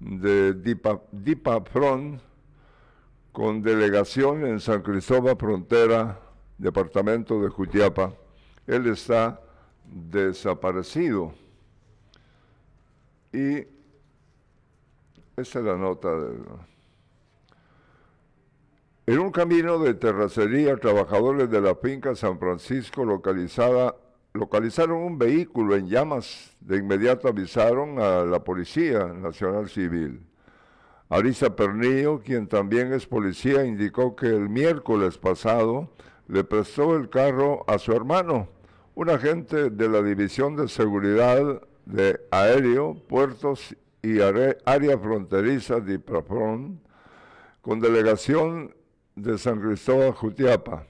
de 0.00 0.54
Dipa, 0.54 1.00
con 3.32 3.62
delegación 3.62 4.46
en 4.46 4.58
San 4.58 4.82
Cristóbal 4.82 5.36
Frontera, 5.36 6.18
departamento 6.58 7.40
de 7.40 7.48
Jutiapa. 7.48 8.14
Él 8.66 8.86
está 8.86 9.40
desaparecido. 9.84 11.34
Y 13.32 13.66
es 15.40 15.54
la 15.54 15.76
nota. 15.76 16.08
En 19.06 19.18
un 19.18 19.32
camino 19.32 19.78
de 19.78 19.94
terracería, 19.94 20.76
trabajadores 20.76 21.50
de 21.50 21.60
la 21.60 21.74
finca 21.74 22.14
San 22.14 22.38
Francisco 22.38 23.04
localizada, 23.04 23.96
localizaron 24.32 24.98
un 24.98 25.18
vehículo 25.18 25.74
en 25.74 25.88
llamas. 25.88 26.56
De 26.60 26.76
inmediato 26.76 27.26
avisaron 27.26 27.98
a 27.98 28.24
la 28.24 28.44
Policía 28.44 29.06
Nacional 29.06 29.68
Civil. 29.68 30.24
Arisa 31.08 31.56
Pernillo, 31.56 32.20
quien 32.20 32.46
también 32.46 32.92
es 32.92 33.04
policía, 33.06 33.64
indicó 33.64 34.14
que 34.14 34.28
el 34.28 34.48
miércoles 34.48 35.18
pasado 35.18 35.90
le 36.28 36.44
prestó 36.44 36.94
el 36.94 37.10
carro 37.10 37.64
a 37.66 37.78
su 37.78 37.92
hermano, 37.92 38.48
un 38.94 39.10
agente 39.10 39.70
de 39.70 39.88
la 39.88 40.02
División 40.02 40.54
de 40.54 40.68
Seguridad 40.68 41.62
de 41.84 42.20
Aéreo, 42.30 42.94
Puertos 43.08 43.74
y 44.02 44.20
área 44.20 44.98
fronteriza 44.98 45.80
de 45.80 45.94
Iprafrón, 45.94 46.80
con 47.60 47.80
delegación 47.80 48.74
de 49.14 49.36
San 49.38 49.60
Cristóbal 49.60 50.12
Jutiapa. 50.12 50.86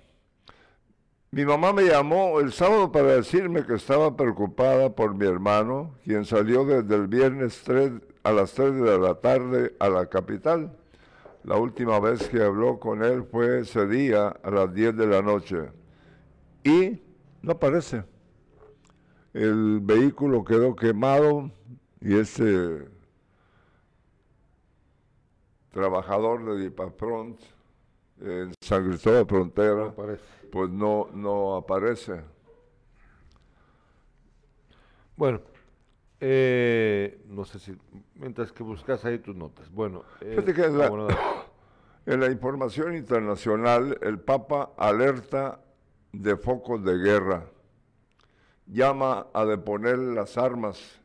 Mi 1.33 1.45
mamá 1.45 1.73
me 1.73 1.85
llamó 1.85 2.41
el 2.41 2.53
sábado 2.53 2.91
para 2.91 3.15
decirme 3.15 3.65
que 3.65 3.75
estaba 3.75 4.17
preocupada 4.17 4.95
por 4.95 5.15
mi 5.15 5.27
hermano, 5.27 5.95
quien 6.05 6.25
salió 6.25 6.65
desde 6.65 6.95
el 6.97 7.07
viernes 7.07 7.63
3 7.65 7.93
a 8.25 8.33
las 8.33 8.53
3 8.55 8.75
de 8.75 8.99
la 8.99 9.15
tarde 9.15 9.75
a 9.79 9.89
la 9.89 10.07
capital. 10.07 10.77
La 11.45 11.57
última 11.57 12.01
vez 12.01 12.29
que 12.29 12.43
habló 12.43 12.79
con 12.79 13.03
él 13.03 13.25
fue 13.31 13.61
ese 13.61 13.87
día 13.87 14.29
a 14.29 14.51
las 14.51 14.75
10 14.75 14.97
de 14.97 15.07
la 15.07 15.23
noche. 15.23 15.71
Y 16.65 17.01
no 17.43 17.53
aparece. 17.53 18.05
El 19.33 19.81
vehículo 19.81 20.45
quedó 20.45 20.75
quemado 20.75 21.51
y 22.01 22.19
ese 22.19 22.89
trabajador 25.71 26.45
de 26.45 26.65
Dipafront 26.65 27.41
en 28.21 28.53
San 28.61 28.87
Cristóbal 28.87 29.27
Frontera, 29.27 29.95
pues 30.51 30.71
no, 30.71 31.09
no 31.15 31.57
aparece. 31.57 32.21
Bueno, 35.17 35.41
eh, 36.21 37.23
no 37.29 37.45
sé 37.45 37.59
si, 37.59 37.77
mientras 38.15 38.53
que 38.53 38.63
buscas 38.63 39.05
ahí 39.05 39.19
tus 39.19 39.37
notas. 39.37 39.71
Bueno, 39.71 40.05
eh, 40.21 40.43
en, 40.47 40.79
la, 40.79 40.87
en 42.07 42.21
la 42.21 42.31
información 42.31 42.95
internacional, 42.95 43.99
el 44.03 44.19
Papa 44.19 44.73
alerta 44.77 45.61
de 46.13 46.37
focos 46.37 46.85
de 46.85 46.97
guerra, 46.99 47.47
llama 48.67 49.29
a 49.33 49.45
deponer 49.45 49.99
las 49.99 50.37
armas 50.37 51.01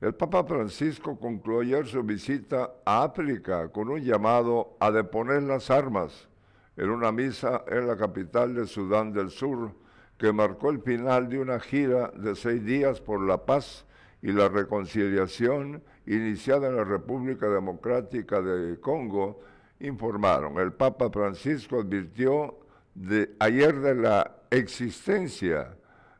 el 0.00 0.14
Papa 0.14 0.44
Francisco 0.44 1.18
concluyó 1.18 1.84
su 1.84 2.02
visita 2.02 2.70
a 2.84 3.04
África 3.04 3.68
con 3.68 3.88
un 3.88 4.02
llamado 4.02 4.76
a 4.78 4.90
deponer 4.90 5.42
las 5.42 5.70
armas 5.70 6.28
en 6.76 6.90
una 6.90 7.12
misa 7.12 7.64
en 7.68 7.86
la 7.86 7.96
capital 7.96 8.54
de 8.54 8.66
Sudán 8.66 9.12
del 9.12 9.30
Sur 9.30 9.72
que 10.18 10.32
marcó 10.32 10.70
el 10.70 10.80
final 10.80 11.28
de 11.28 11.38
una 11.38 11.60
gira 11.60 12.10
de 12.14 12.34
seis 12.34 12.64
días 12.64 13.00
por 13.00 13.22
la 13.22 13.46
paz 13.46 13.86
y 14.22 14.32
la 14.32 14.48
reconciliación 14.48 15.82
iniciada 16.06 16.68
en 16.68 16.76
la 16.76 16.84
República 16.84 17.48
Democrática 17.48 18.40
de 18.40 18.78
Congo, 18.80 19.40
informaron. 19.80 20.58
El 20.58 20.72
Papa 20.72 21.10
Francisco 21.10 21.80
advirtió 21.80 22.58
de, 22.94 23.34
ayer 23.38 23.78
de 23.80 23.94
la 23.94 24.36
existencia 24.50 25.76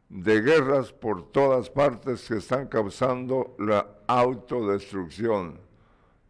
de 0.09 0.41
guerras 0.41 0.93
por 0.93 1.31
todas 1.33 1.69
partes 1.71 2.27
que 2.29 2.37
están 2.37 2.69
causando 2.69 3.57
la 3.59 3.87
autodestrucción 4.07 5.59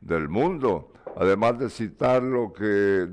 del 0.01 0.29
mundo, 0.29 0.93
además 1.17 1.59
de 1.59 1.71
citar 1.71 2.23
lo 2.23 2.53
que 2.53 3.09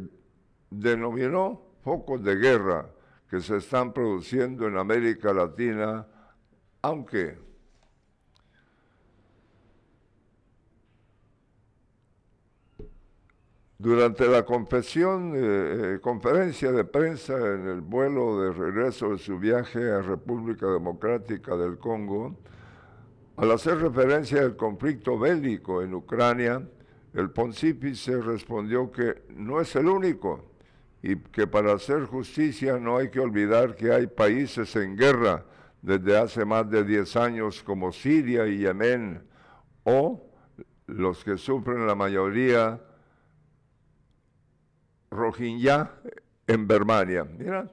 denominó 0.70 1.62
focos 1.82 2.24
de 2.24 2.36
guerra 2.36 2.90
que 3.30 3.42
se 3.42 3.58
están 3.58 3.94
produciendo 3.94 4.68
en 4.68 4.78
América 4.78 5.34
Latina, 5.34 6.08
aunque 6.82 7.38
Durante 13.84 14.30
la 14.30 14.46
confesión, 14.46 15.34
eh, 15.36 16.00
conferencia 16.02 16.72
de 16.72 16.86
prensa 16.86 17.36
en 17.36 17.68
el 17.68 17.82
vuelo 17.82 18.42
de 18.42 18.54
regreso 18.54 19.10
de 19.10 19.18
su 19.18 19.38
viaje 19.38 19.92
a 19.92 20.02
República 20.02 20.68
Democrática 20.68 21.58
del 21.58 21.78
Congo, 21.78 22.34
al 23.36 23.52
hacer 23.52 23.80
referencia 23.80 24.40
al 24.40 24.56
conflicto 24.56 25.20
bélico 25.20 25.82
en 25.82 25.94
Ucrania, 25.96 26.66
el 27.14 27.32
pontífice 27.32 28.22
respondió 28.22 28.90
que 28.90 29.24
no 29.36 29.60
es 29.60 29.76
el 29.76 29.90
único 29.90 30.46
y 31.02 31.18
que 31.18 31.46
para 31.46 31.74
hacer 31.74 32.06
justicia 32.06 32.80
no 32.80 32.96
hay 32.96 33.10
que 33.10 33.20
olvidar 33.20 33.76
que 33.76 33.92
hay 33.92 34.08
países 34.08 34.78
en 34.78 34.96
guerra 34.96 35.44
desde 35.82 36.18
hace 36.18 36.46
más 36.46 36.70
de 36.70 36.86
10 36.86 37.18
años 37.18 37.62
como 37.62 37.92
Siria 37.92 38.48
y 38.48 38.60
Yemen 38.60 39.22
o 39.84 40.26
los 40.88 41.22
que 41.26 41.38
sufren 41.38 41.86
la 41.86 41.96
mayoría 41.96 42.80
Rohingya 45.14 45.92
en 46.48 46.68
Birmania. 46.68 47.24
Mira. 47.24 47.70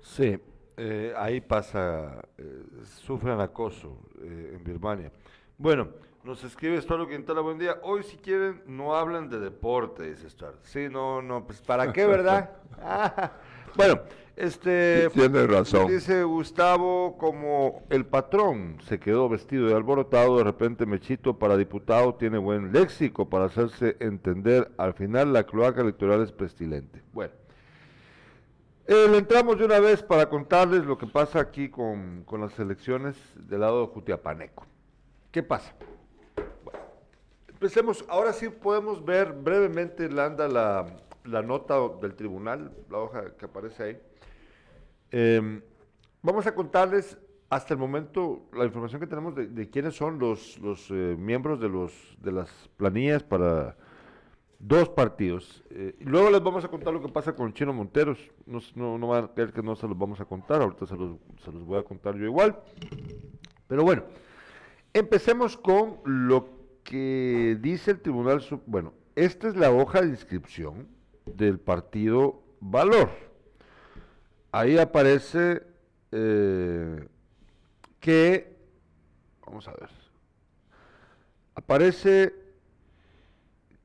Sí, 0.00 0.38
eh, 0.76 1.12
ahí 1.16 1.40
pasa, 1.40 2.22
eh, 2.38 2.64
sufren 2.84 3.40
acoso 3.40 3.98
eh, 4.22 4.54
en 4.54 4.64
Birmania. 4.64 5.12
Bueno, 5.58 5.88
nos 6.22 6.42
escribe 6.44 6.76
Estuardo 6.76 7.08
Quintana, 7.08 7.40
buen 7.40 7.58
día. 7.58 7.78
Hoy 7.82 8.02
si 8.04 8.16
quieren 8.16 8.62
no 8.66 8.94
hablan 8.94 9.28
de 9.28 9.40
deporte, 9.40 10.04
dice 10.04 10.26
Estuardo. 10.28 10.58
Sí, 10.62 10.88
no, 10.88 11.20
no, 11.20 11.44
pues 11.44 11.60
¿para 11.60 11.92
qué, 11.92 12.06
verdad? 12.06 12.50
Bueno, 13.76 14.00
este... 14.36 15.10
Tiene 15.10 15.46
razón. 15.46 15.88
Dice 15.88 16.22
Gustavo, 16.22 17.16
como 17.18 17.82
el 17.90 18.06
patrón 18.06 18.78
se 18.86 19.00
quedó 19.00 19.28
vestido 19.28 19.66
de 19.66 19.74
alborotado, 19.74 20.38
de 20.38 20.44
repente 20.44 20.86
Mechito 20.86 21.38
para 21.38 21.56
diputado 21.56 22.14
tiene 22.14 22.38
buen 22.38 22.72
léxico 22.72 23.28
para 23.28 23.46
hacerse 23.46 23.96
entender. 24.00 24.70
Al 24.78 24.94
final 24.94 25.32
la 25.32 25.44
cloaca 25.44 25.80
electoral 25.80 26.22
es 26.22 26.32
pestilente. 26.32 27.02
Bueno. 27.12 27.34
Eh, 28.86 29.06
le 29.10 29.18
entramos 29.18 29.58
de 29.58 29.66
una 29.66 29.80
vez 29.80 30.02
para 30.02 30.30
contarles 30.30 30.86
lo 30.86 30.96
que 30.96 31.06
pasa 31.06 31.40
aquí 31.40 31.68
con, 31.68 32.22
con 32.24 32.40
las 32.40 32.58
elecciones 32.58 33.16
del 33.34 33.60
lado 33.60 33.82
de 33.82 33.92
Jutiapaneco. 33.92 34.64
¿Qué 35.30 35.42
pasa? 35.42 35.74
Bueno, 36.64 36.80
empecemos, 37.48 38.02
ahora 38.08 38.32
sí 38.32 38.48
podemos 38.48 39.04
ver 39.04 39.32
brevemente, 39.34 40.08
Landa, 40.08 40.48
la, 40.48 40.86
la 41.28 41.42
nota 41.42 41.76
del 42.00 42.14
tribunal, 42.14 42.72
la 42.90 42.98
hoja 42.98 43.36
que 43.36 43.44
aparece 43.44 43.82
ahí. 43.82 44.00
Em, 45.10 45.62
vamos 46.22 46.46
a 46.46 46.54
contarles 46.54 47.18
hasta 47.50 47.74
el 47.74 47.80
momento 47.80 48.48
la 48.52 48.64
información 48.64 49.00
que 49.00 49.06
tenemos 49.06 49.34
de, 49.34 49.70
quiénes 49.70 49.94
son 49.94 50.18
los, 50.18 50.58
los 50.58 50.90
eh, 50.90 51.16
miembros 51.18 51.60
de, 51.60 51.68
los, 51.68 51.92
de 52.20 52.32
las 52.32 52.50
planillas 52.76 53.22
para 53.22 53.76
dos 54.58 54.88
partidos. 54.90 55.64
Eh, 55.70 55.96
luego 56.00 56.30
les 56.30 56.42
vamos 56.42 56.64
a 56.64 56.68
contar 56.68 56.92
lo 56.92 57.00
que 57.00 57.08
pasa 57.08 57.34
con 57.34 57.52
Chino 57.54 57.72
Monteros. 57.72 58.18
No, 58.44 58.60
no, 58.74 58.98
no 58.98 59.08
van 59.08 59.24
a 59.24 59.28
creer 59.28 59.52
que 59.52 59.62
no 59.62 59.76
se 59.76 59.88
los 59.88 59.96
vamos 59.96 60.20
a 60.20 60.24
contar, 60.24 60.60
ahorita 60.60 60.86
se 60.86 60.96
los, 60.96 61.16
se 61.42 61.52
los 61.52 61.64
voy 61.64 61.78
a 61.78 61.82
contar 61.82 62.16
yo 62.16 62.24
igual. 62.24 62.60
Pero 63.66 63.82
bueno, 63.82 64.04
empecemos 64.92 65.56
con 65.56 66.00
lo 66.04 66.58
que 66.82 67.58
dice 67.60 67.92
el 67.92 68.00
Tribunal 68.00 68.42
Bueno, 68.66 68.94
esta 69.14 69.48
es 69.48 69.56
la 69.56 69.70
hoja 69.70 70.00
de 70.02 70.08
inscripción 70.08 70.88
del 71.36 71.58
partido 71.58 72.42
Valor. 72.60 73.10
Ahí 74.50 74.78
aparece 74.78 75.62
eh, 76.10 77.08
que, 78.00 78.56
vamos 79.46 79.68
a 79.68 79.72
ver, 79.72 79.90
aparece 81.54 82.34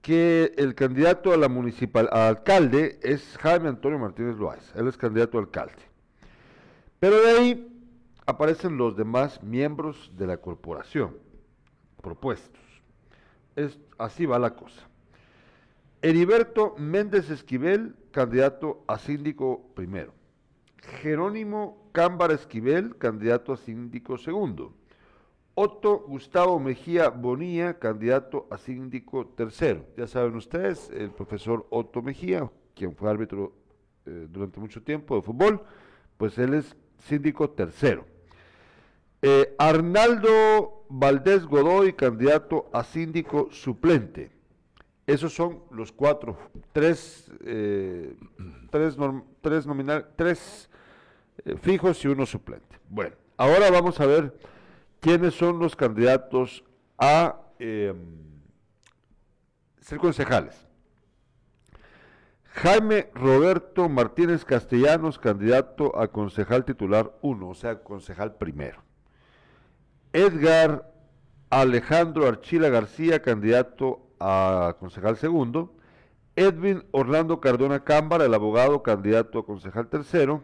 que 0.02 0.54
el 0.58 0.76
candidato 0.76 1.34
a 1.34 1.38
la 1.38 1.50
municipal, 1.50 2.10
a 2.12 2.28
alcalde 2.28 3.00
es 3.04 3.38
Jaime 3.38 3.70
Antonio 3.70 4.00
Martínez 4.00 4.38
Loaiza, 4.38 4.80
él 4.80 4.88
es 4.88 4.98
candidato 4.98 5.38
a 5.38 5.42
alcalde. 5.42 5.82
Pero 7.00 7.22
de 7.22 7.32
ahí 7.32 7.86
aparecen 8.26 8.78
los 8.78 8.96
demás 8.96 9.42
miembros 9.44 10.12
de 10.16 10.28
la 10.28 10.38
corporación 10.38 11.18
propuestos. 12.02 12.62
Es, 13.56 13.80
así 13.98 14.26
va 14.26 14.38
la 14.38 14.56
cosa. 14.56 14.88
Heriberto 16.04 16.76
Méndez 16.78 17.30
Esquivel, 17.30 17.96
candidato 18.12 18.84
a 18.88 18.98
síndico 18.98 19.72
primero. 19.74 20.14
Jerónimo 21.02 21.88
Cámbara 21.94 22.34
Esquivel, 22.34 22.98
candidato 22.98 23.54
a 23.54 23.58
síndico 23.58 24.18
segundo. 24.18 24.74
Otto 25.56 26.00
Gustavo 26.06 26.60
Mejía 26.60 27.08
Bonilla, 27.08 27.80
candidato 27.80 28.48
a 28.52 28.58
síndico 28.58 29.28
tercero. 29.28 29.86
Ya 29.96 30.06
saben 30.06 30.36
ustedes, 30.36 30.90
el 30.90 31.12
profesor 31.12 31.66
Otto 31.70 32.02
Mejía, 32.02 32.52
quien 32.76 32.94
fue 32.98 33.10
árbitro 33.10 33.54
eh, 34.06 34.28
durante 34.30 34.60
mucho 34.60 34.84
tiempo 34.84 35.16
de 35.16 35.22
fútbol, 35.22 35.62
pues 36.18 36.38
él 36.38 36.54
es 36.54 36.76
síndico 36.98 37.50
tercero. 37.52 38.06
Eh, 39.22 39.56
Arnaldo 39.58 40.84
Valdés 40.90 41.46
Godoy, 41.46 41.94
candidato 41.94 42.70
a 42.74 42.84
síndico 42.84 43.48
suplente. 43.52 44.43
Esos 45.06 45.34
son 45.34 45.64
los 45.72 45.92
cuatro, 45.92 46.38
tres, 46.72 47.30
eh, 47.46 48.16
tres, 48.72 48.98
norm- 48.98 49.24
tres 49.42 50.70
eh, 51.46 51.58
fijos 51.62 52.04
y 52.06 52.08
uno 52.08 52.26
suplente. 52.26 52.80
Bueno, 52.90 53.16
ahora 53.38 53.70
vamos 53.70 54.00
a 54.00 54.06
ver 54.06 54.34
quiénes 55.02 55.34
son 55.34 55.60
los 55.60 55.76
candidatos 55.76 56.64
a 56.98 57.42
eh, 57.60 57.94
ser 59.82 59.98
concejales. 59.98 60.66
Jaime 62.56 63.10
Roberto 63.16 63.90
Martínez 63.90 64.46
Castellanos, 64.46 65.18
candidato 65.20 66.00
a 66.00 66.08
concejal 66.10 66.64
titular 66.66 67.12
1, 67.22 67.50
o 67.50 67.56
sea, 67.56 67.84
concejal 67.84 68.36
primero. 68.36 68.84
Edgar 70.14 70.94
Alejandro 71.50 72.28
Archila 72.28 72.70
García, 72.70 73.22
candidato 73.24 74.08
a 74.24 74.78
concejal 74.80 75.18
segundo. 75.18 75.76
Edwin 76.36 76.84
Orlando 76.92 77.42
Cardona 77.42 77.84
Cámbara, 77.84 78.26
el 78.26 78.34
abogado, 78.34 78.82
candidato 78.82 79.40
a 79.40 79.46
concejal 79.46 79.88
tercero. 79.88 80.44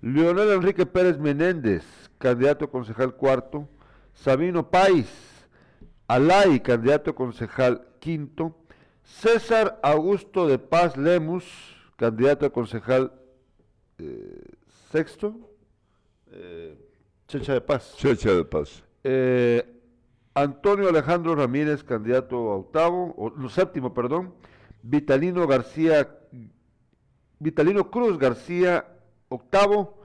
Leonel 0.00 0.52
Enrique 0.52 0.86
Pérez 0.86 1.18
Menéndez, 1.18 1.84
candidato 2.18 2.64
a 2.64 2.70
concejal 2.70 3.16
cuarto. 3.16 3.68
Sabino 4.14 4.70
Pais, 4.70 5.08
Alay, 6.06 6.60
candidato 6.60 7.10
a 7.10 7.14
concejal 7.14 7.86
quinto. 7.98 8.56
César 9.02 9.80
Augusto 9.82 10.46
de 10.46 10.58
Paz 10.58 10.96
Lemus, 10.96 11.44
candidato 11.96 12.46
a 12.46 12.50
concejal 12.50 13.12
eh, 13.98 14.44
sexto. 14.92 15.34
Eh, 16.30 16.78
Checha 17.26 17.52
de 17.52 17.60
Paz. 17.60 17.94
Checha 17.96 18.32
de 18.32 18.44
paz. 18.44 18.82
Eh, 19.04 19.77
Antonio 20.42 20.88
Alejandro 20.88 21.34
Ramírez, 21.34 21.82
candidato 21.84 22.36
a 22.50 22.56
octavo, 22.56 23.14
o 23.16 23.48
séptimo, 23.48 23.94
perdón. 23.94 24.34
Vitalino 24.82 25.46
García, 25.46 26.16
Vitalino 27.38 27.90
Cruz 27.90 28.18
García, 28.18 28.86
octavo. 29.28 29.98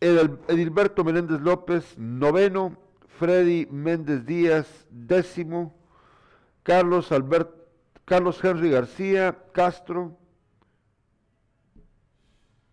Edilberto 0.00 1.04
Menéndez 1.04 1.40
López, 1.40 1.98
noveno. 1.98 2.76
Freddy 3.18 3.66
Méndez 3.70 4.26
Díaz, 4.26 4.86
décimo. 4.90 5.74
Carlos 6.64 7.12
Albert, 7.12 7.50
Carlos 8.04 8.42
Henry 8.42 8.70
García 8.70 9.38
Castro, 9.52 10.18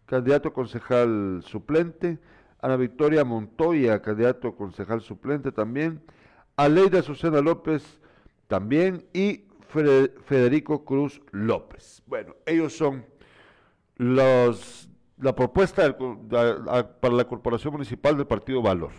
candidato 0.05 0.53
concejal 0.53 1.43
suplente. 1.45 2.19
Ana 2.61 2.77
Victoria 2.77 3.25
Montoya, 3.25 4.01
candidato 4.01 4.49
a 4.49 4.55
concejal 4.55 5.01
suplente 5.01 5.51
también. 5.51 6.01
Aleida 6.55 6.99
Azucena 6.99 7.41
López 7.41 7.99
también. 8.47 9.05
Y 9.13 9.45
Federico 10.25 10.83
Cruz 10.83 11.21
López. 11.31 12.03
Bueno, 12.05 12.35
ellos 12.45 12.75
son 12.75 13.05
los, 13.95 14.89
la 15.17 15.33
propuesta 15.33 15.97
para 15.97 17.13
la 17.13 17.25
Corporación 17.25 17.73
Municipal 17.73 18.17
del 18.17 18.27
Partido 18.27 18.61
Valor. 18.61 18.91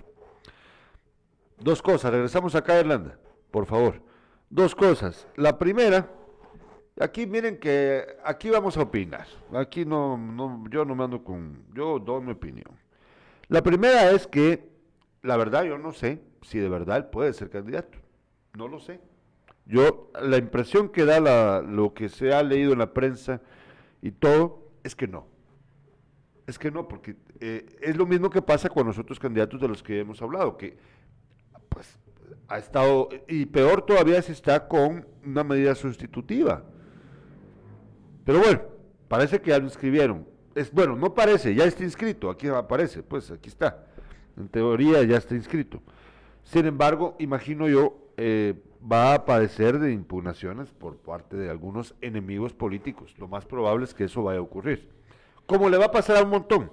Dos 1.58 1.82
cosas, 1.82 2.10
regresamos 2.10 2.54
acá 2.54 2.74
a 2.74 2.80
Irlanda, 2.80 3.18
por 3.50 3.66
favor. 3.66 4.02
Dos 4.50 4.74
cosas. 4.74 5.28
La 5.36 5.58
primera, 5.58 6.10
aquí 6.98 7.26
miren 7.26 7.58
que 7.58 8.04
aquí 8.24 8.50
vamos 8.50 8.76
a 8.76 8.82
opinar. 8.82 9.26
Aquí 9.54 9.84
no, 9.84 10.16
no 10.16 10.64
yo 10.70 10.84
no 10.84 10.94
me 10.94 11.04
ando 11.04 11.22
con, 11.22 11.64
yo 11.74 11.98
doy 11.98 12.22
mi 12.22 12.32
opinión. 12.32 12.81
La 13.52 13.62
primera 13.62 14.10
es 14.12 14.26
que, 14.26 14.66
la 15.20 15.36
verdad, 15.36 15.64
yo 15.64 15.76
no 15.76 15.92
sé 15.92 16.22
si 16.40 16.58
de 16.58 16.70
verdad 16.70 16.96
él 16.96 17.04
puede 17.04 17.34
ser 17.34 17.50
candidato. 17.50 17.98
No 18.56 18.66
lo 18.66 18.80
sé. 18.80 18.98
Yo, 19.66 20.10
la 20.22 20.38
impresión 20.38 20.88
que 20.88 21.04
da 21.04 21.20
la- 21.20 21.60
lo 21.60 21.92
que 21.92 22.08
se 22.08 22.32
ha 22.32 22.42
leído 22.42 22.72
en 22.72 22.78
la 22.78 22.94
prensa 22.94 23.42
y 24.00 24.10
todo, 24.12 24.70
es 24.82 24.96
que 24.96 25.06
no. 25.06 25.26
Es 26.46 26.58
que 26.58 26.70
no, 26.70 26.88
porque 26.88 27.14
eh, 27.40 27.66
es 27.82 27.94
lo 27.98 28.06
mismo 28.06 28.30
que 28.30 28.40
pasa 28.40 28.70
con 28.70 28.86
los 28.86 28.98
otros 28.98 29.20
candidatos 29.20 29.60
de 29.60 29.68
los 29.68 29.82
que 29.82 30.00
hemos 30.00 30.22
hablado, 30.22 30.56
que 30.56 30.78
pues 31.68 31.98
ha 32.48 32.56
estado, 32.56 33.10
y 33.28 33.44
peor 33.44 33.84
todavía 33.84 34.22
si 34.22 34.32
está 34.32 34.66
con 34.66 35.06
una 35.26 35.44
medida 35.44 35.74
sustitutiva. 35.74 36.64
Pero 38.24 38.38
bueno, 38.38 38.62
parece 39.08 39.42
que 39.42 39.50
ya 39.50 39.58
lo 39.58 39.64
inscribieron. 39.66 40.31
Es, 40.54 40.72
bueno, 40.72 40.96
no 40.96 41.14
parece, 41.14 41.54
ya 41.54 41.64
está 41.64 41.84
inscrito, 41.84 42.30
aquí 42.30 42.48
aparece, 42.48 43.02
pues 43.02 43.30
aquí 43.30 43.48
está. 43.48 43.86
En 44.36 44.48
teoría 44.48 45.02
ya 45.02 45.16
está 45.16 45.34
inscrito. 45.34 45.80
Sin 46.42 46.66
embargo, 46.66 47.16
imagino 47.18 47.68
yo, 47.68 47.96
eh, 48.16 48.54
va 48.90 49.14
a 49.14 49.24
padecer 49.24 49.78
de 49.78 49.92
impugnaciones 49.92 50.70
por 50.70 50.96
parte 50.96 51.36
de 51.36 51.50
algunos 51.50 51.94
enemigos 52.00 52.52
políticos. 52.52 53.14
Lo 53.18 53.28
más 53.28 53.46
probable 53.46 53.84
es 53.84 53.94
que 53.94 54.04
eso 54.04 54.22
vaya 54.22 54.40
a 54.40 54.42
ocurrir. 54.42 54.88
Como 55.46 55.68
le 55.68 55.78
va 55.78 55.86
a 55.86 55.90
pasar 55.90 56.16
a 56.16 56.22
un 56.22 56.30
montón. 56.30 56.70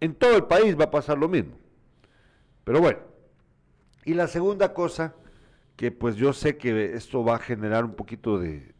En 0.00 0.14
todo 0.14 0.36
el 0.36 0.44
país 0.44 0.78
va 0.78 0.84
a 0.84 0.90
pasar 0.90 1.18
lo 1.18 1.28
mismo. 1.28 1.56
Pero 2.64 2.80
bueno. 2.80 2.98
Y 4.04 4.14
la 4.14 4.26
segunda 4.26 4.74
cosa, 4.74 5.14
que 5.76 5.90
pues 5.90 6.16
yo 6.16 6.32
sé 6.32 6.56
que 6.56 6.94
esto 6.94 7.24
va 7.24 7.36
a 7.36 7.38
generar 7.38 7.84
un 7.84 7.94
poquito 7.94 8.38
de, 8.38 8.74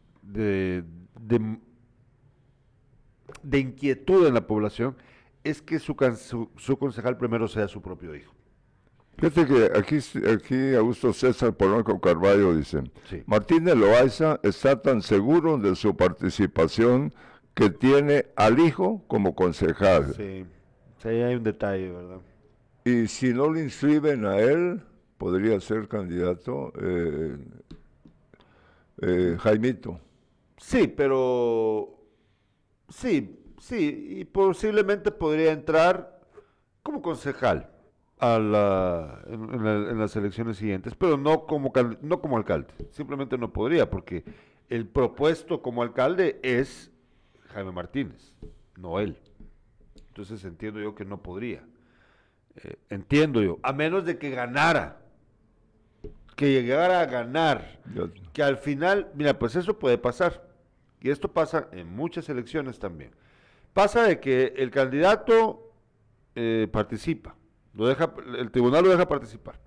de 3.43 3.59
inquietud 3.59 4.27
en 4.27 4.33
la 4.33 4.47
población, 4.47 4.95
es 5.43 5.61
que 5.61 5.79
su, 5.79 5.95
su, 6.17 6.49
su 6.57 6.77
concejal 6.77 7.17
primero 7.17 7.47
sea 7.47 7.67
su 7.67 7.81
propio 7.81 8.15
hijo. 8.15 8.33
Fíjate 9.17 9.45
que 9.45 9.77
aquí, 9.77 9.97
aquí 10.29 10.75
Augusto 10.75 11.13
César 11.13 11.53
Polanco 11.53 11.99
Carballo 12.01 12.53
dice, 12.55 12.83
Sí. 13.09 13.23
Martínez 13.27 13.75
Loaiza 13.75 14.39
está 14.43 14.81
tan 14.81 15.01
seguro 15.01 15.57
de 15.57 15.75
su 15.75 15.95
participación 15.95 17.13
que 17.53 17.69
tiene 17.69 18.25
al 18.35 18.59
hijo 18.59 19.03
como 19.07 19.33
concejal. 19.33 20.13
Sí, 20.15 20.45
sí, 21.01 21.07
ahí 21.07 21.21
hay 21.21 21.35
un 21.35 21.43
detalle, 21.43 21.91
¿verdad? 21.91 22.17
Y 22.83 23.07
si 23.07 23.33
no 23.33 23.49
lo 23.49 23.59
inscriben 23.59 24.25
a 24.25 24.37
él, 24.37 24.81
podría 25.17 25.59
ser 25.61 25.87
candidato 25.87 26.73
eh, 26.81 27.37
eh, 29.01 29.37
Jaimito. 29.39 29.99
Sí, 30.57 30.87
pero 30.87 31.94
sí, 32.89 33.39
sí, 33.59 34.17
y 34.19 34.25
posiblemente 34.25 35.11
podría 35.11 35.51
entrar 35.51 36.19
como 36.83 37.01
concejal 37.01 37.69
a 38.19 38.39
la, 38.39 39.21
en, 39.27 39.53
en 39.53 39.63
la- 39.63 39.91
en 39.91 39.99
las 39.99 40.15
elecciones 40.15 40.57
siguientes, 40.57 40.95
pero 40.95 41.17
no 41.17 41.45
como, 41.45 41.71
no 42.01 42.21
como 42.21 42.37
alcalde. 42.37 42.73
Simplemente 42.91 43.37
no 43.37 43.51
podría, 43.51 43.89
porque 43.89 44.23
el 44.69 44.87
propuesto 44.87 45.61
como 45.61 45.83
alcalde 45.83 46.39
es 46.43 46.91
Jaime 47.53 47.71
Martínez, 47.71 48.33
no 48.77 48.99
él. 48.99 49.17
Entonces 50.07 50.43
entiendo 50.45 50.79
yo 50.79 50.95
que 50.95 51.05
no 51.05 51.21
podría. 51.21 51.63
Eh, 52.63 52.77
entiendo 52.89 53.41
yo, 53.41 53.59
a 53.63 53.73
menos 53.73 54.05
de 54.05 54.17
que 54.17 54.29
ganara, 54.29 55.01
que 56.37 56.51
llegara 56.51 57.01
a 57.01 57.05
ganar 57.05 57.79
que 58.33 58.43
al 58.43 58.57
final, 58.57 59.09
mira, 59.15 59.37
pues 59.39 59.55
eso 59.55 59.77
puede 59.79 59.97
pasar. 59.97 60.44
Y 61.05 61.11
esto 61.11 61.31
pasa 61.31 61.67
en 61.71 61.87
muchas 61.95 62.27
elecciones 62.29 62.79
también. 62.79 63.11
Pasa 63.73 64.01
de 64.01 64.19
que 64.19 64.55
el 64.57 64.71
candidato 64.71 65.71
eh, 66.33 66.67
participa, 66.71 67.35
lo 67.75 67.85
deja, 67.85 68.11
el 68.39 68.49
tribunal 68.49 68.83
lo 68.85 68.89
deja 68.89 69.07
participar. 69.07 69.59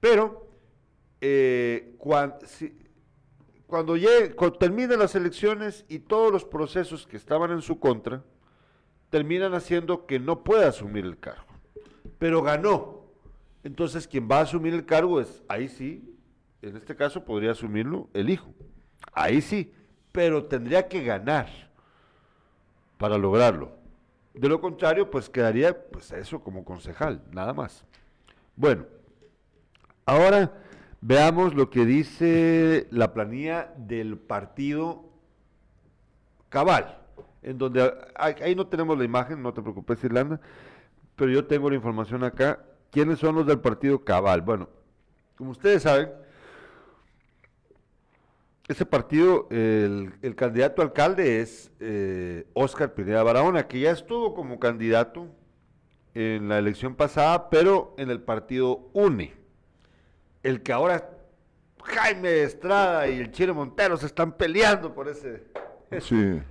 Pero 0.00 0.50
eh, 1.20 1.94
cuan- 1.98 2.34
si- 2.44 2.76
cuando, 3.68 3.94
cuando 4.34 4.58
terminen 4.58 4.98
las 4.98 5.14
elecciones 5.14 5.84
y 5.88 6.00
todos 6.00 6.32
los 6.32 6.44
procesos 6.44 7.06
que 7.06 7.16
estaban 7.16 7.52
en 7.52 7.62
su 7.62 7.78
contra, 7.78 8.24
terminan 9.10 9.54
haciendo 9.54 10.06
que 10.06 10.18
no 10.18 10.42
pueda 10.42 10.66
asumir 10.70 11.04
el 11.04 11.20
cargo. 11.20 11.46
Pero 12.18 12.42
ganó. 12.42 13.04
Entonces 13.62 14.08
quien 14.08 14.28
va 14.28 14.38
a 14.38 14.42
asumir 14.42 14.74
el 14.74 14.86
cargo 14.86 15.20
es, 15.20 15.44
ahí 15.46 15.68
sí, 15.68 16.16
en 16.62 16.76
este 16.76 16.96
caso 16.96 17.24
podría 17.24 17.52
asumirlo 17.52 18.08
el 18.12 18.28
hijo. 18.28 18.52
Ahí 19.12 19.40
sí, 19.40 19.72
pero 20.16 20.46
tendría 20.46 20.88
que 20.88 21.04
ganar 21.04 21.46
para 22.96 23.18
lograrlo. 23.18 23.72
De 24.32 24.48
lo 24.48 24.62
contrario, 24.62 25.10
pues 25.10 25.28
quedaría 25.28 25.78
pues 25.90 26.10
eso 26.10 26.40
como 26.40 26.64
concejal, 26.64 27.20
nada 27.32 27.52
más. 27.52 27.84
Bueno, 28.56 28.86
ahora 30.06 30.54
veamos 31.02 31.54
lo 31.54 31.68
que 31.68 31.84
dice 31.84 32.86
la 32.90 33.12
planilla 33.12 33.74
del 33.76 34.16
partido 34.16 35.04
Cabal, 36.48 36.96
en 37.42 37.58
donde 37.58 37.92
ahí 38.14 38.54
no 38.54 38.68
tenemos 38.68 38.96
la 38.96 39.04
imagen, 39.04 39.42
no 39.42 39.52
te 39.52 39.60
preocupes, 39.60 40.02
Irlanda, 40.02 40.40
pero 41.14 41.30
yo 41.30 41.44
tengo 41.46 41.68
la 41.68 41.76
información 41.76 42.24
acá. 42.24 42.64
¿Quiénes 42.90 43.18
son 43.18 43.34
los 43.34 43.46
del 43.46 43.60
partido 43.60 44.02
Cabal? 44.02 44.40
Bueno, 44.40 44.70
como 45.36 45.50
ustedes 45.50 45.82
saben, 45.82 46.08
ese 48.68 48.84
partido, 48.84 49.46
el, 49.50 50.14
el 50.22 50.34
candidato 50.34 50.82
alcalde 50.82 51.40
es 51.40 51.70
eh, 51.78 52.46
Oscar 52.54 52.94
Pineda 52.94 53.22
Barahona, 53.22 53.68
que 53.68 53.80
ya 53.80 53.92
estuvo 53.92 54.34
como 54.34 54.58
candidato 54.58 55.28
en 56.14 56.48
la 56.48 56.58
elección 56.58 56.94
pasada, 56.96 57.48
pero 57.48 57.94
en 57.98 58.10
el 58.10 58.20
partido 58.20 58.90
UNE. 58.92 59.34
El 60.42 60.62
que 60.62 60.72
ahora 60.72 61.10
Jaime 61.84 62.42
Estrada 62.42 63.08
y 63.08 63.18
el 63.18 63.30
Chile 63.30 63.52
Montero 63.52 63.96
se 63.96 64.06
están 64.06 64.32
peleando 64.32 64.92
por 64.92 65.08
ese. 65.08 65.44
Sí. 66.00 66.40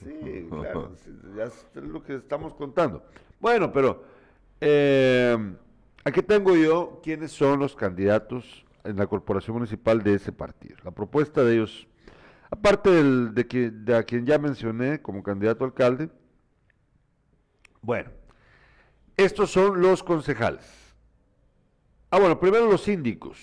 Sí, 0.00 0.46
claro, 0.48 0.92
ya 1.36 1.42
es 1.46 1.66
lo 1.74 2.04
que 2.04 2.14
estamos 2.14 2.54
contando. 2.54 3.02
Bueno, 3.40 3.72
pero 3.72 4.04
eh, 4.60 5.36
aquí 6.04 6.22
tengo 6.22 6.54
yo 6.54 7.00
quiénes 7.02 7.32
son 7.32 7.58
los 7.58 7.74
candidatos 7.74 8.64
en 8.84 8.96
la 8.96 9.06
corporación 9.06 9.56
municipal 9.56 10.02
de 10.02 10.14
ese 10.14 10.32
partido. 10.32 10.76
La 10.84 10.90
propuesta 10.90 11.44
de 11.44 11.54
ellos, 11.54 11.86
aparte 12.50 12.90
de, 12.90 13.46
que, 13.46 13.70
de 13.70 13.96
a 13.96 14.02
quien 14.02 14.26
ya 14.26 14.38
mencioné 14.38 15.02
como 15.02 15.22
candidato 15.22 15.64
a 15.64 15.68
alcalde, 15.68 16.10
bueno, 17.80 18.10
estos 19.16 19.50
son 19.50 19.80
los 19.80 20.02
concejales. 20.02 20.64
Ah, 22.10 22.18
bueno, 22.18 22.38
primero 22.40 22.70
los 22.70 22.82
síndicos. 22.82 23.38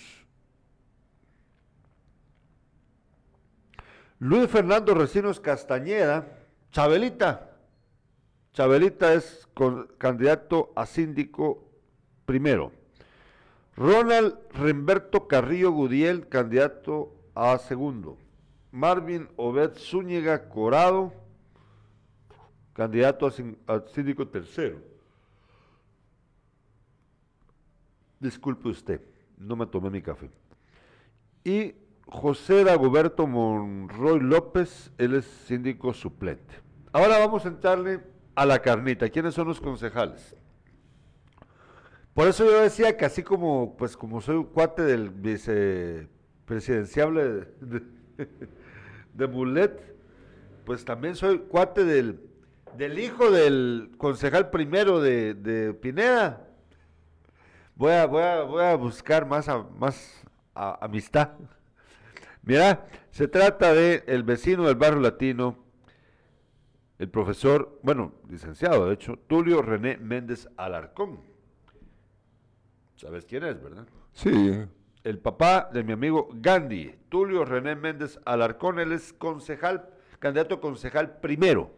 Luis 4.18 4.48
Fernando 4.48 4.94
Recinos 4.94 5.40
Castañeda, 5.40 6.26
Chabelita. 6.72 7.50
Chabelita 8.52 9.12
es 9.12 9.46
candidato 9.98 10.72
a 10.74 10.86
síndico 10.86 11.70
primero. 12.24 12.72
Ronald 13.76 14.38
Remberto 14.54 15.28
Carrillo 15.28 15.70
Gudiel, 15.70 16.28
candidato 16.28 17.14
a 17.34 17.58
segundo. 17.58 18.16
Marvin 18.72 19.28
Obed 19.36 19.74
Zúñiga 19.76 20.48
Corado, 20.48 21.12
candidato 22.72 23.26
a, 23.26 23.32
síndico 23.88 24.26
tercero. 24.28 24.78
Disculpe 28.18 28.68
usted, 28.68 29.00
no 29.36 29.56
me 29.56 29.66
tomé 29.66 29.90
mi 29.90 30.00
café. 30.00 30.30
Y 31.44 31.74
José 32.06 32.64
Dagoberto 32.64 33.26
Monroy 33.26 34.20
López, 34.20 34.90
él 34.96 35.14
es 35.14 35.26
síndico 35.46 35.92
suplente. 35.92 36.54
Ahora 36.92 37.18
vamos 37.18 37.44
a 37.44 37.48
entrarle 37.48 38.00
a 38.34 38.46
la 38.46 38.60
carnita. 38.60 39.08
¿Quiénes 39.10 39.34
son 39.34 39.48
los 39.48 39.60
concejales? 39.60 40.34
Por 42.16 42.26
eso 42.28 42.44
yo 42.46 42.62
decía 42.62 42.96
que 42.96 43.04
así 43.04 43.22
como, 43.22 43.76
pues 43.76 43.94
como 43.94 44.22
soy 44.22 44.36
un 44.36 44.44
cuate 44.44 44.80
del 44.80 45.10
vicepresidenciable 45.10 47.44
de, 47.60 47.82
de, 49.12 49.26
Mulet, 49.26 49.94
pues 50.64 50.86
también 50.86 51.14
soy 51.14 51.40
cuate 51.40 51.84
del, 51.84 52.18
del 52.78 52.98
hijo 52.98 53.30
del 53.30 53.90
concejal 53.98 54.48
primero 54.48 55.02
de, 55.02 55.34
de 55.34 55.74
Pineda. 55.74 56.48
Voy 57.74 57.92
a, 57.92 58.06
voy 58.06 58.22
a, 58.22 58.42
voy 58.44 58.64
a 58.64 58.74
buscar 58.76 59.26
más, 59.26 59.50
a- 59.50 59.66
más 59.78 60.22
a- 60.54 60.78
amistad. 60.86 61.32
Mira, 62.42 62.86
se 63.10 63.28
trata 63.28 63.74
de 63.74 64.04
el 64.06 64.22
vecino 64.22 64.66
del 64.66 64.76
barrio 64.76 65.00
latino, 65.00 65.58
el 66.98 67.10
profesor, 67.10 67.78
bueno, 67.82 68.14
licenciado 68.30 68.86
de 68.88 68.94
hecho, 68.94 69.18
Tulio 69.26 69.60
René 69.60 69.98
Méndez 69.98 70.48
Alarcón. 70.56 71.35
¿Sabes 72.96 73.26
quién 73.26 73.44
es, 73.44 73.62
verdad? 73.62 73.86
Sí. 74.12 74.64
El 75.04 75.18
papá 75.18 75.68
de 75.72 75.84
mi 75.84 75.92
amigo 75.92 76.28
Gandhi, 76.32 76.94
Tulio 77.10 77.44
René 77.44 77.76
Méndez 77.76 78.18
Alarcón, 78.24 78.80
él 78.80 78.92
es 78.92 79.12
concejal, 79.12 79.88
candidato 80.18 80.56
a 80.56 80.60
concejal 80.60 81.20
primero. 81.20 81.76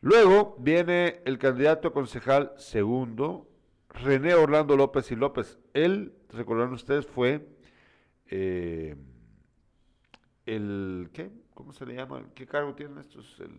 Luego 0.00 0.56
viene 0.58 1.20
el 1.26 1.38
candidato 1.38 1.88
a 1.88 1.92
concejal 1.92 2.52
segundo, 2.56 3.46
René 3.90 4.34
Orlando 4.34 4.76
López 4.76 5.12
y 5.12 5.16
López. 5.16 5.58
Él, 5.74 6.14
recordarán 6.30 6.72
ustedes, 6.72 7.06
fue 7.06 7.46
eh, 8.26 8.96
el, 10.46 11.10
¿qué? 11.12 11.30
¿Cómo 11.52 11.74
se 11.74 11.84
le 11.84 11.94
llama? 11.94 12.24
¿Qué 12.34 12.46
cargo 12.46 12.74
tienen 12.74 12.98
estos? 12.98 13.38
El, 13.38 13.52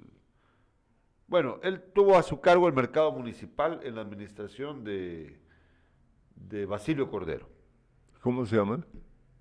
bueno, 1.27 1.59
él 1.61 1.83
tuvo 1.93 2.17
a 2.17 2.23
su 2.23 2.41
cargo 2.41 2.67
el 2.67 2.73
mercado 2.73 3.11
municipal 3.11 3.79
en 3.83 3.95
la 3.95 4.01
administración 4.01 4.83
de, 4.83 5.42
de 6.35 6.65
Basilio 6.65 7.09
Cordero. 7.09 7.47
¿Cómo 8.21 8.45
se 8.45 8.55
llama? 8.55 8.83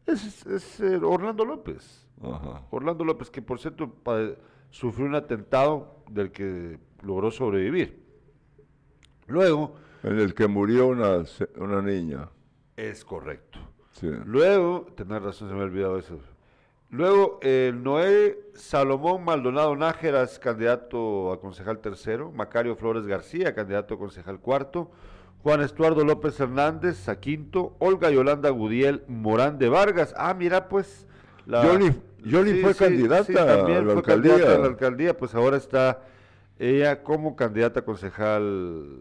Es, 0.06 0.44
es, 0.46 0.80
eh, 0.80 0.96
Orlando 1.02 1.44
López. 1.44 2.08
Ajá. 2.22 2.62
Orlando 2.70 3.04
López, 3.04 3.30
que 3.30 3.42
por 3.42 3.58
cierto 3.58 3.92
sufrió 4.70 5.06
un 5.06 5.14
atentado 5.14 6.02
del 6.10 6.30
que 6.32 6.78
logró 7.02 7.30
sobrevivir. 7.30 8.02
Luego, 9.26 9.74
En 10.02 10.18
el 10.18 10.34
que 10.34 10.48
murió 10.48 10.88
una, 10.88 11.22
una 11.56 11.80
niña. 11.80 12.28
es 12.76 13.04
correcto. 13.04 13.58
Sí. 13.92 14.08
Luego, 14.24 14.86
tenés 14.96 15.22
razón, 15.22 15.48
se 15.48 15.54
me 15.54 15.60
ha 15.60 15.64
olvidado 15.64 15.98
eso. 15.98 16.18
Luego, 16.90 17.38
eh, 17.42 17.72
Noé 17.74 18.38
Salomón 18.54 19.24
Maldonado 19.24 19.74
Nájeras, 19.76 20.38
candidato 20.38 21.32
a 21.32 21.40
concejal 21.40 21.78
tercero. 21.78 22.32
Macario 22.32 22.74
Flores 22.76 23.06
García, 23.06 23.54
candidato 23.54 23.94
a 23.94 23.98
concejal 23.98 24.40
cuarto. 24.40 24.90
Juan 25.42 25.60
Estuardo 25.60 26.04
López 26.04 26.38
Hernández, 26.38 27.08
a 27.08 27.18
quinto. 27.18 27.74
Olga 27.80 28.10
Yolanda 28.10 28.50
Gudiel 28.50 29.02
Morán 29.08 29.58
de 29.58 29.68
Vargas. 29.68 30.14
Ah, 30.16 30.34
mira, 30.34 30.68
pues. 30.68 31.06
Yoli- 31.46 32.00
Yoli 32.24 32.60
fue 32.62 32.74
candidata 32.74 33.46
también 33.46 33.78
a 33.78 33.80
la 33.82 33.86
fue 33.86 33.92
alcaldía. 33.94 34.32
candidata 34.34 34.54
a 34.54 34.58
la 34.58 34.66
alcaldía, 34.66 35.16
pues 35.16 35.34
ahora 35.34 35.56
está 35.56 36.02
ella 36.58 37.02
como 37.02 37.34
candidata 37.34 37.80
a 37.80 37.84
concejal 37.84 39.00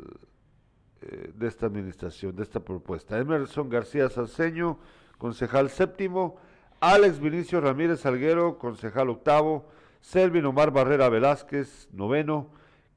eh, 1.01 1.31
de 1.35 1.47
esta 1.47 1.67
administración, 1.67 2.35
de 2.35 2.41
esta 2.41 2.59
propuesta. 2.61 3.19
Emerson 3.19 3.69
García 3.69 4.09
Salceño, 4.09 4.79
concejal 5.19 5.69
séptimo, 5.69 6.37
Alex 6.79 7.19
Vinicio 7.19 7.61
Ramírez 7.61 7.99
Salguero, 7.99 8.57
concejal 8.57 9.09
octavo, 9.11 9.69
Selvin 10.01 10.45
Omar 10.45 10.71
Barrera 10.71 11.09
Velázquez, 11.09 11.89
noveno, 11.93 12.49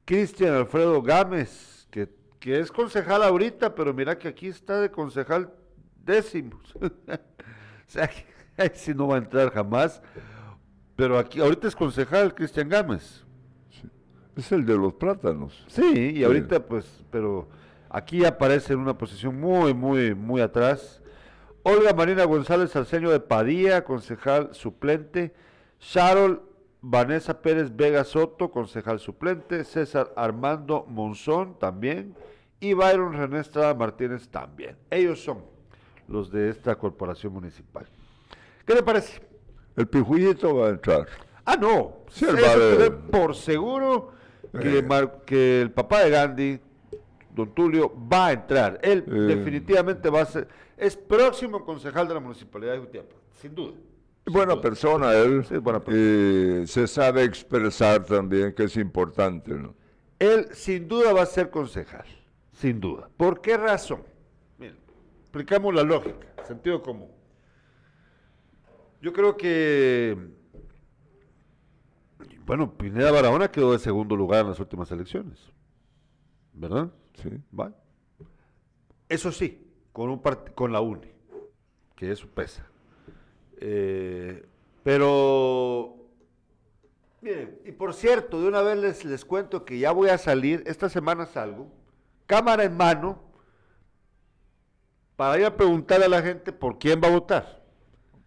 Cristian 0.07 0.55
Alfredo 0.55 1.03
Gámez, 1.03 1.87
que, 1.91 2.09
que 2.45 2.61
es 2.61 2.71
concejal 2.71 3.23
ahorita, 3.23 3.75
pero 3.75 3.95
mira 3.95 4.19
que 4.19 4.29
aquí 4.29 4.49
está 4.49 4.79
de 4.79 4.91
concejal 4.91 5.51
décimo. 6.05 6.61
o 6.83 7.19
sea, 7.87 8.11
que 8.59 8.73
si 8.75 8.93
no 8.93 9.09
va 9.09 9.15
a 9.15 9.19
entrar 9.19 9.51
jamás. 9.51 10.03
Pero 10.95 11.19
aquí, 11.19 11.41
ahorita 11.41 11.69
es 11.69 11.75
concejal 11.75 12.35
Cristian 12.35 12.69
Gámez. 12.69 13.25
Es 14.37 14.53
el 14.53 14.67
de 14.67 14.77
los 14.77 14.93
plátanos. 14.93 15.65
Sí, 15.69 16.11
y 16.17 16.23
ahorita 16.23 16.67
pues, 16.67 17.03
pero 17.11 17.49
aquí 17.89 18.27
aparece 18.27 18.75
en 18.75 18.81
una 18.81 18.99
posición 18.99 19.41
muy, 19.41 19.73
muy, 19.73 20.15
muy 20.15 20.43
atrás. 20.43 21.01
Olga 21.63 21.95
Marina 21.95 22.25
González 22.25 22.73
Salceño 22.73 23.11
de 23.11 23.21
Padilla, 23.21 23.85
concejal 23.85 24.55
suplente. 24.55 25.33
Charol 25.79 26.43
Vanessa 26.83 27.41
Pérez 27.41 27.75
Vega 27.75 28.05
Soto, 28.05 28.51
concejal 28.51 29.01
suplente. 29.01 29.65
César 29.65 30.13
Armando 30.15 30.85
Monzón 30.87 31.59
también. 31.59 32.15
Y 32.65 32.73
Byron 32.73 33.13
René 33.13 33.41
Estrada 33.41 33.75
Martínez 33.75 34.27
también. 34.29 34.77
Ellos 34.91 35.23
son 35.23 35.45
los 36.09 36.31
de 36.31 36.49
esta 36.49 36.75
corporación 36.77 37.33
municipal. 37.35 37.87
¿Qué 38.65 38.75
le 38.75 38.83
parece? 38.83 39.21
El 39.77 39.87
pijullito 39.87 40.57
va 40.57 40.69
a 40.69 40.71
entrar. 40.71 41.07
Ah, 41.45 41.57
no. 41.61 41.99
Sí, 42.09 42.25
doy 42.25 42.91
por 43.11 43.35
seguro 43.35 44.13
que, 44.59 44.79
Eh. 44.79 44.83
Mar- 44.83 45.23
que 45.27 45.61
el 45.61 45.71
papá 45.73 46.05
de 46.05 46.11
Gandhi, 46.11 46.61
don 47.35 47.55
Tulio, 47.55 47.93
va 48.11 48.29
a 48.29 48.33
entrar. 48.33 48.79
Él 48.83 49.05
Eh. 49.07 49.11
definitivamente 49.37 50.09
va 50.09 50.23
a 50.23 50.25
ser, 50.27 50.49
es 50.79 50.97
próximo 50.97 51.65
concejal 51.67 52.09
de 52.09 52.15
la 52.15 52.21
municipalidad 52.21 52.73
de 52.73 52.79
Jutiapa, 52.79 53.15
sin 53.43 53.55
duda. 53.55 53.75
Buena 54.25 54.59
persona 54.59 55.13
él. 55.13 55.45
Sí, 55.45 55.59
buena 55.59 55.81
persona. 55.81 56.03
Eh, 56.03 56.65
se 56.67 56.87
sabe 56.87 57.25
expresar 57.25 58.05
también, 58.07 58.55
que 58.55 58.65
es 58.65 58.77
importante, 58.79 59.53
¿no? 59.53 59.75
Él 60.19 60.49
sin 60.53 60.89
duda 60.89 61.13
va 61.13 61.23
a 61.23 61.27
ser 61.27 61.51
concejal, 61.51 62.07
sin 62.55 62.81
duda. 62.81 63.09
¿Por 63.17 63.41
qué 63.41 63.57
razón? 63.57 64.03
Miren, 64.59 64.79
explicamos 65.21 65.75
la 65.75 65.83
lógica, 65.83 66.27
sentido 66.47 66.83
común. 66.83 67.11
Yo 69.01 69.13
creo 69.13 69.37
que, 69.37 70.17
bueno, 72.47 72.73
Pineda 72.73 73.13
Barahona 73.13 73.51
quedó 73.51 73.73
de 73.73 73.79
segundo 73.79 74.17
lugar 74.17 74.43
en 74.43 74.51
las 74.51 74.61
últimas 74.61 74.91
elecciones, 74.91 75.53
¿verdad? 76.55 76.91
Sí. 77.15 77.31
Va. 77.59 77.75
Eso 79.09 79.31
sí, 79.31 79.71
con, 79.93 80.09
un 80.09 80.23
con 80.55 80.73
la 80.73 80.81
UNE, 80.81 81.13
que 81.97 82.11
eso 82.11 82.27
pesa. 82.29 82.67
Eh, 83.59 84.47
pero, 84.83 85.97
miren, 87.21 87.59
y 87.65 87.73
por 87.73 87.93
cierto, 87.93 88.41
de 88.41 88.49
una 88.49 88.63
vez 88.63 88.79
les, 88.79 89.05
les 89.05 89.25
cuento 89.25 89.65
que 89.65 89.79
ya 89.79 89.93
voy 89.93 90.09
a 90.09 90.19
salir, 90.19 90.63
esta 90.67 90.89
semana 90.89 91.27
salgo, 91.27 91.71
cámara 92.27 92.65
en 92.65 92.77
mano, 92.77 93.23
para 95.17 95.39
ir 95.39 95.45
a 95.47 95.57
preguntarle 95.57 96.07
a 96.07 96.09
la 96.09 96.23
gente 96.23 96.53
por 96.53 96.79
quién 96.79 97.01
va 97.03 97.09
a 97.09 97.13
votar. 97.13 97.63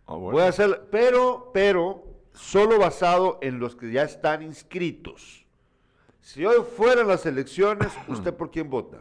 Bueno. 0.05 0.31
Voy 0.31 0.41
a 0.43 0.47
hacer, 0.47 0.87
pero, 0.89 1.51
pero, 1.53 2.03
solo 2.33 2.79
basado 2.79 3.39
en 3.41 3.59
los 3.59 3.75
que 3.75 3.91
ya 3.91 4.03
están 4.03 4.41
inscritos. 4.41 5.45
Si 6.21 6.45
hoy 6.45 6.63
fueran 6.75 7.07
las 7.07 7.25
elecciones, 7.25 7.91
¿usted 8.07 8.33
por 8.33 8.51
quién 8.51 8.69
vota? 8.69 8.99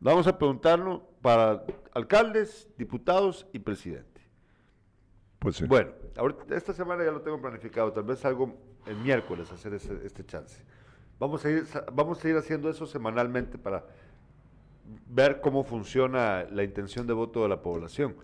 Vamos 0.00 0.26
a 0.26 0.36
preguntarlo 0.38 1.06
para 1.20 1.64
alcaldes, 1.94 2.68
diputados 2.76 3.46
y 3.52 3.58
presidente. 3.58 4.20
Pues 5.38 5.56
sí. 5.56 5.66
Bueno, 5.66 5.92
ahorita, 6.16 6.56
esta 6.56 6.72
semana 6.72 7.04
ya 7.04 7.10
lo 7.10 7.20
tengo 7.20 7.40
planificado, 7.40 7.92
tal 7.92 8.04
vez 8.04 8.18
salgo 8.20 8.54
el 8.86 8.96
miércoles 8.96 9.50
a 9.50 9.54
hacer 9.54 9.74
ese- 9.74 10.04
este 10.06 10.24
chance. 10.24 10.64
Vamos 11.22 11.44
a, 11.44 11.50
ir, 11.50 11.64
vamos 11.92 12.24
a 12.24 12.28
ir 12.28 12.36
haciendo 12.36 12.68
eso 12.68 12.84
semanalmente 12.84 13.56
para 13.56 13.84
ver 15.06 15.40
cómo 15.40 15.62
funciona 15.62 16.44
la 16.50 16.64
intención 16.64 17.06
de 17.06 17.12
voto 17.12 17.44
de 17.44 17.48
la 17.48 17.62
población. 17.62 18.16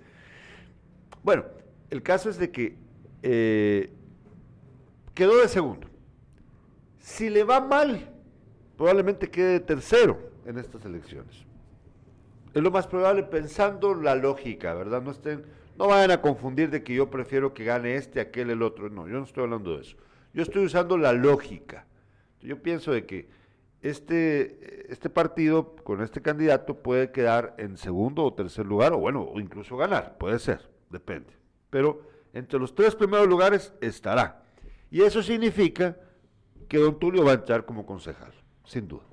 Bueno, 1.23 1.45
el 1.91 2.03
caso 2.03 2.29
es 2.29 2.39
de 2.39 2.51
que 2.51 2.77
eh, 3.23 3.93
quedó 5.15 5.41
de 5.41 5.47
segundo. 5.47 5.87
Si 6.99 7.31
le 7.31 7.45
va 7.45 7.61
mal, 7.61 8.11
probablemente 8.77 9.31
quede 9.31 9.53
de 9.53 9.61
tercero 9.61 10.19
en 10.45 10.59
estas 10.59 10.85
elecciones. 10.85 11.47
Es 12.53 12.61
lo 12.61 12.73
más 12.73 12.89
probable 12.89 13.23
pensando 13.23 13.95
la 13.95 14.17
lógica, 14.17 14.75
¿verdad? 14.75 15.03
No 15.03 15.13
estén, 15.13 15.45
no 15.77 15.87
vayan 15.87 16.11
a 16.11 16.21
confundir 16.21 16.69
de 16.69 16.83
que 16.83 16.95
yo 16.95 17.09
prefiero 17.09 17.55
que 17.55 17.63
gane 17.63 17.95
este, 17.95 18.19
aquel, 18.21 18.51
el 18.51 18.61
otro. 18.61 18.91
No, 18.91 19.07
yo 19.07 19.19
no 19.19 19.23
estoy 19.23 19.45
hablando 19.45 19.77
de 19.77 19.83
eso. 19.83 19.97
Yo 20.35 20.43
estoy 20.43 20.65
usando 20.65 20.99
la 20.99 21.13
lógica. 21.13 21.87
Yo 22.43 22.63
pienso 22.63 22.93
de 22.93 23.07
que 23.07 23.29
este, 23.83 24.91
este 24.93 25.11
partido 25.11 25.77
con 25.77 26.03
este 26.03 26.21
candidato 26.21 26.83
puede 26.83 27.13
quedar 27.13 27.55
en 27.59 27.77
segundo 27.77 28.25
o 28.25 28.35
tercer 28.35 28.67
lugar, 28.67 28.93
o 28.93 28.99
bueno, 28.99 29.23
o 29.23 29.41
incluso 29.41 29.77
ganar, 29.77 30.19
puede 30.19 30.39
ser, 30.39 30.69
depende. 30.91 31.33
Pero 31.71 32.03
entre 32.33 32.59
los 32.59 32.75
tres 32.75 32.95
primeros 32.95 33.29
lugares 33.29 33.73
estará. 33.81 34.43
Y 34.91 35.03
eso 35.03 35.23
significa 35.23 35.97
que 36.69 36.79
don 36.79 36.99
Tulio 36.99 37.25
va 37.25 37.33
a 37.33 37.35
entrar 37.35 37.65
como 37.65 37.87
concejal, 37.87 38.33
sin 38.65 38.89
duda. 38.89 39.05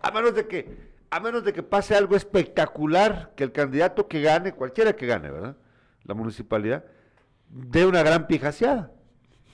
A 0.00 0.10
menos 0.10 0.34
de 0.34 0.46
que, 0.46 0.92
a 1.10 1.20
menos 1.20 1.44
de 1.44 1.52
que 1.52 1.62
pase 1.62 1.94
algo 1.94 2.16
espectacular, 2.16 3.32
que 3.36 3.44
el 3.44 3.52
candidato 3.52 4.08
que 4.08 4.20
gane, 4.20 4.52
cualquiera 4.52 4.94
que 4.94 5.06
gane, 5.06 5.30
¿verdad? 5.30 5.56
La 6.04 6.14
municipalidad, 6.14 6.84
dé 7.48 7.86
una 7.86 8.02
gran 8.02 8.26
pijaseada, 8.26 8.92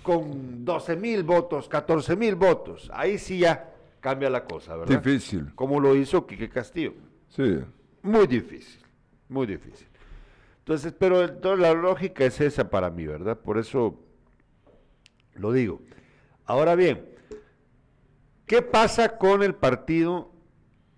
con 0.03 0.64
12 0.64 0.96
mil 0.96 1.22
votos, 1.22 1.68
14 1.68 2.16
mil 2.16 2.34
votos. 2.34 2.90
Ahí 2.94 3.18
sí 3.18 3.38
ya 3.38 3.74
cambia 4.01 4.30
la 4.30 4.44
cosa, 4.44 4.76
¿verdad? 4.76 5.01
Difícil. 5.01 5.55
Como 5.55 5.80
lo 5.80 5.94
hizo 5.94 6.26
Quique 6.26 6.49
Castillo. 6.49 6.94
Sí. 7.28 7.59
Muy 8.03 8.26
difícil, 8.26 8.80
muy 9.28 9.46
difícil. 9.46 9.86
Entonces, 10.61 10.94
pero 10.99 11.22
entonces 11.22 11.61
la 11.61 11.74
lógica 11.74 12.24
es 12.24 12.40
esa 12.40 12.70
para 12.70 12.90
mí, 12.90 13.07
¿verdad? 13.07 13.38
Por 13.38 13.59
eso 13.59 13.99
lo 15.34 15.53
digo. 15.53 15.80
Ahora 16.44 16.74
bien, 16.74 17.07
¿qué 18.46 18.62
pasa 18.62 19.18
con 19.18 19.42
el 19.42 19.55
partido 19.55 20.32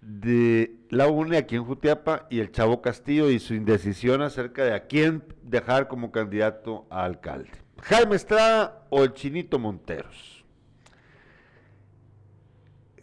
de 0.01 0.77
la 0.91 1.09
UNE 1.09 1.37
aquí 1.37 1.57
en 1.57 1.65
Jutiapa 1.65 2.27
y 2.31 2.41
el 2.41 2.51
Chavo 2.51 2.83
Castillo 2.83 3.31
y 3.31 3.39
su 3.39 3.55
indecisión 3.55 4.23
acerca 4.23 4.65
de 4.65 4.75
a 4.75 4.87
quién 4.87 5.23
dejar 5.43 5.89
como 5.89 6.11
candidato 6.11 6.87
a 6.91 7.05
alcalde? 7.05 7.51
¿Jaime 7.83 8.17
Estrada 8.17 8.87
o 8.91 9.03
el 9.05 9.13
Chinito 9.15 9.59
Monteros? 9.59 10.45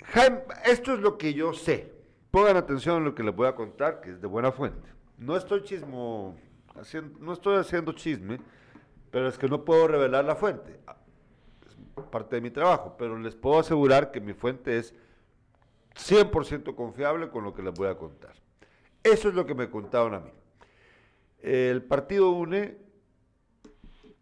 Jaime, 0.06 0.42
esto 0.66 0.94
es 0.94 1.00
lo 1.00 1.18
que 1.18 1.34
yo 1.34 1.54
sé. 1.54 1.94
Pongan 2.32 2.58
atención 2.58 3.02
a 3.02 3.06
lo 3.06 3.16
que 3.16 3.24
les 3.24 3.36
voy 3.36 3.48
a 3.48 3.56
contar, 3.56 4.02
que 4.02 4.12
es 4.12 4.22
de 4.22 4.28
buena 4.28 4.52
fuente. 4.52 4.90
No 5.18 5.36
estoy 5.36 5.64
chismo, 5.64 6.36
haciendo, 6.76 7.20
no 7.20 7.34
estoy 7.34 7.58
haciendo 7.58 7.94
chisme, 7.94 8.40
pero 9.12 9.28
es 9.28 9.38
que 9.38 9.48
no 9.48 9.66
puedo 9.66 9.88
revelar 9.88 10.26
la 10.26 10.36
fuente. 10.36 10.80
Es 11.66 12.04
parte 12.06 12.36
de 12.36 12.42
mi 12.42 12.52
trabajo, 12.52 12.96
pero 12.98 13.18
les 13.18 13.36
puedo 13.36 13.60
asegurar 13.60 14.12
que 14.12 14.22
mi 14.22 14.34
fuente 14.34 14.78
es 14.78 14.94
100% 15.96 16.76
confiable 16.76 17.30
con 17.30 17.44
lo 17.44 17.54
que 17.54 17.64
les 17.64 17.74
voy 17.74 17.88
a 17.88 17.98
contar. 17.98 18.36
Eso 19.04 19.30
es 19.30 19.36
lo 19.36 19.46
que 19.46 19.56
me 19.56 19.70
contaron 19.70 20.14
a 20.14 20.20
mí. 20.20 20.32
El 21.42 21.84
partido 21.84 22.32
UNE, 22.32 22.78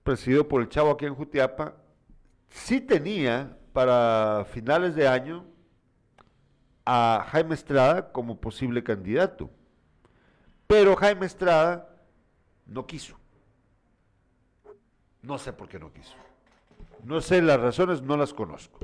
presidido 0.06 0.48
por 0.48 0.62
el 0.62 0.70
Chavo 0.70 0.92
aquí 0.92 1.06
en 1.06 1.16
Jutiapa, 1.16 1.74
sí 2.48 2.80
tenía 2.80 3.58
para 3.74 4.46
finales 4.46 4.96
de 4.96 5.08
año 5.08 5.44
a 6.86 7.26
Jaime 7.30 7.56
Estrada 7.56 8.12
como 8.12 8.40
posible 8.40 8.84
candidato. 8.84 9.50
Pero 10.68 10.96
Jaime 10.96 11.26
Estrada 11.26 11.90
no 12.68 12.86
quiso. 12.86 13.18
No 15.24 15.40
sé 15.40 15.52
por 15.52 15.68
qué 15.68 15.80
no 15.80 15.92
quiso. 15.92 16.14
No 17.04 17.20
sé 17.20 17.42
las 17.42 17.60
razones, 17.60 18.04
no 18.04 18.16
las 18.16 18.32
conozco. 18.32 18.80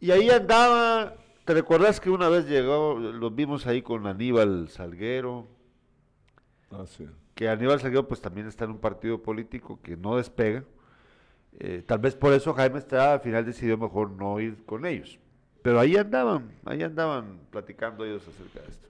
Y 0.00 0.10
ahí 0.10 0.28
andaba, 0.28 1.14
¿te 1.46 1.54
recuerdas 1.54 1.98
que 1.98 2.10
una 2.10 2.28
vez 2.28 2.46
llegó, 2.46 2.98
los 2.98 3.34
vimos 3.34 3.66
ahí 3.66 3.80
con 3.80 4.06
Aníbal 4.06 4.68
Salguero? 4.68 5.48
Ah, 6.70 6.84
sí. 6.86 7.08
Que 7.34 7.48
Aníbal 7.48 7.80
Salguero 7.80 8.06
pues 8.06 8.20
también 8.20 8.46
está 8.46 8.64
en 8.64 8.72
un 8.72 8.78
partido 8.78 9.22
político 9.22 9.80
que 9.82 9.96
no 9.96 10.16
despega. 10.16 10.64
Eh, 11.58 11.82
tal 11.86 11.98
vez 11.98 12.14
por 12.14 12.32
eso 12.32 12.52
Jaime 12.54 12.78
Estrada 12.78 13.14
al 13.14 13.20
final 13.20 13.44
decidió 13.44 13.76
mejor 13.78 14.10
no 14.10 14.40
ir 14.40 14.64
con 14.64 14.86
ellos. 14.86 15.18
Pero 15.62 15.80
ahí 15.80 15.96
andaban, 15.96 16.52
ahí 16.64 16.82
andaban 16.82 17.40
platicando 17.50 18.04
ellos 18.04 18.26
acerca 18.28 18.60
de 18.60 18.68
esto. 18.68 18.88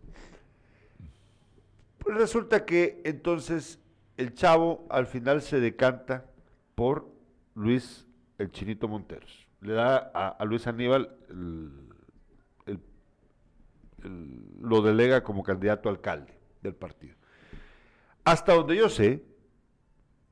Pues 1.99 2.16
resulta 2.18 2.64
que 2.64 3.01
entonces 3.05 3.78
el 4.16 4.34
chavo 4.34 4.86
al 4.90 5.07
final 5.07 5.40
se 5.40 5.61
decanta 5.61 6.26
por 6.74 7.09
Luis 7.55 8.07
el 8.38 8.51
Chinito 8.51 8.88
Monteros. 8.88 9.47
Le 9.61 9.72
da 9.72 9.97
a, 10.12 10.45
Luis 10.45 10.66
Aníbal 10.66 11.16
el, 11.30 11.70
lo 14.61 14.82
delega 14.82 15.22
como 15.22 15.42
candidato 15.42 15.88
alcalde 15.88 16.34
del 16.62 16.74
partido. 16.74 17.14
Hasta 18.25 18.55
donde 18.55 18.77
yo 18.77 18.89
sé, 18.89 19.22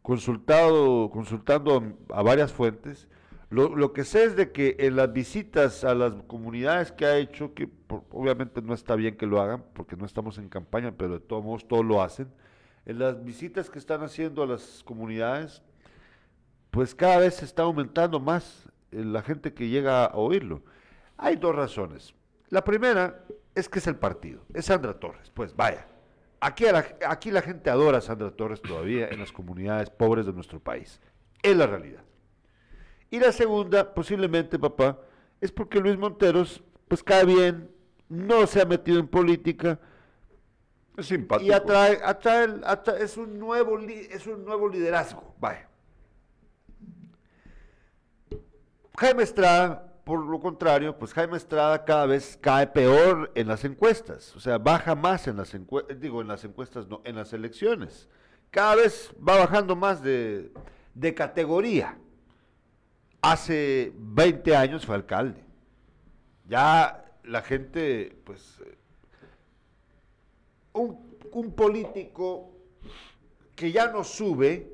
consultado, 0.00 1.10
consultando 1.10 1.96
a 2.10 2.22
varias 2.22 2.52
fuentes, 2.52 3.08
lo, 3.52 3.92
que 3.92 4.04
sé 4.04 4.24
es 4.24 4.34
de 4.34 4.50
que 4.50 4.76
en 4.78 4.96
las 4.96 5.12
visitas 5.12 5.84
a 5.84 5.94
las 5.94 6.14
comunidades 6.26 6.90
que 6.90 7.04
ha 7.04 7.18
hecho, 7.18 7.52
que 7.52 7.68
obviamente 8.10 8.62
no 8.62 8.72
está 8.72 8.96
bien 8.96 9.18
que 9.18 9.26
lo 9.26 9.42
hagan, 9.42 9.62
porque 9.74 9.94
no 9.94 10.06
estamos 10.06 10.38
en 10.38 10.48
campaña, 10.48 10.94
pero 10.96 11.14
de 11.14 11.20
todos 11.20 11.44
modos 11.44 11.68
todos 11.68 11.84
lo 11.84 12.00
hacen, 12.00 12.32
en 12.86 12.98
las 12.98 13.22
visitas 13.22 13.68
que 13.68 13.78
están 13.78 14.02
haciendo 14.02 14.42
a 14.42 14.46
las 14.46 14.82
comunidades, 14.84 15.62
pues 16.70 16.94
cada 16.94 17.18
vez 17.18 17.34
se 17.36 17.44
está 17.44 17.64
aumentando 17.64 18.18
más 18.18 18.70
eh, 18.90 19.04
la 19.04 19.20
gente 19.20 19.52
que 19.52 19.68
llega 19.68 20.06
a 20.06 20.16
oírlo. 20.16 20.62
Hay 21.18 21.36
dos 21.36 21.54
razones. 21.54 22.14
La 22.48 22.64
primera 22.64 23.22
es 23.54 23.68
que 23.68 23.80
es 23.80 23.86
el 23.86 23.96
partido, 23.96 24.46
es 24.54 24.64
Sandra 24.64 24.98
Torres, 24.98 25.30
pues 25.30 25.54
vaya. 25.54 25.91
Aquí, 26.44 26.64
la, 26.64 26.84
aquí 27.06 27.30
la 27.30 27.40
gente 27.40 27.70
adora 27.70 27.98
a 27.98 28.00
Sandra 28.00 28.32
Torres 28.32 28.60
todavía 28.60 29.06
en 29.08 29.20
las 29.20 29.30
comunidades 29.30 29.90
pobres 29.90 30.26
de 30.26 30.32
nuestro 30.32 30.58
país. 30.58 31.00
Es 31.40 31.56
la 31.56 31.68
realidad. 31.68 32.02
Y 33.10 33.20
la 33.20 33.30
segunda, 33.30 33.94
posiblemente, 33.94 34.58
papá, 34.58 34.98
es 35.40 35.52
porque 35.52 35.78
Luis 35.78 35.96
Monteros, 35.96 36.64
pues 36.88 37.02
cae 37.04 37.24
bien, 37.24 37.70
no 38.08 38.46
se 38.48 38.60
ha 38.60 38.64
metido 38.64 38.98
en 38.98 39.06
política 39.06 39.78
Es 40.96 41.06
simpático. 41.06 41.48
y 41.48 41.52
atrae, 41.52 42.00
atrae, 42.02 42.48
es 43.04 43.16
un 43.16 43.38
nuevo, 43.38 43.76
li- 43.76 44.08
es 44.10 44.26
un 44.26 44.44
nuevo 44.44 44.68
liderazgo. 44.68 45.36
Vaya. 45.38 45.68
Jaime 48.98 49.22
Estrada, 49.22 49.91
por 50.04 50.24
lo 50.24 50.40
contrario, 50.40 50.98
pues 50.98 51.12
Jaime 51.14 51.36
Estrada 51.36 51.84
cada 51.84 52.06
vez 52.06 52.36
cae 52.40 52.66
peor 52.66 53.30
en 53.34 53.46
las 53.46 53.64
encuestas, 53.64 54.34
o 54.34 54.40
sea, 54.40 54.58
baja 54.58 54.94
más 54.94 55.28
en 55.28 55.36
las 55.36 55.54
encuestas, 55.54 56.00
digo, 56.00 56.20
en 56.20 56.28
las 56.28 56.44
encuestas 56.44 56.88
no, 56.88 57.00
en 57.04 57.14
las 57.14 57.32
elecciones. 57.32 58.08
Cada 58.50 58.74
vez 58.74 59.14
va 59.16 59.38
bajando 59.38 59.76
más 59.76 60.02
de, 60.02 60.52
de 60.94 61.14
categoría. 61.14 61.96
Hace 63.20 63.92
20 63.96 64.56
años 64.56 64.84
fue 64.84 64.96
alcalde. 64.96 65.42
Ya 66.48 67.04
la 67.22 67.42
gente, 67.42 68.20
pues, 68.24 68.60
eh, 68.66 68.76
un 70.74 71.52
político 71.54 72.52
que 73.54 73.70
ya 73.70 73.86
no 73.86 74.02
sube, 74.02 74.72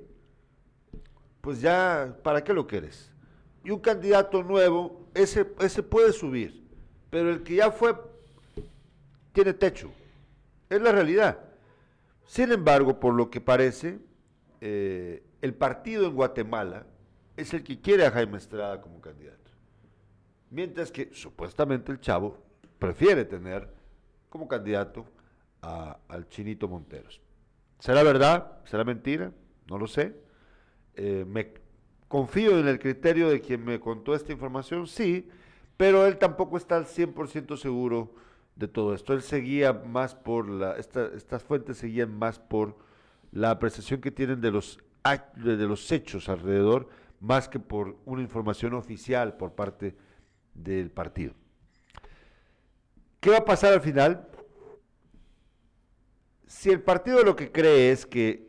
pues 1.42 1.60
ya, 1.60 2.16
¿para 2.22 2.42
qué 2.42 2.54
lo 2.54 2.66
quieres? 2.66 3.12
Y 3.64 3.70
un 3.70 3.80
candidato 3.80 4.42
nuevo, 4.42 5.07
ese, 5.22 5.82
puede 5.82 6.12
subir, 6.12 6.66
pero 7.10 7.30
el 7.30 7.42
que 7.42 7.56
ya 7.56 7.70
fue, 7.70 7.94
tiene 9.32 9.52
techo. 9.54 9.90
Es 10.68 10.80
la 10.80 10.92
realidad. 10.92 11.38
Sin 12.26 12.52
embargo, 12.52 13.00
por 13.00 13.14
lo 13.14 13.30
que 13.30 13.40
parece, 13.40 13.98
eh, 14.60 15.22
el 15.40 15.54
partido 15.54 16.06
en 16.06 16.14
Guatemala 16.14 16.86
es 17.36 17.54
el 17.54 17.62
que 17.62 17.80
quiere 17.80 18.04
a 18.04 18.10
Jaime 18.10 18.36
Estrada 18.38 18.80
como 18.80 19.00
candidato. 19.00 19.38
Mientras 20.50 20.90
que 20.90 21.10
supuestamente 21.12 21.92
el 21.92 22.00
chavo 22.00 22.38
prefiere 22.78 23.24
tener 23.24 23.68
como 24.28 24.46
candidato 24.48 25.06
a- 25.62 25.98
al 26.08 26.28
Chinito 26.28 26.68
Monteros. 26.68 27.20
¿Será 27.78 28.02
verdad? 28.02 28.58
¿Será 28.64 28.84
mentira? 28.84 29.32
No 29.68 29.78
lo 29.78 29.86
sé. 29.86 30.14
Eh, 30.94 31.24
me 31.26 31.54
confío 32.08 32.58
en 32.58 32.68
el 32.68 32.78
criterio 32.78 33.28
de 33.28 33.40
quien 33.40 33.64
me 33.64 33.80
contó 33.80 34.14
esta 34.14 34.32
información, 34.32 34.86
sí, 34.86 35.28
pero 35.76 36.06
él 36.06 36.18
tampoco 36.18 36.56
está 36.56 36.76
al 36.76 36.86
100% 36.86 37.56
seguro 37.56 38.12
de 38.56 38.66
todo 38.68 38.94
esto. 38.94 39.12
Él 39.12 39.22
seguía 39.22 39.72
más 39.72 40.14
por 40.14 40.48
la, 40.48 40.76
esta- 40.76 41.10
estas 41.14 41.42
fuentes 41.44 41.76
seguían 41.78 42.18
más 42.18 42.38
por 42.38 42.76
la 43.30 43.50
apreciación 43.50 44.00
que 44.00 44.10
tienen 44.10 44.40
de 44.40 44.50
los, 44.50 44.78
de 45.36 45.56
los 45.66 45.90
hechos 45.92 46.28
alrededor, 46.28 46.88
más 47.20 47.48
que 47.48 47.60
por 47.60 47.96
una 48.04 48.22
información 48.22 48.74
oficial 48.74 49.36
por 49.36 49.52
parte 49.52 49.94
del 50.54 50.90
partido. 50.90 51.34
¿Qué 53.20 53.30
va 53.30 53.38
a 53.38 53.44
pasar 53.44 53.72
al 53.74 53.80
final? 53.80 54.28
Si 56.46 56.70
el 56.70 56.80
partido 56.80 57.22
lo 57.22 57.36
que 57.36 57.52
cree 57.52 57.90
es 57.92 58.06
que 58.06 58.48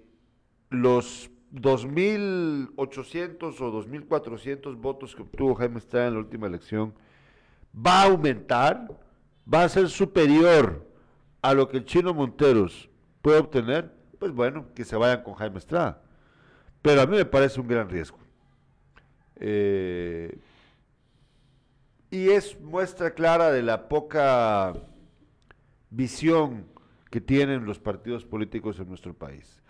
los 0.70 1.30
2.800 1.54 3.62
o 3.62 3.84
2.400 3.84 4.76
votos 4.76 5.16
que 5.16 5.24
obtuvo 5.24 5.56
Jaime 5.56 5.80
Estrada 5.80 6.08
en 6.08 6.14
la 6.14 6.20
última 6.20 6.48
elección 6.48 6.94
va 7.76 8.02
a 8.02 8.06
aumentar, 8.06 8.88
va 9.52 9.64
a 9.64 9.70
ser 9.70 9.90
superior 9.90 10.88
a 11.42 11.54
lo 11.54 11.70
que 11.70 11.78
el 11.78 11.86
chino 11.86 12.14
Monteros 12.14 12.90
puede 13.22 13.40
obtener, 13.40 13.94
pues 14.20 14.32
bueno, 14.32 14.68
que 14.74 14.86
se 14.86 14.96
vayan 14.96 15.24
con 15.24 15.36
Jaime 15.36 15.58
Estrada. 15.58 16.02
Pero 16.82 17.02
a 17.02 17.06
mí 17.06 17.18
me 17.18 17.26
parece 17.26 17.60
un 17.60 17.68
gran 17.68 17.90
riesgo. 17.90 18.18
Eh, 19.36 20.40
y 22.12 22.30
es 22.30 22.60
muestra 22.60 23.12
clara 23.12 23.52
de 23.52 23.62
la 23.62 23.88
poca 23.88 24.74
visión 25.90 26.66
que 27.10 27.22
tienen 27.22 27.66
los 27.66 27.80
partidos 27.80 28.26
políticos 28.26 28.80
en 28.80 28.90
nuestro 28.90 29.14
país. 29.14 29.62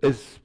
Es, 0.00 0.40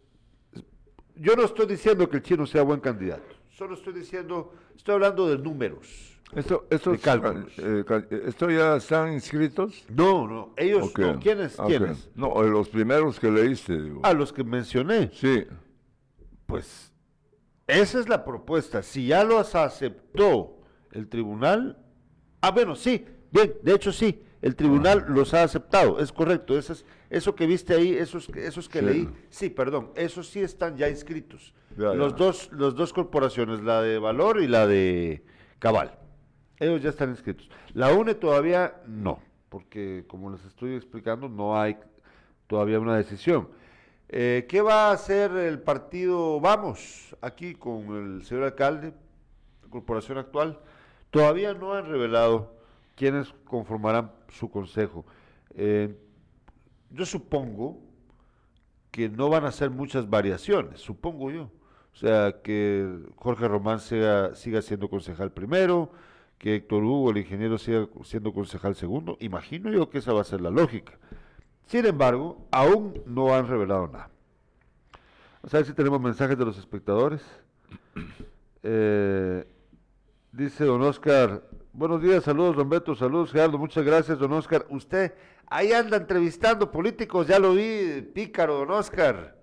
yo 1.21 1.35
no 1.35 1.43
estoy 1.45 1.67
diciendo 1.67 2.09
que 2.09 2.17
el 2.17 2.23
chino 2.23 2.45
sea 2.45 2.63
buen 2.63 2.79
candidato, 2.79 3.35
solo 3.49 3.75
estoy 3.75 3.93
diciendo, 3.93 4.53
estoy 4.75 4.95
hablando 4.95 5.27
de 5.29 5.37
números. 5.37 6.07
Esto, 6.33 6.65
estos, 6.69 6.93
De 6.93 6.99
cálculos. 6.99 7.51
eh, 7.57 7.83
¿Esto 8.25 8.49
ya 8.49 8.77
están 8.77 9.11
inscritos? 9.13 9.83
No, 9.89 10.25
no, 10.27 10.53
ellos, 10.55 10.83
Ok. 10.89 10.99
no, 10.99 11.19
¿quiénes? 11.19 11.59
Ok. 11.59 11.67
¿Quiénes? 11.67 12.09
No, 12.15 12.41
eh, 12.43 12.49
los 12.49 12.69
primeros 12.69 13.19
que 13.19 13.29
leíste, 13.29 13.81
digo. 13.81 13.99
A 14.03 14.13
los 14.13 14.31
que 14.31 14.43
mencioné. 14.45 15.11
Sí. 15.13 15.45
Pues 16.45 16.93
esa 17.67 17.99
es 17.99 18.07
la 18.07 18.23
propuesta. 18.23 18.81
Si 18.81 19.07
ya 19.07 19.23
los 19.25 19.55
aceptó 19.55 20.57
el 20.93 21.07
tribunal, 21.09 21.77
ah, 22.41 22.51
bueno, 22.51 22.75
sí, 22.75 23.05
bien, 23.31 23.53
de 23.61 23.73
hecho 23.73 23.91
sí, 23.91 24.23
el 24.41 24.55
tribunal 24.55 25.05
los 25.09 25.33
ha 25.33 25.43
aceptado, 25.43 25.99
es 25.99 26.11
correcto. 26.11 26.57
Eso, 26.57 26.73
es, 26.73 26.85
eso 27.09 27.35
que 27.35 27.45
viste 27.45 27.73
ahí, 27.75 27.93
esos, 27.93 28.27
que- 28.27 28.45
esos 28.47 28.67
que 28.69 28.79
Sí. 28.79 28.85
leí, 28.85 29.09
sí, 29.29 29.49
perdón, 29.49 29.91
esos 29.95 30.27
sí 30.27 30.39
están 30.41 30.77
ya 30.77 30.89
inscritos. 30.89 31.53
Ya, 31.77 31.93
los 31.93 32.13
ya. 32.13 32.17
dos, 32.17 32.49
las 32.53 32.75
dos 32.75 32.91
corporaciones, 32.93 33.61
la 33.61 33.81
de 33.81 33.97
Valor 33.99 34.41
y 34.41 34.47
la 34.47 34.67
de 34.67 35.23
Cabal. 35.59 35.97
Ellos 36.59 36.81
ya 36.81 36.89
están 36.89 37.09
inscritos. 37.09 37.49
La 37.73 37.93
UNE 37.93 38.15
todavía 38.15 38.81
no, 38.87 39.19
porque 39.49 40.05
como 40.07 40.29
les 40.31 40.43
estoy 40.45 40.75
explicando, 40.75 41.27
no 41.29 41.59
hay 41.59 41.77
todavía 42.47 42.79
una 42.79 42.97
decisión. 42.97 43.49
Eh, 44.09 44.45
¿Qué 44.49 44.61
va 44.61 44.89
a 44.89 44.91
hacer 44.91 45.31
el 45.31 45.59
partido 45.59 46.39
Vamos 46.41 47.15
aquí 47.21 47.55
con 47.55 47.95
el 48.17 48.25
señor 48.25 48.43
alcalde, 48.43 48.93
la 49.63 49.69
corporación 49.69 50.17
actual? 50.17 50.59
Todavía 51.11 51.53
no 51.53 51.73
han 51.73 51.85
revelado 51.89 52.53
quiénes 53.01 53.33
conformarán 53.45 54.11
su 54.27 54.51
consejo. 54.51 55.07
Eh, 55.55 55.97
yo 56.91 57.03
supongo 57.03 57.79
que 58.91 59.09
no 59.09 59.27
van 59.27 59.43
a 59.43 59.47
hacer 59.47 59.71
muchas 59.71 60.07
variaciones, 60.07 60.81
supongo 60.81 61.31
yo. 61.31 61.49
O 61.91 61.95
sea, 61.95 62.41
que 62.43 62.99
Jorge 63.15 63.47
Román 63.47 63.79
sea, 63.79 64.35
siga 64.35 64.61
siendo 64.61 64.87
concejal 64.87 65.31
primero, 65.31 65.91
que 66.37 66.57
Héctor 66.57 66.83
Hugo, 66.83 67.09
el 67.09 67.17
ingeniero, 67.17 67.57
siga 67.57 67.87
siendo 68.03 68.33
concejal 68.33 68.75
segundo. 68.75 69.17
Imagino 69.19 69.71
yo 69.71 69.89
que 69.89 69.97
esa 69.97 70.13
va 70.13 70.21
a 70.21 70.23
ser 70.23 70.39
la 70.39 70.51
lógica. 70.51 70.99
Sin 71.65 71.87
embargo, 71.87 72.45
aún 72.51 73.01
no 73.07 73.33
han 73.33 73.47
revelado 73.47 73.87
nada. 73.87 74.11
Vamos 75.41 75.55
a 75.55 75.57
ver 75.57 75.65
si 75.65 75.73
tenemos 75.73 75.99
mensajes 75.99 76.37
de 76.37 76.45
los 76.45 76.59
espectadores. 76.59 77.23
Eh, 78.61 79.43
dice 80.31 80.65
don 80.65 80.83
Oscar, 80.83 81.41
buenos 81.73 82.01
días, 82.01 82.23
saludos 82.23 82.55
don 82.55 82.69
Beto, 82.69 82.95
saludos 82.95 83.31
Gerardo, 83.31 83.57
muchas 83.57 83.83
gracias 83.83 84.19
don 84.19 84.33
Oscar. 84.33 84.65
Usted 84.69 85.13
ahí 85.47 85.71
anda 85.71 85.97
entrevistando 85.97 86.71
políticos, 86.71 87.27
ya 87.27 87.39
lo 87.39 87.53
vi, 87.53 88.01
pícaro 88.13 88.59
don 88.59 88.71
Oscar. 88.71 89.37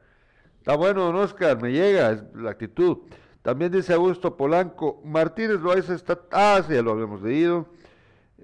Está 0.58 0.76
bueno 0.76 1.04
don 1.04 1.16
Oscar, 1.16 1.60
me 1.60 1.72
llega, 1.72 2.12
es 2.12 2.24
la 2.34 2.50
actitud. 2.50 2.98
También 3.42 3.72
dice 3.72 3.94
Augusto 3.94 4.36
Polanco, 4.36 5.00
Martínez 5.04 5.60
Loaiza 5.60 5.94
está, 5.94 6.20
ah, 6.30 6.60
sí, 6.66 6.74
ya 6.74 6.82
lo 6.82 6.92
habíamos 6.92 7.22
leído. 7.22 7.68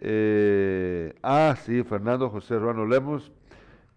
Eh, 0.00 1.14
ah, 1.22 1.54
sí, 1.64 1.82
Fernando 1.82 2.30
José 2.30 2.58
Ruano 2.58 2.86
Lemos 2.86 3.30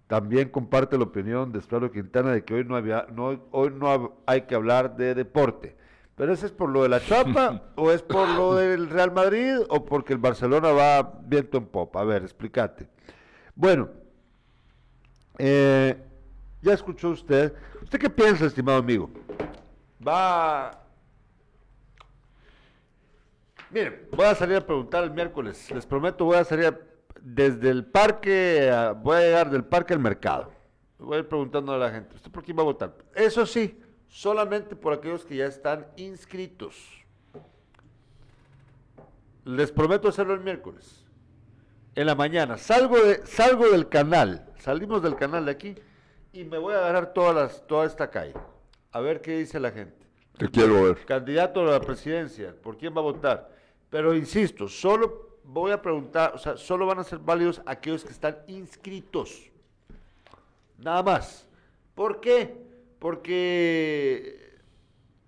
también 0.08 0.50
comparte 0.50 0.98
la 0.98 1.04
opinión 1.04 1.52
de 1.52 1.60
Estuardo 1.60 1.92
Quintana 1.92 2.32
de 2.32 2.44
que 2.44 2.54
hoy 2.54 2.64
no, 2.64 2.76
había, 2.76 3.08
no, 3.14 3.42
hoy 3.52 3.72
no 3.72 4.18
hay 4.26 4.42
que 4.42 4.56
hablar 4.56 4.96
de 4.96 5.14
deporte. 5.14 5.77
¿Pero 6.18 6.34
eso 6.34 6.48
es 6.48 6.52
por 6.52 6.70
lo 6.70 6.82
de 6.82 6.90
la 6.90 7.00
chapa 7.00 7.62
o 7.76 7.92
es 7.92 8.02
por 8.02 8.28
lo 8.28 8.56
del 8.56 8.90
Real 8.90 9.12
Madrid 9.12 9.58
o 9.70 9.86
porque 9.86 10.14
el 10.14 10.20
Barcelona 10.20 10.72
va 10.72 11.20
viento 11.24 11.60
en 11.60 11.68
popa? 11.68 12.02
A 12.02 12.04
ver, 12.04 12.24
explícate. 12.24 12.90
Bueno, 13.56 13.88
eh, 15.38 15.96
ya 16.64 16.74
escuchó 16.74 17.10
usted. 17.10 17.54
¿Usted 17.84 18.00
qué 18.00 18.10
piensa, 18.10 18.46
estimado 18.48 18.80
amigo? 18.80 19.12
Va... 20.06 20.72
Miren, 23.70 24.08
voy 24.12 24.26
a 24.26 24.34
salir 24.34 24.58
a 24.58 24.66
preguntar 24.66 25.04
el 25.04 25.12
miércoles. 25.12 25.70
Les 25.72 25.86
prometo, 25.86 26.26
voy 26.26 26.38
a 26.38 26.44
salir 26.44 26.66
a... 26.66 26.80
desde 27.22 27.70
el 27.70 27.86
parque, 27.86 28.72
a- 28.72 28.94
voy 28.94 29.18
a 29.18 29.20
llegar 29.22 29.50
del 29.52 29.66
parque 29.66 29.94
al 29.94 30.00
mercado. 30.00 30.52
Voy 30.98 31.18
a 31.18 31.20
ir 31.20 31.28
preguntando 31.28 31.74
a 31.74 31.78
la 31.78 31.92
gente, 31.92 32.16
¿usted 32.16 32.32
por 32.32 32.44
quién 32.44 32.58
va 32.58 32.62
a 32.62 32.66
votar? 32.66 32.96
Eso 33.14 33.46
sí, 33.46 33.80
solamente 34.08 34.76
por 34.76 34.94
aquellos 34.94 35.26
que 35.26 35.38
ya 35.38 35.46
están 35.46 35.88
inscritos. 35.98 36.76
Les 39.46 39.72
prometo 39.72 40.10
hacerlo 40.10 40.34
el 40.34 40.42
miércoles. 40.42 41.06
En 41.96 42.06
la 42.06 42.16
mañana. 42.16 42.58
Salgo, 42.58 42.98
de, 42.98 43.26
salgo 43.26 43.70
del 43.70 43.90
canal. 43.90 44.46
Salimos 44.60 45.02
del 45.02 45.16
canal 45.16 45.46
de 45.46 45.52
aquí 45.52 45.76
y 46.34 46.44
me 46.44 46.58
voy 46.58 46.74
a 46.74 46.80
agarrar 46.80 47.14
todas 47.14 47.36
las, 47.36 47.68
toda 47.68 47.86
esta 47.86 48.10
calle. 48.10 48.34
A 48.92 49.00
ver 49.00 49.22
qué 49.22 49.38
dice 49.38 49.60
la 49.60 49.72
gente. 49.72 50.06
Te 50.38 50.50
quiero 50.50 50.84
ver. 50.84 51.06
Candidato 51.06 51.62
a 51.62 51.72
la 51.72 51.82
presidencia, 51.82 52.54
¿por 52.62 52.78
quién 52.78 52.96
va 52.96 53.00
a 53.00 53.04
votar? 53.04 53.52
Pero 53.90 54.14
insisto, 54.14 54.68
solo 54.68 55.40
voy 55.44 55.72
a 55.72 55.82
preguntar, 55.82 56.34
o 56.36 56.38
sea, 56.38 56.58
solo 56.58 56.86
van 56.86 57.00
a 57.00 57.04
ser 57.04 57.20
válidos 57.20 57.62
aquellos 57.66 58.04
que 58.04 58.12
están 58.12 58.38
inscritos. 58.48 59.50
Nada 60.78 61.02
más. 61.02 61.48
¿Por 61.96 62.20
qué? 62.20 62.67
Porque 63.00 64.56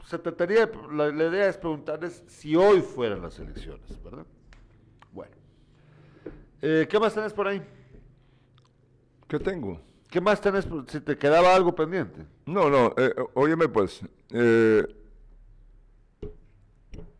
se 0.05 0.17
trataría, 0.19 0.65
de- 0.65 0.77
la, 0.93 1.07
la 1.11 1.23
idea 1.27 1.47
es 1.49 1.57
preguntarles 1.57 2.23
si 2.27 2.55
hoy 2.55 2.81
fueran 2.81 3.21
las 3.21 3.37
elecciones, 3.39 4.01
¿verdad? 4.03 4.25
Bueno. 5.13 5.31
Eh, 6.61 6.87
¿Qué 6.89 6.99
más 6.99 7.13
tenés 7.13 7.33
por 7.33 7.47
ahí? 7.47 7.61
¿Qué 9.27 9.39
tengo? 9.39 9.79
¿Qué 10.09 10.19
más 10.19 10.41
tenés? 10.41 10.67
Si 10.87 10.99
te 11.01 11.17
quedaba 11.17 11.53
algo 11.55 11.75
pendiente. 11.75 12.25
No, 12.47 12.69
no, 12.69 12.93
eh, 12.97 13.13
óyeme 13.35 13.69
pues, 13.69 14.01
eh, 14.31 14.83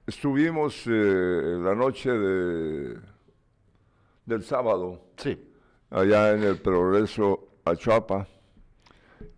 estuvimos 0.07 0.83
eh, 0.87 1.57
la 1.61 1.75
noche 1.75 2.09
de, 2.11 2.97
del 4.25 4.43
sábado 4.43 5.01
Sí. 5.17 5.37
allá 5.91 6.31
en 6.33 6.43
el 6.43 6.57
Progreso 6.57 7.47
Achuapa 7.63 8.27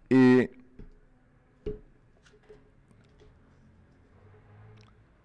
y 0.09 0.47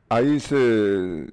ahí 0.08 0.40
se, 0.40 1.26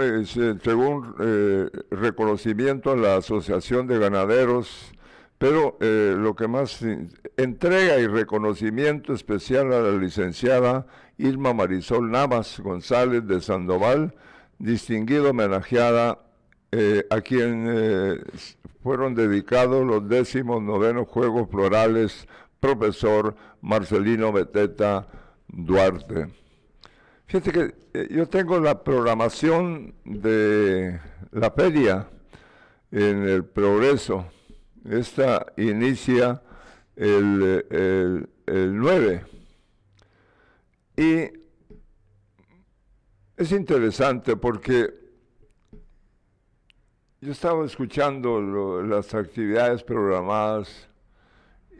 eh, 0.00 0.24
se 0.24 0.74
un 0.74 1.14
eh, 1.20 1.68
reconocimiento 1.90 2.92
a 2.92 2.96
la 2.96 3.16
Asociación 3.16 3.86
de 3.86 3.98
Ganaderos, 3.98 4.92
pero 5.38 5.76
eh, 5.80 6.14
lo 6.16 6.34
que 6.34 6.48
más 6.48 6.82
entrega 7.36 7.98
y 7.98 8.06
reconocimiento 8.06 9.12
especial 9.12 9.72
a 9.72 9.80
la 9.80 9.92
licenciada 9.92 10.86
Irma 11.18 11.52
Marisol 11.52 12.10
Navas 12.10 12.60
González 12.60 13.26
de 13.26 13.40
Sandoval, 13.40 14.14
distinguida 14.58 15.30
homenajeada 15.30 16.20
eh, 16.72 17.06
a 17.10 17.20
quien 17.20 18.22
fueron 18.82 19.14
dedicados 19.14 19.84
los 19.86 20.08
décimos 20.08 20.62
novenos 20.62 21.08
Juegos 21.08 21.48
Florales, 21.50 22.26
profesor 22.60 23.36
Marcelino 23.66 24.32
Beteta 24.32 25.08
Duarte. 25.48 26.28
Fíjate 27.26 27.52
que 27.52 27.74
eh, 27.94 28.08
yo 28.12 28.28
tengo 28.28 28.60
la 28.60 28.84
programación 28.84 29.92
de 30.04 31.00
la 31.32 31.50
feria 31.50 32.08
en 32.92 33.26
el 33.26 33.44
Progreso. 33.44 34.26
Esta 34.88 35.46
inicia 35.56 36.40
el, 36.94 37.66
el, 37.68 38.28
el 38.46 38.76
9. 38.76 39.24
Y 40.96 41.22
es 43.36 43.50
interesante 43.50 44.36
porque 44.36 44.94
yo 47.20 47.32
estaba 47.32 47.66
escuchando 47.66 48.40
las 48.84 49.12
actividades 49.12 49.82
programadas 49.82 50.88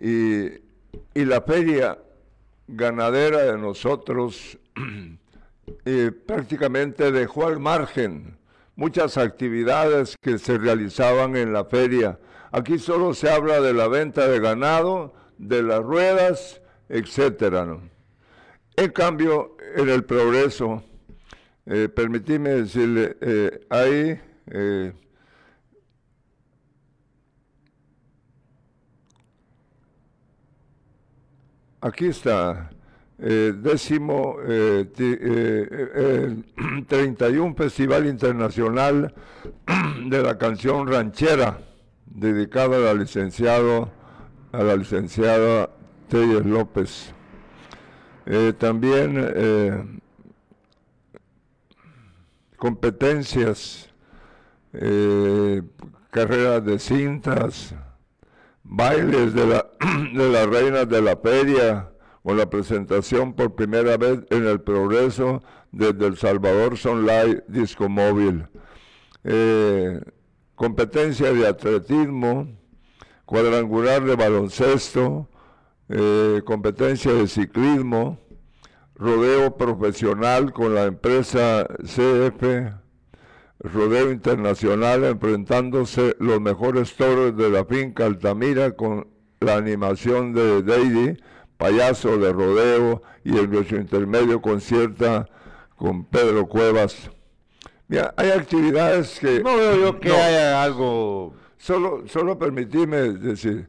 y, 0.00 0.65
y 1.14 1.24
la 1.24 1.40
feria 1.42 1.98
ganadera 2.68 3.42
de 3.44 3.58
nosotros 3.58 4.58
eh, 5.84 6.12
prácticamente 6.26 7.12
dejó 7.12 7.46
al 7.46 7.60
margen 7.60 8.38
muchas 8.74 9.16
actividades 9.16 10.16
que 10.20 10.38
se 10.38 10.58
realizaban 10.58 11.36
en 11.36 11.52
la 11.52 11.64
feria. 11.64 12.18
Aquí 12.52 12.78
solo 12.78 13.14
se 13.14 13.30
habla 13.30 13.60
de 13.60 13.72
la 13.72 13.88
venta 13.88 14.28
de 14.28 14.38
ganado, 14.40 15.14
de 15.38 15.62
las 15.62 15.82
ruedas, 15.82 16.60
etcétera. 16.88 17.78
En 18.76 18.90
cambio, 18.90 19.56
en 19.76 19.88
el 19.88 20.04
progreso, 20.04 20.84
eh, 21.64 21.88
permitidme 21.88 22.50
decirle, 22.50 23.16
eh, 23.20 23.60
ahí 23.70 24.20
Aquí 31.86 32.06
está, 32.06 32.68
eh, 33.20 33.52
décimo 33.56 34.38
eh, 34.44 34.86
ti- 34.92 35.04
eh, 35.20 35.68
eh, 35.70 36.34
el 36.58 36.86
31 36.88 37.54
Festival 37.54 38.06
Internacional 38.06 39.14
de 40.10 40.20
la 40.20 40.36
Canción 40.36 40.88
Ranchera, 40.88 41.60
dedicada 42.06 42.76
a 42.78 42.80
la 42.80 42.94
licenciado, 42.94 43.92
a 44.50 44.64
la 44.64 44.74
licenciada 44.74 45.70
Telles 46.08 46.44
López. 46.44 47.12
Eh, 48.26 48.52
también 48.58 49.14
eh, 49.24 49.84
competencias, 52.56 53.90
eh, 54.72 55.62
carreras 56.10 56.64
de 56.64 56.80
cintas, 56.80 57.76
bailes 58.68 59.32
de, 59.34 59.46
la, 59.46 59.66
de 60.14 60.30
las 60.30 60.46
reinas 60.46 60.88
de 60.88 61.02
la 61.02 61.16
feria, 61.16 61.90
con 62.22 62.36
la 62.36 62.50
presentación 62.50 63.34
por 63.34 63.54
primera 63.54 63.96
vez 63.96 64.20
en 64.30 64.46
el 64.46 64.60
progreso 64.60 65.42
desde 65.70 66.06
El 66.06 66.16
Salvador 66.16 66.76
Son 66.76 67.06
Live 67.06 67.44
Disco 67.46 67.88
Móvil. 67.88 68.46
Eh, 69.22 70.00
competencia 70.56 71.32
de 71.32 71.46
atletismo, 71.46 72.48
cuadrangular 73.26 74.04
de 74.04 74.16
baloncesto, 74.16 75.28
eh, 75.88 76.42
competencia 76.44 77.12
de 77.12 77.28
ciclismo, 77.28 78.18
rodeo 78.96 79.56
profesional 79.56 80.52
con 80.52 80.74
la 80.74 80.84
empresa 80.84 81.66
CF, 81.84 82.72
rodeo 83.60 84.10
internacional 84.10 85.04
enfrentándose 85.04 86.16
los 86.18 86.40
mejores 86.40 86.94
toros 86.94 87.36
de 87.36 87.50
la 87.50 87.64
finca 87.64 88.06
Altamira 88.06 88.72
con 88.72 89.08
la 89.40 89.56
animación 89.56 90.32
de 90.32 90.62
Deidi, 90.62 91.16
payaso 91.56 92.18
de 92.18 92.32
rodeo 92.32 93.02
y 93.24 93.36
el 93.36 93.50
nuestro 93.50 93.78
intermedio 93.78 94.40
concierta 94.42 95.28
con 95.76 96.04
Pedro 96.04 96.46
Cuevas. 96.46 97.10
Mira, 97.88 98.12
hay 98.16 98.30
actividades 98.30 99.18
que... 99.20 99.40
No 99.40 99.56
veo 99.56 99.76
yo 99.76 100.00
que 100.00 100.08
No. 100.08 100.14
haya 100.16 100.62
algo. 100.62 101.34
Solo, 101.56 102.02
solo 102.06 102.38
permitime 102.38 102.96
decir, 103.12 103.68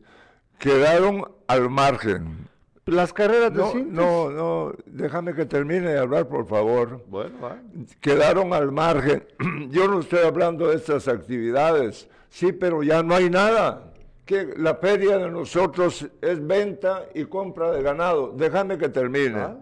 quedaron 0.59 1.23
al 1.47 1.69
margen. 1.69 2.47
Las 2.87 3.11
carreras 3.13 3.51
de 3.53 3.59
No, 3.59 3.71
cintas. 3.71 3.93
no, 3.93 4.29
no, 4.31 4.73
déjame 4.85 5.33
que 5.35 5.45
termine 5.45 5.89
de 5.91 5.99
hablar, 5.99 6.27
por 6.27 6.47
favor. 6.47 7.03
Bueno, 7.07 7.39
va. 7.43 7.57
Quedaron 7.99 8.53
al 8.53 8.71
margen. 8.71 9.23
Yo 9.69 9.87
no 9.87 9.99
estoy 9.99 10.19
hablando 10.25 10.69
de 10.69 10.77
estas 10.77 11.07
actividades, 11.07 12.07
sí, 12.29 12.53
pero 12.53 12.83
ya 12.83 13.03
no 13.03 13.13
hay 13.15 13.29
nada. 13.29 13.91
Que 14.25 14.53
la 14.57 14.75
feria 14.75 15.17
de 15.17 15.29
nosotros 15.29 16.07
es 16.21 16.45
venta 16.45 17.05
y 17.13 17.25
compra 17.25 17.71
de 17.71 17.81
ganado. 17.81 18.33
Déjame 18.35 18.77
que 18.77 18.89
termine. 18.89 19.39
Ah, 19.39 19.55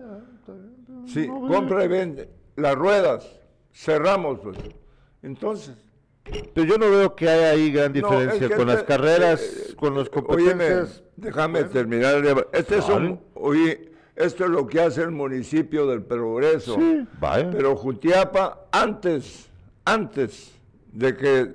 Sí, 1.07 1.27
compra 1.27 1.85
y 1.85 1.87
vende. 1.87 2.29
Las 2.55 2.73
ruedas, 2.75 3.39
cerramos 3.73 4.39
pues. 4.39 4.57
Entonces, 5.21 5.75
Pero 6.53 6.65
yo 6.65 6.77
no 6.79 6.89
veo 6.89 7.15
que 7.15 7.29
haya 7.29 7.51
ahí 7.51 7.71
gran 7.71 7.91
No, 7.93 7.95
diferencia 8.09 8.45
es 8.45 8.51
que 8.51 8.55
con 8.57 8.67
las 8.67 8.81
carreras, 8.83 9.41
eh, 9.41 9.75
con 9.75 9.95
las 9.95 10.09
óyeme, 10.27 10.85
déjame 11.17 11.63
terminar. 11.65 12.21
de- 12.21 12.47
Este 12.53 12.77
es 12.77 12.89
un, 12.89 13.19
oye, 13.35 13.91
esto 14.15 14.45
es 14.45 14.49
lo 14.49 14.65
que 14.67 14.81
hace 14.81 15.01
el 15.01 15.11
municipio 15.11 15.87
del 15.87 16.01
Progreso. 16.03 16.75
Sí, 16.75 17.05
vaya. 17.19 17.49
Pero 17.51 17.75
Jutiapa, 17.75 18.67
antes, 18.71 19.49
antes 19.83 20.53
de 20.91 21.15
que 21.15 21.53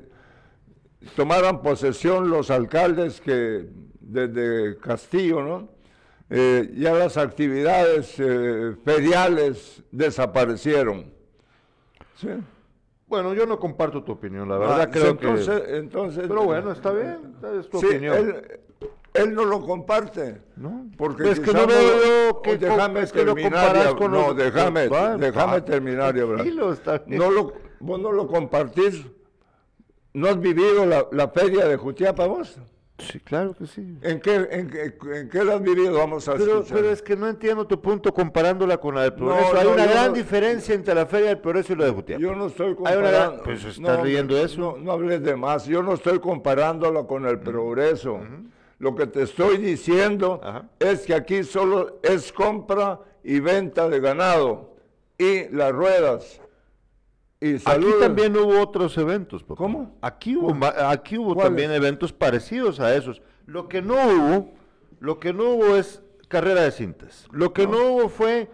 tomaran 1.17 1.63
posesión 1.63 2.29
los 2.31 2.51
alcaldes 2.51 3.21
que 3.21 3.67
desde 4.01 4.77
Castillo, 4.79 5.43
¿no? 5.43 5.69
Eh, 6.33 6.73
ya 6.77 6.93
las 6.95 7.17
actividades 7.17 8.15
eh, 8.19 8.77
feriales 8.85 9.83
desaparecieron. 9.91 11.13
¿Sí? 12.17 12.29
Bueno, 13.09 13.35
yo 13.35 13.47
no 13.47 13.59
comparto 13.59 14.05
tu 14.05 14.13
opinión, 14.13 14.49
la 14.49 14.57
verdad 14.59 14.81
Ah, 14.83 14.91
creo 14.91 15.09
entonces, 15.09 15.61
que... 15.63 15.77
entonces, 15.79 16.25
Pero 16.29 16.45
bueno, 16.45 16.71
está 16.71 16.93
bien, 16.93 17.35
es 17.59 17.69
tu 17.69 17.81
Sí, 17.81 17.87
opinión. 17.87 18.17
él, 18.17 18.61
él 19.15 19.35
no 19.35 19.45
lo 19.45 19.61
comparte. 19.61 20.41
¿No? 20.57 20.87
Porque 20.97 21.31
Es 21.31 21.41
que 21.41 21.53
no 21.53 21.67
veo 21.67 22.29
lo- 22.33 22.43
que 22.43 22.59
déjame 22.59 23.01
lo 23.03 23.07
terminar. 23.09 23.97
con 23.97 24.13
no, 24.13 24.35
déjame, 24.35 24.89
Va, 24.89 25.17
déjame 25.17 25.61
terminar. 25.63 26.15
No 27.07 27.31
lo, 27.31 27.53
vos 27.81 28.01
no 28.01 28.13
lo 28.13 28.27
compartís. 28.29 29.05
¿No 30.13 30.29
has 30.29 30.41
vivido 30.41 30.87
la, 30.87 31.07
la 31.13 31.29
feria 31.29 31.67
de 31.69 31.77
Jutiapa 31.77 32.27
vos? 32.27 32.59
Sí, 32.99 33.19
claro 33.21 33.55
que 33.55 33.67
sí. 33.67 33.97
¿En 34.03 34.21
qué, 34.21 34.35
en, 34.51 34.69
qué- 34.69 34.93
en 35.15 35.29
qué 35.31 35.43
la 35.45 35.55
has 35.55 35.63
vivido? 35.63 35.95
Vamos 35.97 36.29
a 36.29 36.33
Pero, 36.35 36.59
escuchar. 36.59 36.77
pero 36.77 36.91
es 36.91 37.01
que 37.01 37.17
no 37.17 37.29
entiendo 37.29 37.67
tu 37.67 37.81
punto 37.81 38.13
comparándola 38.13 38.77
con 38.77 38.95
la 38.97 39.03
del 39.03 39.13
No, 39.13 39.17
progreso. 39.17 39.57
Hay 39.57 39.65
no, 39.65 39.73
una 39.73 39.87
yo 39.87 39.91
gran 39.93 40.09
no- 40.09 40.13
diferencia 40.15 40.75
entre 40.75 40.95
la 40.95 41.07
Feria 41.07 41.29
del 41.29 41.39
Progreso 41.39 41.73
y 41.73 41.77
la 41.77 41.85
de 41.87 41.91
Jutiapa. 41.93 42.21
Yo 42.21 42.35
no 42.35 42.47
estoy 42.49 42.67
Hay 42.67 42.73
una 42.75 42.85
comparando. 42.93 43.43
Pues, 43.45 43.65
¿estás 43.65 43.79
no, 43.79 44.05
leyendo 44.05 44.37
eso? 44.37 44.61
No, 44.61 44.77
no 44.77 44.93
hables 44.93 45.23
de 45.23 45.35
más. 45.37 45.65
Yo 45.65 45.83
no 45.83 45.95
estoy 45.95 46.19
comparándolo 46.19 47.07
con 47.07 47.25
el 47.25 47.39
progreso. 47.41 48.21
Lo 48.81 48.95
que 48.97 49.07
te 49.07 49.23
estoy 49.23 49.59
diciendo 49.59 50.41
Ajá. 50.43 50.65
es 50.79 51.03
que 51.03 51.15
aquí 51.15 51.45
solo 51.45 52.01
es 52.03 52.33
compra 52.33 52.99
y 53.23 53.39
venta 53.39 53.89
de 53.91 54.01
ganado 54.01 54.75
y 55.19 55.49
las 55.51 55.71
ruedas. 55.71 56.41
Y 57.43 57.57
Aquí 57.57 57.87
también 58.01 58.35
hubo 58.37 58.59
otros 58.61 58.97
eventos. 58.99 59.43
papá. 59.43 59.57
¿Cómo? 59.59 59.97
Aquí 60.01 60.35
hubo, 60.35 61.37
también 61.37 61.71
eventos 61.73 62.13
parecidos 62.13 62.81
a 62.81 62.95
esos. 62.97 63.21
Lo 63.47 63.69
que 63.69 63.83
no 63.83 63.95
hubo, 63.95 64.51
lo 64.99 65.21
que 65.21 65.33
no 65.35 65.45
hubo 65.51 65.77
es 65.77 66.03
carrera 66.29 66.63
de 66.63 66.71
cintas. 66.71 67.27
Lo 67.33 67.53
que 67.53 67.67
no, 67.67 67.77
hubo 67.93 68.09
fue 68.09 68.49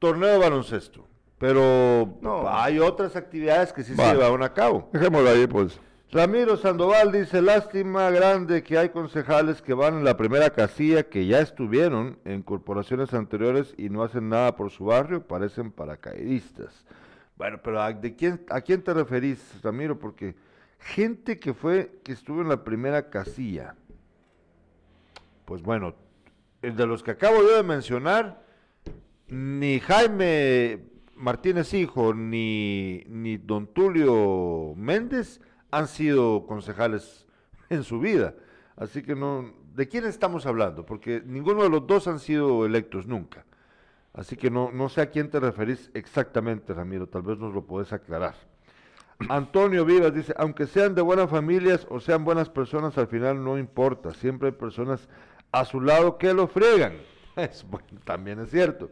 torneo 0.00 0.28
de 0.30 0.38
baloncesto. 0.38 1.06
Pero 1.38 2.16
No. 2.20 2.48
hay 2.48 2.80
otras 2.80 3.14
actividades 3.14 3.72
que 3.72 3.84
sí 3.84 3.94
se 3.94 4.02
llevaron 4.02 4.42
a 4.42 4.52
cabo. 4.52 4.88
Dejémoslo 4.92 5.30
ahí, 5.30 5.46
pues. 5.46 5.78
Ramiro 6.12 6.56
Sandoval 6.56 7.10
dice, 7.10 7.42
lástima 7.42 8.10
grande 8.10 8.62
que 8.62 8.78
hay 8.78 8.90
concejales 8.90 9.60
que 9.60 9.74
van 9.74 9.98
en 9.98 10.04
la 10.04 10.16
primera 10.16 10.50
casilla 10.50 11.02
que 11.02 11.26
ya 11.26 11.40
estuvieron 11.40 12.18
en 12.24 12.42
corporaciones 12.42 13.12
anteriores 13.12 13.74
y 13.76 13.90
no 13.90 14.04
hacen 14.04 14.28
nada 14.28 14.54
por 14.54 14.70
su 14.70 14.84
barrio, 14.84 15.26
parecen 15.26 15.72
paracaidistas. 15.72 16.84
Bueno, 17.36 17.58
pero 17.62 17.82
¿a, 17.82 17.92
de 17.92 18.14
quién, 18.14 18.40
¿a 18.50 18.60
quién 18.60 18.82
te 18.82 18.94
referís, 18.94 19.60
Ramiro? 19.64 19.98
Porque 19.98 20.36
gente 20.78 21.40
que 21.40 21.52
fue, 21.52 21.98
que 22.04 22.12
estuvo 22.12 22.40
en 22.40 22.50
la 22.50 22.62
primera 22.62 23.10
casilla, 23.10 23.74
pues 25.44 25.60
bueno, 25.60 25.96
el 26.62 26.76
de 26.76 26.86
los 26.86 27.02
que 27.02 27.10
acabo 27.10 27.42
yo 27.42 27.56
de 27.56 27.64
mencionar, 27.64 28.44
ni 29.26 29.80
Jaime 29.80 30.84
Martínez 31.16 31.74
Hijo 31.74 32.14
ni, 32.14 33.02
ni 33.08 33.38
Don 33.38 33.66
Tulio 33.66 34.72
Méndez 34.76 35.40
han 35.70 35.88
sido 35.88 36.46
concejales 36.46 37.26
en 37.70 37.82
su 37.82 38.00
vida. 38.00 38.34
Así 38.76 39.02
que 39.02 39.14
no, 39.14 39.54
¿de 39.74 39.88
quién 39.88 40.04
estamos 40.04 40.46
hablando? 40.46 40.84
Porque 40.84 41.22
ninguno 41.24 41.62
de 41.62 41.70
los 41.70 41.86
dos 41.86 42.06
han 42.08 42.18
sido 42.18 42.66
electos 42.66 43.06
nunca. 43.06 43.44
Así 44.12 44.36
que 44.36 44.50
no, 44.50 44.70
no 44.72 44.88
sé 44.88 45.02
a 45.02 45.10
quién 45.10 45.30
te 45.30 45.40
referís 45.40 45.90
exactamente, 45.92 46.72
Ramiro, 46.72 47.06
tal 47.06 47.22
vez 47.22 47.38
nos 47.38 47.52
lo 47.52 47.66
podés 47.66 47.92
aclarar. 47.92 48.34
Antonio 49.28 49.84
Vivas 49.84 50.14
dice, 50.14 50.34
aunque 50.36 50.66
sean 50.66 50.94
de 50.94 51.02
buenas 51.02 51.30
familias 51.30 51.86
o 51.90 52.00
sean 52.00 52.24
buenas 52.24 52.48
personas, 52.48 52.96
al 52.98 53.08
final 53.08 53.42
no 53.42 53.58
importa, 53.58 54.12
siempre 54.12 54.48
hay 54.48 54.54
personas 54.54 55.08
a 55.52 55.64
su 55.64 55.80
lado 55.80 56.18
que 56.18 56.32
lo 56.34 56.48
friegan. 56.48 56.94
Es 57.36 57.66
bueno, 57.68 58.00
también 58.04 58.40
es 58.40 58.50
cierto. 58.50 58.90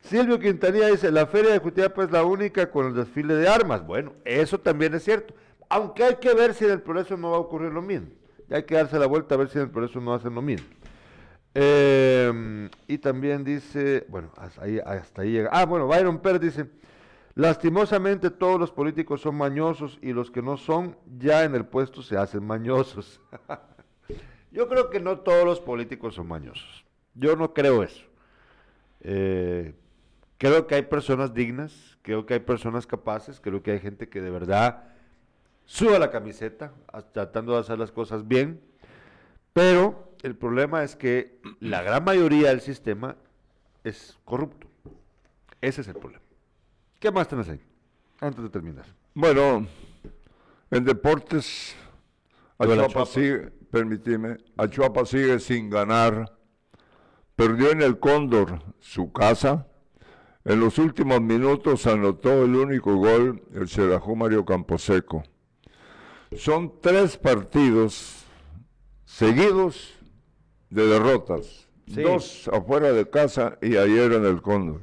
Silvio 0.00 0.38
Quintanilla 0.38 0.88
dice, 0.88 1.10
la 1.10 1.26
feria 1.26 1.52
de 1.52 1.58
Jutiapa 1.58 2.04
es 2.04 2.10
la 2.10 2.24
única 2.24 2.70
con 2.70 2.86
el 2.86 2.94
desfile 2.94 3.34
de 3.34 3.46
armas. 3.46 3.86
Bueno, 3.86 4.14
eso 4.24 4.58
también 4.58 4.94
es 4.94 5.04
cierto. 5.04 5.34
Aunque 5.68 6.04
hay 6.04 6.16
que 6.16 6.34
ver 6.34 6.54
si 6.54 6.64
en 6.64 6.72
el 6.72 6.82
progreso 6.82 7.16
no 7.16 7.30
va 7.30 7.36
a 7.36 7.40
ocurrir 7.40 7.72
lo 7.72 7.82
mismo. 7.82 8.08
Ya 8.48 8.56
hay 8.56 8.64
que 8.64 8.74
darse 8.74 8.98
la 8.98 9.06
vuelta 9.06 9.34
a 9.34 9.38
ver 9.38 9.48
si 9.48 9.58
en 9.58 9.64
el 9.64 9.70
progreso 9.70 10.00
no 10.00 10.14
hacen 10.14 10.34
lo 10.34 10.42
mismo. 10.42 10.66
Eh, 11.54 12.68
y 12.88 12.98
también 12.98 13.44
dice, 13.44 14.04
bueno, 14.08 14.32
hasta 14.36 14.64
ahí, 14.64 14.78
hasta 14.84 15.22
ahí 15.22 15.32
llega. 15.32 15.50
Ah, 15.52 15.64
bueno, 15.64 15.86
Byron 15.86 16.18
Pérez 16.18 16.40
dice, 16.40 16.66
lastimosamente 17.34 18.30
todos 18.30 18.58
los 18.58 18.72
políticos 18.72 19.20
son 19.20 19.36
mañosos 19.36 19.98
y 20.02 20.12
los 20.12 20.30
que 20.30 20.42
no 20.42 20.56
son 20.56 20.96
ya 21.18 21.44
en 21.44 21.54
el 21.54 21.64
puesto 21.64 22.02
se 22.02 22.16
hacen 22.16 22.44
mañosos. 22.44 23.20
Yo 24.50 24.68
creo 24.68 24.90
que 24.90 25.00
no 25.00 25.18
todos 25.20 25.44
los 25.44 25.60
políticos 25.60 26.14
son 26.14 26.28
mañosos. 26.28 26.84
Yo 27.14 27.36
no 27.36 27.54
creo 27.54 27.82
eso. 27.82 28.04
Eh, 29.00 29.74
creo 30.38 30.66
que 30.66 30.76
hay 30.76 30.82
personas 30.82 31.34
dignas, 31.34 31.98
creo 32.02 32.26
que 32.26 32.34
hay 32.34 32.40
personas 32.40 32.86
capaces, 32.86 33.40
creo 33.40 33.62
que 33.62 33.72
hay 33.72 33.80
gente 33.80 34.08
que 34.08 34.20
de 34.20 34.30
verdad 34.30 34.93
suba 35.64 35.98
la 35.98 36.10
camiseta 36.10 36.72
tratando 37.12 37.54
de 37.54 37.60
hacer 37.60 37.78
las 37.78 37.92
cosas 37.92 38.26
bien, 38.26 38.60
pero 39.52 40.14
el 40.22 40.36
problema 40.36 40.82
es 40.82 40.96
que 40.96 41.38
la 41.60 41.82
gran 41.82 42.04
mayoría 42.04 42.48
del 42.48 42.60
sistema 42.60 43.16
es 43.82 44.18
corrupto. 44.24 44.66
Ese 45.60 45.82
es 45.82 45.88
el 45.88 45.94
problema. 45.94 46.22
¿Qué 46.98 47.10
más 47.10 47.28
tenés 47.28 47.48
ahí? 47.48 47.60
Antes 48.20 48.42
de 48.42 48.50
terminar. 48.50 48.86
Bueno, 49.14 49.66
en 50.70 50.84
deportes, 50.84 51.76
Achuapa 52.58 52.88
Chuapa. 52.88 53.06
sigue, 53.06 53.50
permitime, 53.70 54.38
Achuapa 54.56 55.04
sigue 55.04 55.38
sin 55.38 55.68
ganar. 55.70 56.36
Perdió 57.36 57.70
en 57.70 57.82
el 57.82 57.98
Cóndor 57.98 58.62
su 58.80 59.12
casa. 59.12 59.66
En 60.44 60.60
los 60.60 60.78
últimos 60.78 61.20
minutos 61.20 61.86
anotó 61.86 62.44
el 62.44 62.54
único 62.54 62.94
gol 62.96 63.42
el 63.54 63.68
Xelajú 63.68 64.14
Mario 64.14 64.44
Camposeco. 64.44 65.24
Son 66.36 66.80
tres 66.80 67.16
partidos 67.16 68.24
seguidos 69.04 69.94
de 70.70 70.86
derrotas. 70.86 71.68
Sí. 71.86 72.02
Dos 72.02 72.48
afuera 72.52 72.92
de 72.92 73.08
casa 73.08 73.58
y 73.60 73.76
ayer 73.76 74.12
en 74.12 74.24
el 74.24 74.40
Cóndor. 74.40 74.80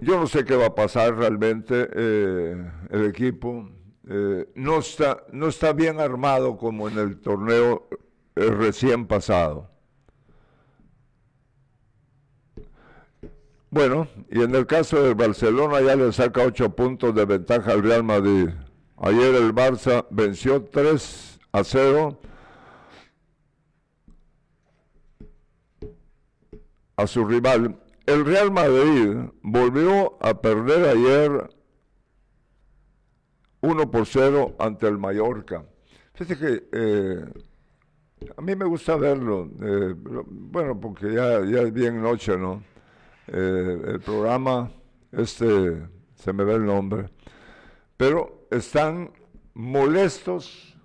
Yo 0.00 0.18
no 0.18 0.26
sé 0.26 0.44
qué 0.44 0.56
va 0.56 0.66
a 0.66 0.74
pasar 0.74 1.16
realmente. 1.16 1.88
eh, 1.94 2.70
el 2.90 3.06
equipo 3.06 3.68
eh, 4.08 4.48
no, 4.54 4.78
está, 4.78 5.24
no 5.32 5.48
está 5.48 5.72
bien 5.72 5.98
armado 5.98 6.56
como 6.56 6.88
en 6.88 6.98
el 6.98 7.20
torneo 7.20 7.88
eh, 8.36 8.46
recién 8.50 9.06
pasado. 9.06 9.70
Bueno, 13.74 14.06
y 14.30 14.40
en 14.40 14.54
el 14.54 14.66
caso 14.66 15.02
del 15.02 15.16
Barcelona 15.16 15.80
ya 15.80 15.96
le 15.96 16.12
saca 16.12 16.44
ocho 16.44 16.76
puntos 16.76 17.12
de 17.12 17.24
ventaja 17.24 17.72
al 17.72 17.82
Real 17.82 18.04
Madrid. 18.04 18.50
Ayer 18.98 19.34
el 19.34 19.52
Barça 19.52 20.06
venció 20.10 20.62
3 20.62 21.40
a 21.50 21.64
0 21.64 22.20
a 26.94 27.06
su 27.08 27.24
rival. 27.24 27.76
El 28.06 28.24
Real 28.24 28.52
Madrid 28.52 29.16
volvió 29.42 30.24
a 30.24 30.40
perder 30.40 30.96
ayer 30.96 31.50
1 33.60 33.90
por 33.90 34.06
0 34.06 34.54
ante 34.60 34.86
el 34.86 34.98
Mallorca. 34.98 35.66
Fíjate 36.12 36.38
que 36.38 36.68
eh, 36.70 37.24
a 38.36 38.40
mí 38.40 38.54
me 38.54 38.66
gusta 38.66 38.94
verlo, 38.94 39.50
eh, 39.60 39.96
bueno, 39.96 40.78
porque 40.78 41.12
ya, 41.12 41.44
ya 41.44 41.62
es 41.62 41.72
bien 41.72 42.00
noche, 42.00 42.38
¿no? 42.38 42.62
Eh, 43.28 43.82
el 43.86 44.00
programa, 44.00 44.70
este, 45.12 45.88
se 46.14 46.32
me 46.32 46.44
ve 46.44 46.54
el 46.54 46.66
nombre, 46.66 47.08
pero 47.96 48.46
están 48.50 49.10
molestos 49.54 50.76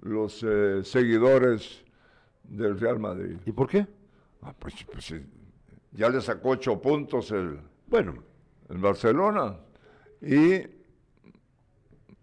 los 0.00 0.42
eh, 0.42 0.82
seguidores 0.82 1.84
del 2.42 2.78
Real 2.78 2.98
Madrid. 2.98 3.36
¿Y 3.46 3.52
por 3.52 3.68
qué? 3.68 3.86
Ah, 4.42 4.54
pues, 4.58 4.74
pues, 4.92 5.14
ya 5.92 6.08
le 6.08 6.20
sacó 6.20 6.50
ocho 6.50 6.80
puntos 6.80 7.30
el, 7.30 7.60
Bueno, 7.86 8.22
el 8.68 8.78
Barcelona 8.78 9.56
y 10.20 10.54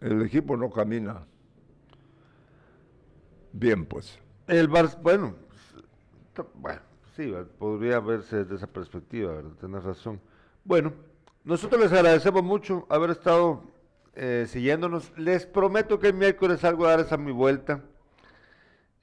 el 0.02 0.22
equipo 0.24 0.58
no 0.58 0.70
camina. 0.70 1.26
Bien, 3.54 3.86
pues. 3.86 4.20
el 4.48 4.70
Barça, 4.70 5.02
bueno, 5.02 5.36
bueno, 6.56 6.82
sí, 7.16 7.34
podría 7.58 8.00
verse 8.00 8.38
desde 8.44 8.56
esa 8.56 8.68
perspectiva, 8.68 9.34
¿verdad? 9.34 9.52
Tienes 9.60 9.84
razón. 9.84 10.20
Bueno, 10.64 10.94
nosotros 11.44 11.82
les 11.82 11.92
agradecemos 11.94 12.44
mucho 12.44 12.86
haber 12.90 13.12
estado 13.12 13.64
eh, 14.16 14.46
siguiéndonos. 14.48 15.12
Les 15.18 15.46
prometo 15.46 16.00
que 16.00 16.08
el 16.08 16.14
miércoles 16.16 16.62
salgo 16.62 16.86
a 16.86 16.92
dar 16.92 17.00
esa 17.02 17.18
mi 17.18 17.32
vuelta. 17.32 17.82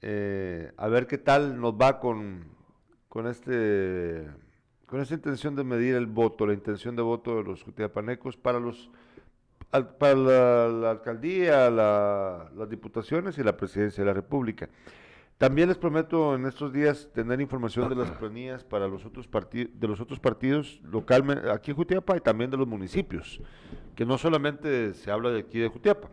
eh, 0.01 0.71
a 0.77 0.87
ver 0.87 1.07
qué 1.07 1.17
tal 1.17 1.59
nos 1.59 1.73
va 1.73 1.99
con, 1.99 2.43
con 3.09 3.27
este 3.27 4.27
con 4.85 4.99
esta 5.01 5.15
intención 5.15 5.55
de 5.55 5.63
medir 5.63 5.95
el 5.95 6.05
voto, 6.07 6.45
la 6.45 6.53
intención 6.53 6.95
de 6.95 7.01
voto 7.01 7.37
de 7.37 7.43
los 7.43 7.63
jutiapanecos 7.63 8.37
para 8.37 8.59
los 8.59 8.91
para 9.97 10.13
la, 10.13 10.67
la 10.67 10.91
alcaldía, 10.91 11.71
la- 11.71 12.51
las 12.55 12.69
diputaciones 12.69 13.37
y 13.39 13.43
la 13.43 13.57
presidencia 13.57 14.03
de 14.03 14.07
la 14.07 14.13
República. 14.13 14.69
También 15.43 15.67
les 15.67 15.77
prometo 15.77 16.35
en 16.35 16.45
estos 16.45 16.71
días 16.71 17.09
tener 17.13 17.41
información 17.41 17.89
de 17.89 17.95
las 17.97 18.11
planillas 18.11 18.63
para 18.63 18.87
los 18.87 19.05
otros 19.05 19.27
partidos, 19.27 19.77
de 19.77 19.87
los 19.89 19.99
otros 19.99 20.17
partidos 20.17 20.79
localmente 20.89 21.51
aquí 21.51 21.71
en 21.71 21.75
Jutiapa 21.75 22.15
y 22.15 22.21
también 22.21 22.49
de 22.49 22.55
los 22.55 22.65
municipios, 22.65 23.41
que 23.93 24.05
no 24.05 24.17
solamente 24.17 24.93
se 24.93 25.11
habla 25.11 25.31
de 25.31 25.41
aquí 25.41 25.59
de 25.59 25.67
Jutiapa, 25.67 26.07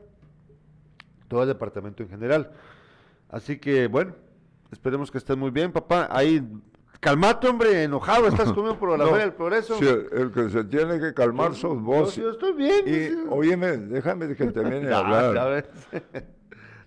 todo 1.28 1.42
el 1.42 1.48
departamento 1.48 2.02
en 2.02 2.08
general. 2.08 2.50
Así 3.28 3.56
que 3.60 3.86
bueno, 3.86 4.16
esperemos 4.72 5.12
que 5.12 5.18
estén 5.18 5.38
muy 5.38 5.52
bien, 5.52 5.70
papá. 5.70 6.08
Ahí 6.10 6.44
Calmate, 6.98 7.46
hombre, 7.46 7.84
enojado, 7.84 8.26
estás 8.26 8.52
conmigo 8.52 8.80
por 8.80 8.98
la 8.98 9.04
No, 9.04 9.16
del 9.16 9.32
Progreso. 9.32 9.78
sí, 9.78 9.86
el 9.86 10.32
que 10.32 10.50
se 10.50 10.64
tiene 10.64 10.98
que 10.98 11.14
calmar 11.14 11.54
sos 11.54 11.80
vos. 11.80 12.16
Yo, 12.16 12.24
yo 12.24 12.30
estoy 12.30 12.52
bien. 12.54 12.82
Y 12.84 12.92
sí. 13.10 13.16
óyeme, 13.28 13.76
déjame 13.76 14.34
que 14.34 14.46
termine 14.50 14.88
de 14.88 14.92
hablar. 14.92 15.70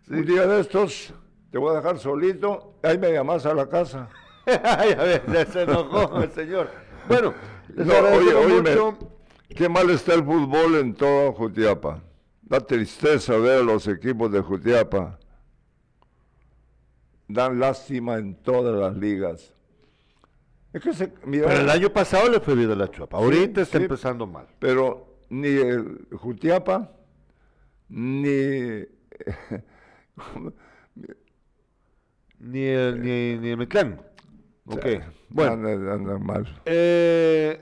Un 0.09 0.25
día 0.25 0.45
de 0.45 0.59
estos 0.59 1.13
te 1.53 1.59
voy 1.59 1.69
a 1.71 1.75
dejar 1.75 1.99
solito, 1.99 2.73
ahí 2.81 2.97
me 2.97 3.11
llamas 3.13 3.45
a 3.45 3.53
la 3.53 3.69
casa. 3.69 4.09
ya 4.47 4.95
ves, 5.03 5.21
ya 5.31 5.45
se 5.45 5.61
enojó 5.61 6.19
el 6.23 6.31
señor. 6.31 6.67
Bueno, 7.07 7.31
les 7.75 7.85
No, 7.85 7.93
oye, 7.93 8.59
mucho. 8.59 8.97
qué 9.55 9.69
mal 9.69 9.87
está 9.91 10.15
el 10.15 10.23
fútbol 10.25 10.77
en 10.77 10.95
toda 10.95 11.31
Jutiapa. 11.31 12.01
Da 12.41 12.59
tristeza 12.59 13.37
ver 13.37 13.59
a 13.59 13.63
los 13.63 13.87
equipos 13.87 14.31
de 14.31 14.41
Jutiapa. 14.41 15.19
Dan 17.27 17.59
lástima 17.59 18.15
en 18.17 18.33
todas 18.33 18.73
las 18.75 18.97
ligas. 18.97 19.53
Es 20.73 20.81
que 20.81 20.91
se, 20.91 21.13
mira, 21.23 21.49
Pero 21.49 21.59
el 21.61 21.69
año 21.69 21.91
pasado 21.91 22.31
le 22.31 22.39
fue 22.39 22.55
bien 22.55 22.71
a 22.71 22.75
la 22.75 22.89
Chuapa. 22.89 23.17
Ahorita 23.17 23.61
está 23.61 23.77
sí. 23.77 23.83
empezando 23.83 24.25
mal. 24.25 24.47
pero 24.57 25.19
ni 25.29 25.49
el 25.49 26.07
Jutiapa, 26.13 26.91
ni 27.89 28.85
Ni 32.43 32.63
el, 32.65 33.01
ni, 33.01 33.37
ni 33.37 33.49
el 33.49 33.57
Mitlán. 33.57 34.01
Ok. 34.65 34.85
Bueno, 35.29 35.53
andan, 35.53 35.87
andan 35.89 36.25
mal. 36.25 36.61
eh, 36.65 37.61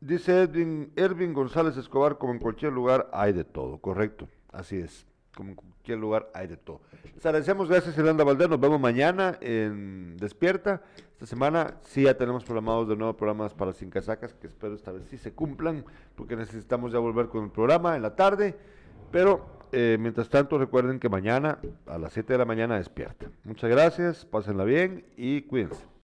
dice 0.00 0.42
Edwin, 0.42 0.92
Ervin 0.96 1.34
González 1.34 1.76
Escobar, 1.76 2.16
como 2.18 2.32
en 2.32 2.38
cualquier 2.38 2.72
lugar 2.72 3.08
hay 3.12 3.32
de 3.32 3.44
todo, 3.44 3.78
correcto. 3.78 4.28
Así 4.50 4.76
es. 4.78 5.06
Como 5.36 5.50
en 5.50 5.56
cualquier 5.56 5.98
lugar 5.98 6.30
hay 6.34 6.48
de 6.48 6.56
todo. 6.56 6.80
Les 7.14 7.24
agradecemos, 7.24 7.68
gracias 7.68 7.96
Irlanda 7.96 8.24
Valdés. 8.24 8.48
Nos 8.48 8.60
vemos 8.60 8.80
mañana 8.80 9.38
en 9.40 10.16
Despierta. 10.16 10.82
Esta 11.12 11.26
semana 11.26 11.76
sí 11.82 12.04
ya 12.04 12.16
tenemos 12.16 12.44
programados 12.44 12.88
de 12.88 12.96
nuevo 12.96 13.14
programas 13.14 13.52
para 13.52 13.72
Sin 13.74 13.90
Casacas, 13.90 14.32
que 14.34 14.46
espero 14.46 14.74
esta 14.74 14.90
vez 14.90 15.04
sí 15.10 15.18
se 15.18 15.32
cumplan, 15.32 15.84
porque 16.14 16.34
necesitamos 16.34 16.92
ya 16.92 16.98
volver 16.98 17.28
con 17.28 17.44
el 17.44 17.50
programa 17.50 17.94
en 17.94 18.02
la 18.02 18.16
tarde. 18.16 18.56
Pero 19.12 19.59
eh, 19.72 19.96
mientras 19.98 20.28
tanto, 20.28 20.58
recuerden 20.58 20.98
que 20.98 21.08
mañana 21.08 21.58
a 21.86 21.98
las 21.98 22.12
7 22.12 22.32
de 22.32 22.38
la 22.38 22.44
mañana 22.44 22.76
despierta. 22.76 23.26
Muchas 23.44 23.70
gracias, 23.70 24.24
pásenla 24.24 24.64
bien 24.64 25.04
y 25.16 25.42
cuídense. 25.42 25.89